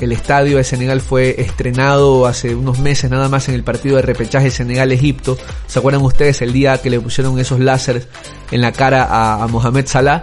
El 0.01 0.13
estadio 0.13 0.57
de 0.57 0.65
Senegal 0.65 1.01
fue 1.01 1.41
estrenado 1.41 2.27
hace 2.27 2.55
unos 2.55 2.79
meses 2.79 3.11
nada 3.11 3.29
más 3.29 3.49
en 3.49 3.55
el 3.55 3.65
partido 3.65 3.97
de 3.97 4.03
repechaje 4.03 4.51
Senegal-Egipto. 4.51 5.37
¿Se 5.67 5.79
acuerdan 5.79 6.03
ustedes 6.03 6.41
el 6.41 6.53
día 6.53 6.81
que 6.81 6.89
le 6.89 7.01
pusieron 7.01 7.39
esos 7.39 7.61
láseres 7.61 8.07
en 8.51 8.63
la 8.63 8.73
cara 8.73 9.43
a, 9.43 9.47
Mohamed 9.49 9.87
Salah? 9.87 10.23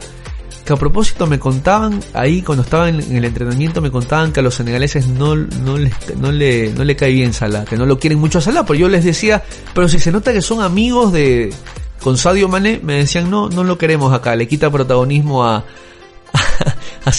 Que 0.66 0.74
a 0.74 0.78
propósito 0.78 1.28
me 1.28 1.38
contaban 1.38 2.00
ahí 2.14 2.42
cuando 2.42 2.64
estaban 2.64 3.00
en 3.00 3.18
el 3.18 3.26
entrenamiento 3.26 3.82
me 3.82 3.92
contaban 3.92 4.32
que 4.32 4.40
a 4.40 4.44
los 4.44 4.56
senegaleses 4.56 5.08
no, 5.08 5.36
no, 5.36 5.78
le, 5.78 5.92
no, 6.18 6.32
le, 6.32 6.74
no 6.74 6.84
le 6.84 6.96
cae 6.96 7.12
bien 7.12 7.34
Salah, 7.34 7.66
que 7.66 7.76
no 7.76 7.86
lo 7.86 8.00
quieren 8.00 8.18
mucho 8.18 8.40
a 8.40 8.42
Salah, 8.42 8.66
pero 8.66 8.80
yo 8.80 8.90
les 8.90 9.04
decía, 9.04 9.44
pero 9.76 9.88
si 9.88 10.00
se 10.00 10.12
nota 10.12 10.34
que 10.34 10.42
son 10.42 10.62
amigos 10.62 11.12
de 11.14 11.54
con 12.02 12.18
Sadio 12.18 12.48
Mané, 12.48 12.80
me 12.82 12.94
decían 12.94 13.30
no, 13.30 13.50
no 13.50 13.64
lo 13.64 13.78
queremos 13.78 14.14
acá, 14.14 14.36
le 14.36 14.48
quita 14.48 14.72
protagonismo 14.72 15.46
a, 15.46 15.66
a 17.06 17.12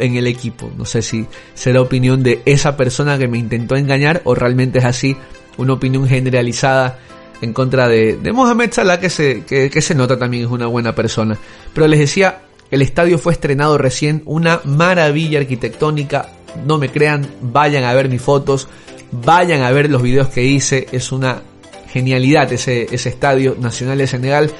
en 0.00 0.16
el 0.16 0.26
equipo. 0.26 0.70
No 0.76 0.84
sé 0.84 1.02
si 1.02 1.26
será 1.54 1.80
opinión 1.80 2.22
de 2.22 2.42
esa 2.44 2.76
persona 2.76 3.18
que 3.18 3.28
me 3.28 3.38
intentó 3.38 3.76
engañar 3.76 4.20
o 4.24 4.34
realmente 4.34 4.80
es 4.80 4.84
así, 4.84 5.16
una 5.56 5.74
opinión 5.74 6.08
generalizada 6.08 6.98
en 7.40 7.52
contra 7.52 7.88
de, 7.88 8.16
de 8.16 8.32
Mohamed 8.32 8.72
Salah 8.72 8.98
que 8.98 9.10
se, 9.10 9.44
que, 9.44 9.70
que 9.70 9.80
se 9.80 9.94
nota 9.94 10.18
también 10.18 10.44
es 10.44 10.50
una 10.50 10.66
buena 10.66 10.94
persona. 10.94 11.38
Pero 11.72 11.86
les 11.86 12.00
decía, 12.00 12.40
el 12.70 12.82
estadio 12.82 13.16
fue 13.18 13.32
estrenado 13.32 13.78
recién, 13.78 14.22
una 14.24 14.60
maravilla 14.64 15.38
arquitectónica, 15.38 16.30
no 16.66 16.78
me 16.78 16.88
crean, 16.88 17.26
vayan 17.40 17.84
a 17.84 17.94
ver 17.94 18.08
mis 18.08 18.20
fotos, 18.20 18.68
vayan 19.12 19.62
a 19.62 19.70
ver 19.70 19.88
los 19.88 20.02
videos 20.02 20.28
que 20.28 20.42
hice, 20.42 20.88
es 20.90 21.12
una 21.12 21.42
genialidad 21.92 22.52
ese, 22.52 22.88
ese 22.90 23.08
estadio 23.08 23.56
nacional 23.58 23.98
de 23.98 24.06
Senegal 24.06 24.50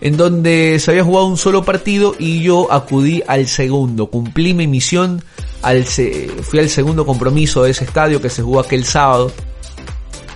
en 0.00 0.16
donde 0.16 0.78
se 0.78 0.90
había 0.90 1.04
jugado 1.04 1.26
un 1.26 1.36
solo 1.36 1.64
partido 1.64 2.14
y 2.18 2.42
yo 2.42 2.72
acudí 2.72 3.22
al 3.26 3.46
segundo, 3.48 4.06
cumplí 4.06 4.54
mi 4.54 4.66
misión, 4.66 5.22
al 5.62 5.84
fui 5.84 6.60
al 6.60 6.68
segundo 6.68 7.04
compromiso 7.04 7.62
de 7.62 7.70
ese 7.70 7.84
estadio 7.84 8.20
que 8.20 8.30
se 8.30 8.42
jugó 8.42 8.60
aquel 8.60 8.84
sábado, 8.84 9.32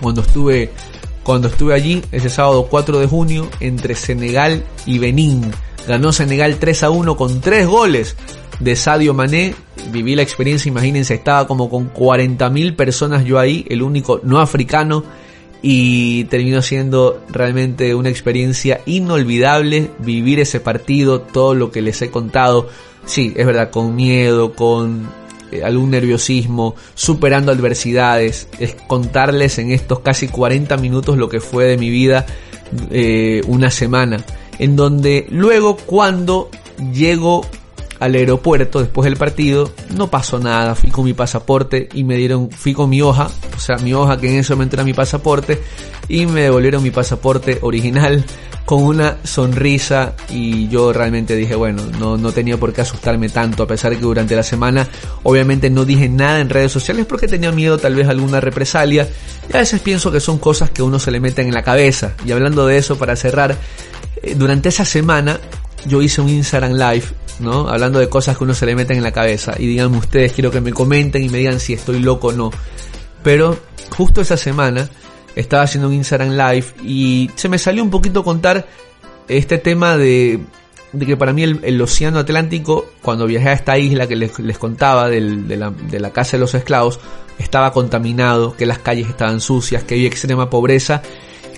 cuando 0.01 0.21
estuve, 0.21 0.69
cuando 1.23 1.47
estuve 1.47 1.73
allí, 1.73 2.01
ese 2.11 2.29
sábado 2.29 2.67
4 2.69 2.99
de 2.99 3.07
junio, 3.07 3.49
entre 3.59 3.95
Senegal 3.95 4.63
y 4.85 4.99
Benín. 4.99 5.49
Ganó 5.87 6.11
Senegal 6.11 6.57
3 6.59 6.83
a 6.83 6.89
1 6.89 7.15
con 7.15 7.41
3 7.41 7.67
goles 7.67 8.15
de 8.59 8.75
Sadio 8.75 9.13
Mané. 9.13 9.55
Viví 9.91 10.15
la 10.15 10.21
experiencia, 10.21 10.69
imagínense, 10.69 11.13
estaba 11.13 11.47
como 11.47 11.69
con 11.69 11.93
40.000 11.93 12.75
personas 12.75 13.25
yo 13.25 13.39
ahí, 13.39 13.65
el 13.69 13.81
único 13.81 14.19
no 14.23 14.39
africano 14.39 15.03
y 15.65 16.25
terminó 16.25 16.61
siendo 16.61 17.23
realmente 17.29 17.95
una 17.95 18.09
experiencia 18.09 18.81
inolvidable 18.85 19.91
vivir 19.99 20.41
ese 20.41 20.59
partido, 20.59 21.21
todo 21.21 21.55
lo 21.55 21.71
que 21.71 21.81
les 21.81 22.01
he 22.01 22.11
contado, 22.11 22.67
sí, 23.05 23.33
es 23.35 23.45
verdad, 23.45 23.71
con 23.71 23.95
miedo, 23.95 24.53
con 24.53 25.09
eh, 25.53 25.63
algún 25.63 25.91
nerviosismo, 25.91 26.75
superando 26.95 27.53
adversidades, 27.53 28.49
es 28.59 28.75
contarles 28.87 29.57
en 29.57 29.71
estos 29.71 30.01
casi 30.01 30.27
40 30.27 30.75
minutos 30.77 31.17
lo 31.17 31.29
que 31.29 31.39
fue 31.39 31.63
de 31.63 31.77
mi 31.77 31.89
vida 31.89 32.25
eh, 32.91 33.41
una 33.47 33.71
semana, 33.71 34.17
en 34.59 34.75
donde 34.75 35.27
luego 35.29 35.77
cuando 35.77 36.49
llego 36.93 37.45
al 38.03 38.15
aeropuerto 38.15 38.81
después 38.81 39.05
del 39.05 39.15
partido, 39.15 39.71
no 39.95 40.09
pasó 40.09 40.37
nada, 40.37 40.75
fui 40.75 40.89
con 40.89 41.05
mi 41.05 41.13
pasaporte 41.13 41.87
y 41.93 42.03
me 42.03 42.17
dieron, 42.17 42.51
fui 42.51 42.73
con 42.73 42.89
mi 42.89 43.01
hoja, 43.01 43.29
o 43.55 43.59
sea, 43.59 43.77
mi 43.77 43.93
hoja 43.93 44.19
que 44.19 44.29
en 44.29 44.39
ese 44.39 44.53
momento 44.53 44.75
era 44.75 44.83
mi 44.83 44.93
pasaporte, 44.93 45.61
y 46.09 46.25
me 46.25 46.41
devolvieron 46.41 46.83
mi 46.83 46.91
pasaporte 46.91 47.59
original 47.61 48.25
con 48.65 48.83
una 48.83 49.19
sonrisa 49.23 50.15
y 50.29 50.67
yo 50.67 50.91
realmente 50.91 51.33
dije, 51.37 51.55
bueno, 51.55 51.81
no, 51.97 52.17
no 52.17 52.33
tenía 52.33 52.57
por 52.57 52.73
qué 52.73 52.81
asustarme 52.81 53.29
tanto, 53.29 53.63
a 53.63 53.67
pesar 53.67 53.91
de 53.91 53.97
que 53.97 54.03
durante 54.03 54.35
la 54.35 54.43
semana 54.43 54.85
obviamente 55.23 55.69
no 55.69 55.85
dije 55.85 56.09
nada 56.09 56.41
en 56.41 56.49
redes 56.49 56.73
sociales 56.73 57.05
porque 57.05 57.29
tenía 57.29 57.53
miedo 57.53 57.77
tal 57.77 57.95
vez 57.95 58.09
a 58.09 58.11
alguna 58.11 58.41
represalia, 58.41 59.07
y 59.49 59.55
a 59.55 59.59
veces 59.59 59.79
pienso 59.79 60.11
que 60.11 60.19
son 60.19 60.39
cosas 60.39 60.71
que 60.71 60.83
uno 60.83 60.99
se 60.99 61.09
le 61.09 61.21
mete 61.21 61.41
en 61.41 61.53
la 61.53 61.63
cabeza, 61.63 62.15
y 62.25 62.33
hablando 62.33 62.67
de 62.67 62.77
eso, 62.77 62.97
para 62.97 63.15
cerrar, 63.15 63.55
eh, 64.21 64.35
durante 64.35 64.67
esa 64.67 64.83
semana 64.83 65.39
yo 65.85 66.01
hice 66.01 66.19
un 66.19 66.27
Instagram 66.27 66.73
Live, 66.73 67.22
¿no? 67.39 67.69
Hablando 67.69 67.99
de 67.99 68.09
cosas 68.09 68.37
que 68.37 68.43
uno 68.43 68.53
se 68.53 68.65
le 68.65 68.75
meten 68.75 68.97
en 68.97 69.03
la 69.03 69.11
cabeza. 69.11 69.53
Y 69.57 69.67
díganme 69.67 69.97
ustedes, 69.97 70.33
quiero 70.33 70.51
que 70.51 70.61
me 70.61 70.73
comenten 70.73 71.23
y 71.23 71.29
me 71.29 71.39
digan 71.39 71.59
si 71.59 71.73
estoy 71.73 71.99
loco 71.99 72.27
o 72.27 72.31
no. 72.31 72.51
Pero 73.23 73.57
justo 73.95 74.21
esa 74.21 74.37
semana 74.37 74.89
estaba 75.35 75.63
haciendo 75.63 75.87
un 75.87 75.95
Instagram 75.95 76.31
Live 76.31 76.65
y 76.83 77.31
se 77.35 77.49
me 77.49 77.57
salió 77.57 77.83
un 77.83 77.89
poquito 77.89 78.23
contar 78.23 78.67
este 79.27 79.57
tema 79.57 79.97
de, 79.97 80.41
que 80.99 81.17
para 81.17 81.33
mí 81.33 81.43
el, 81.43 81.81
Océano 81.81 82.19
Atlántico, 82.19 82.85
cuando 83.01 83.25
viajé 83.25 83.49
a 83.49 83.53
esta 83.53 83.77
isla 83.77 84.07
que 84.07 84.15
les, 84.15 84.57
contaba 84.57 85.09
de 85.09 85.99
la 85.99 86.11
casa 86.11 86.37
de 86.37 86.41
los 86.41 86.53
esclavos, 86.53 86.99
estaba 87.39 87.71
contaminado, 87.71 88.55
que 88.55 88.65
las 88.65 88.79
calles 88.79 89.07
estaban 89.07 89.41
sucias, 89.41 89.83
que 89.83 89.95
había 89.95 90.07
extrema 90.07 90.49
pobreza. 90.49 91.01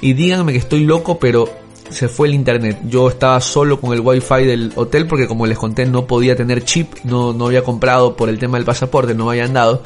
Y 0.02 0.14
díganme 0.14 0.52
que 0.52 0.60
estoy 0.60 0.84
loco, 0.84 1.20
pero 1.20 1.50
se 1.90 2.08
fue 2.08 2.28
el 2.28 2.34
internet. 2.34 2.80
Yo 2.88 3.10
estaba 3.10 3.40
solo 3.42 3.80
con 3.80 3.94
el 3.94 4.02
wifi 4.02 4.46
del 4.46 4.72
hotel 4.76 5.08
porque 5.08 5.28
como 5.28 5.46
les 5.46 5.58
conté 5.58 5.86
no 5.86 6.06
podía 6.06 6.36
tener 6.36 6.64
chip, 6.64 6.94
no, 7.04 7.34
no 7.34 7.48
había 7.48 7.64
comprado 7.64 8.16
por 8.16 8.30
el 8.30 8.40
tema 8.40 8.58
del 8.58 8.66
pasaporte, 8.66 9.14
no 9.14 9.26
me 9.26 9.32
habían 9.32 9.54
dado. 9.54 9.82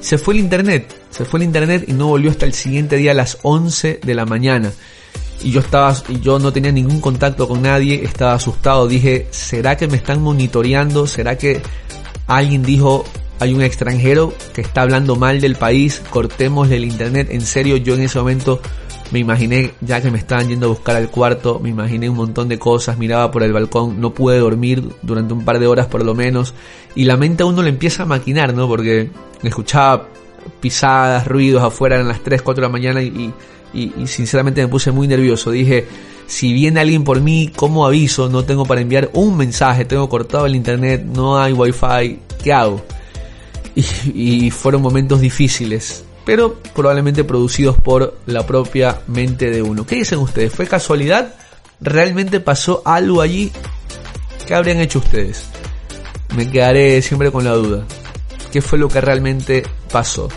Se 0.00 0.18
fue 0.18 0.34
el 0.34 0.40
internet, 0.40 0.94
se 1.10 1.24
fue 1.24 1.40
el 1.40 1.44
internet 1.44 1.84
y 1.86 1.92
no 1.92 2.08
volvió 2.08 2.30
hasta 2.30 2.46
el 2.46 2.52
siguiente 2.52 2.96
día 2.96 3.12
a 3.12 3.14
las 3.14 3.38
11 3.42 4.00
de 4.02 4.14
la 4.14 4.26
mañana. 4.26 4.72
y 5.42 5.50
yo 5.50 5.60
estaba 5.60 5.94
yo 6.22 6.38
no 6.38 6.52
tenía 6.52 6.72
ningún 6.72 7.00
contacto 7.00 7.46
con 7.48 7.62
nadie, 7.62 8.02
estaba 8.04 8.34
asustado, 8.34 8.86
dije, 8.88 9.26
¿será 9.30 9.76
que 9.76 9.88
me 9.88 9.96
están 9.96 10.22
monitoreando? 10.22 11.06
¿Será 11.06 11.36
que 11.36 11.60
alguien 12.26 12.62
dijo 12.62 13.04
hay 13.40 13.52
un 13.52 13.62
extranjero 13.62 14.32
que 14.54 14.60
está 14.60 14.82
hablando 14.82 15.16
mal 15.16 15.40
del 15.40 15.56
país, 15.56 16.00
cortémosle 16.10 16.76
el 16.76 16.84
internet? 16.84 17.28
En 17.30 17.42
serio, 17.42 17.76
yo 17.76 17.94
en 17.94 18.02
ese 18.02 18.18
momento 18.18 18.60
me 19.10 19.18
imaginé 19.18 19.72
ya 19.80 20.00
que 20.00 20.10
me 20.10 20.18
estaban 20.18 20.48
yendo 20.48 20.66
a 20.66 20.70
buscar 20.70 20.96
al 20.96 21.10
cuarto, 21.10 21.60
me 21.60 21.68
imaginé 21.68 22.08
un 22.08 22.16
montón 22.16 22.48
de 22.48 22.58
cosas, 22.58 22.98
miraba 22.98 23.30
por 23.30 23.42
el 23.42 23.52
balcón, 23.52 24.00
no 24.00 24.14
pude 24.14 24.38
dormir 24.38 24.82
durante 25.02 25.34
un 25.34 25.44
par 25.44 25.58
de 25.58 25.66
horas 25.66 25.86
por 25.86 26.04
lo 26.04 26.14
menos, 26.14 26.54
y 26.94 27.04
la 27.04 27.16
mente 27.16 27.42
a 27.42 27.46
uno 27.46 27.62
le 27.62 27.70
empieza 27.70 28.04
a 28.04 28.06
maquinar, 28.06 28.54
¿no? 28.54 28.66
Porque 28.66 29.10
escuchaba 29.42 30.08
pisadas, 30.60 31.26
ruidos 31.26 31.62
afuera, 31.62 32.00
en 32.00 32.08
las 32.08 32.22
3, 32.22 32.42
4 32.42 32.60
de 32.60 32.66
la 32.66 32.72
mañana 32.72 33.02
y, 33.02 33.32
sinceramente 34.06 34.62
me 34.62 34.68
puse 34.68 34.92
muy 34.92 35.08
nervioso. 35.08 35.50
Dije, 35.50 35.86
si 36.26 36.52
viene 36.52 36.80
alguien 36.80 37.02
por 37.02 37.20
mí, 37.20 37.50
¿cómo 37.54 37.86
aviso? 37.86 38.28
No 38.28 38.44
tengo 38.44 38.64
para 38.64 38.80
enviar 38.80 39.10
un 39.14 39.36
mensaje, 39.36 39.84
tengo 39.84 40.08
cortado 40.08 40.46
el 40.46 40.54
internet, 40.54 41.04
no 41.04 41.38
hay 41.38 41.52
wifi, 41.52 42.20
¿qué 42.42 42.52
hago? 42.52 42.82
Y 43.74 44.50
fueron 44.52 44.82
momentos 44.82 45.20
difíciles, 45.20 46.03
pero 46.24 46.54
probablemente 46.74 47.24
producidos 47.24 47.78
por 47.78 48.18
la 48.26 48.46
propia 48.46 49.00
mente 49.06 49.50
de 49.50 49.62
uno. 49.62 49.86
¿Qué 49.86 49.96
dicen 49.96 50.18
ustedes? 50.18 50.52
¿Fue 50.52 50.66
casualidad? 50.66 51.34
¿Realmente 51.80 52.40
pasó 52.40 52.82
algo 52.84 53.20
allí? 53.20 53.52
¿Qué 54.46 54.54
habrían 54.54 54.80
hecho 54.80 54.98
ustedes? 54.98 55.46
Me 56.36 56.50
quedaré 56.50 57.00
siempre 57.02 57.30
con 57.30 57.44
la 57.44 57.52
duda. 57.52 57.84
¿Qué 58.52 58.62
fue 58.62 58.78
lo 58.78 58.88
que 58.88 59.00
realmente 59.00 59.62
pasó? 59.90 60.28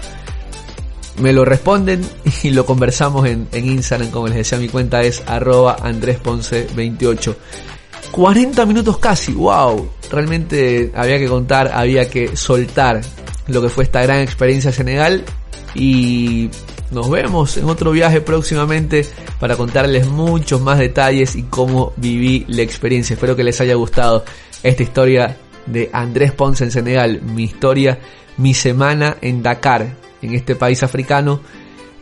me 1.20 1.34
lo 1.34 1.46
responden 1.46 2.02
y 2.44 2.52
lo 2.52 2.66
conversamos 2.66 3.28
en, 3.28 3.48
Instagram, 3.54 4.12
como 4.12 4.28
les 4.28 4.38
decía, 4.38 4.58
mi 4.58 4.70
cuenta 4.70 5.02
es 5.02 5.24
arroba 5.26 5.78
andresponce28. 5.78 7.36
40 8.12 8.66
minutos 8.66 8.98
casi, 9.00 9.34
wow, 9.34 9.90
realmente 10.10 10.92
había 10.96 11.20
que 11.20 11.28
contar, 11.28 11.72
había 11.74 12.10
que 12.10 12.38
soltar 12.38 13.02
lo 13.48 13.62
que 13.62 13.70
fue 13.70 13.84
esta 13.84 14.02
gran 14.02 14.20
experiencia 14.20 14.72
Senegal 14.72 15.24
y 15.78 16.50
nos 16.92 17.10
vemos 17.10 17.58
en 17.58 17.66
otro 17.66 17.92
viaje 17.92 18.22
próximamente 18.22 19.06
para 19.40 19.56
contarles 19.56 20.08
muchos 20.08 20.60
más 20.62 20.80
detalles 20.80 21.36
y 21.36 21.44
cómo 21.44 21.94
viví 21.98 22.46
la 22.48 22.64
experiencia. 22.64 23.14
Espero 23.14 23.36
que 23.36 23.44
les 23.44 23.62
haya 23.62 23.76
gustado 23.76 24.26
esta 24.64 24.84
historia 24.84 25.38
de 25.68 25.90
Andrés 25.94 26.32
Ponce 26.32 26.64
en 26.64 26.72
Senegal, 26.72 27.22
mi 27.22 27.44
historia, 27.44 28.00
mi 28.38 28.54
semana 28.54 29.18
en 29.22 29.44
Dakar, 29.44 29.96
en 30.22 30.34
este 30.34 30.56
país 30.56 30.82
africano, 30.82 31.42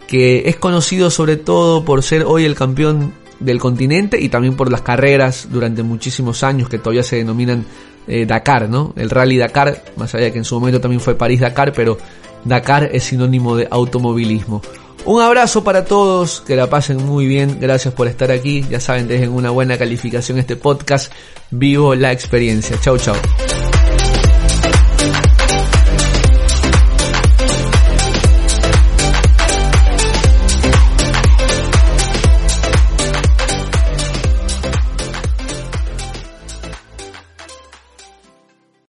que 0.08 0.48
es 0.48 0.56
conocido 0.56 1.10
sobre 1.10 1.36
todo 1.36 1.84
por 1.84 2.04
ser 2.04 2.24
hoy 2.24 2.46
el 2.46 2.56
campeón 2.56 3.14
del 3.40 3.60
continente 3.60 4.22
y 4.22 4.30
también 4.30 4.56
por 4.56 4.72
las 4.72 4.82
carreras 4.82 5.50
durante 5.52 5.84
muchísimos 5.84 6.44
años 6.44 6.70
que 6.70 6.78
todavía 6.78 7.04
se 7.04 7.18
denominan 7.18 7.66
eh, 8.08 8.26
Dakar, 8.26 8.70
¿no? 8.70 8.94
El 8.96 9.10
Rally 9.10 9.38
Dakar, 9.38 9.84
más 9.98 10.14
allá 10.14 10.26
de 10.26 10.32
que 10.32 10.38
en 10.38 10.46
su 10.46 10.56
momento 10.56 10.80
también 10.80 11.02
fue 11.02 11.16
París 11.16 11.42
Dakar, 11.42 11.74
pero 11.74 11.98
Dakar 12.46 12.90
es 12.94 13.04
sinónimo 13.04 13.56
de 13.58 13.68
automovilismo. 13.70 14.62
Un 15.06 15.22
abrazo 15.22 15.64
para 15.64 15.86
todos, 15.86 16.42
que 16.42 16.56
la 16.56 16.68
pasen 16.68 17.06
muy 17.06 17.28
bien, 17.28 17.60
gracias 17.60 17.94
por 17.94 18.08
estar 18.08 18.32
aquí, 18.32 18.66
ya 18.70 18.80
saben, 18.80 19.08
dejen 19.08 19.32
una 19.32 19.52
buena 19.52 19.78
calificación 19.78 20.40
este 20.40 20.56
podcast, 20.56 21.12
vivo 21.52 21.94
la 21.94 22.12
experiencia, 22.12 22.80
chau 22.82 22.98
chau. 22.98 23.16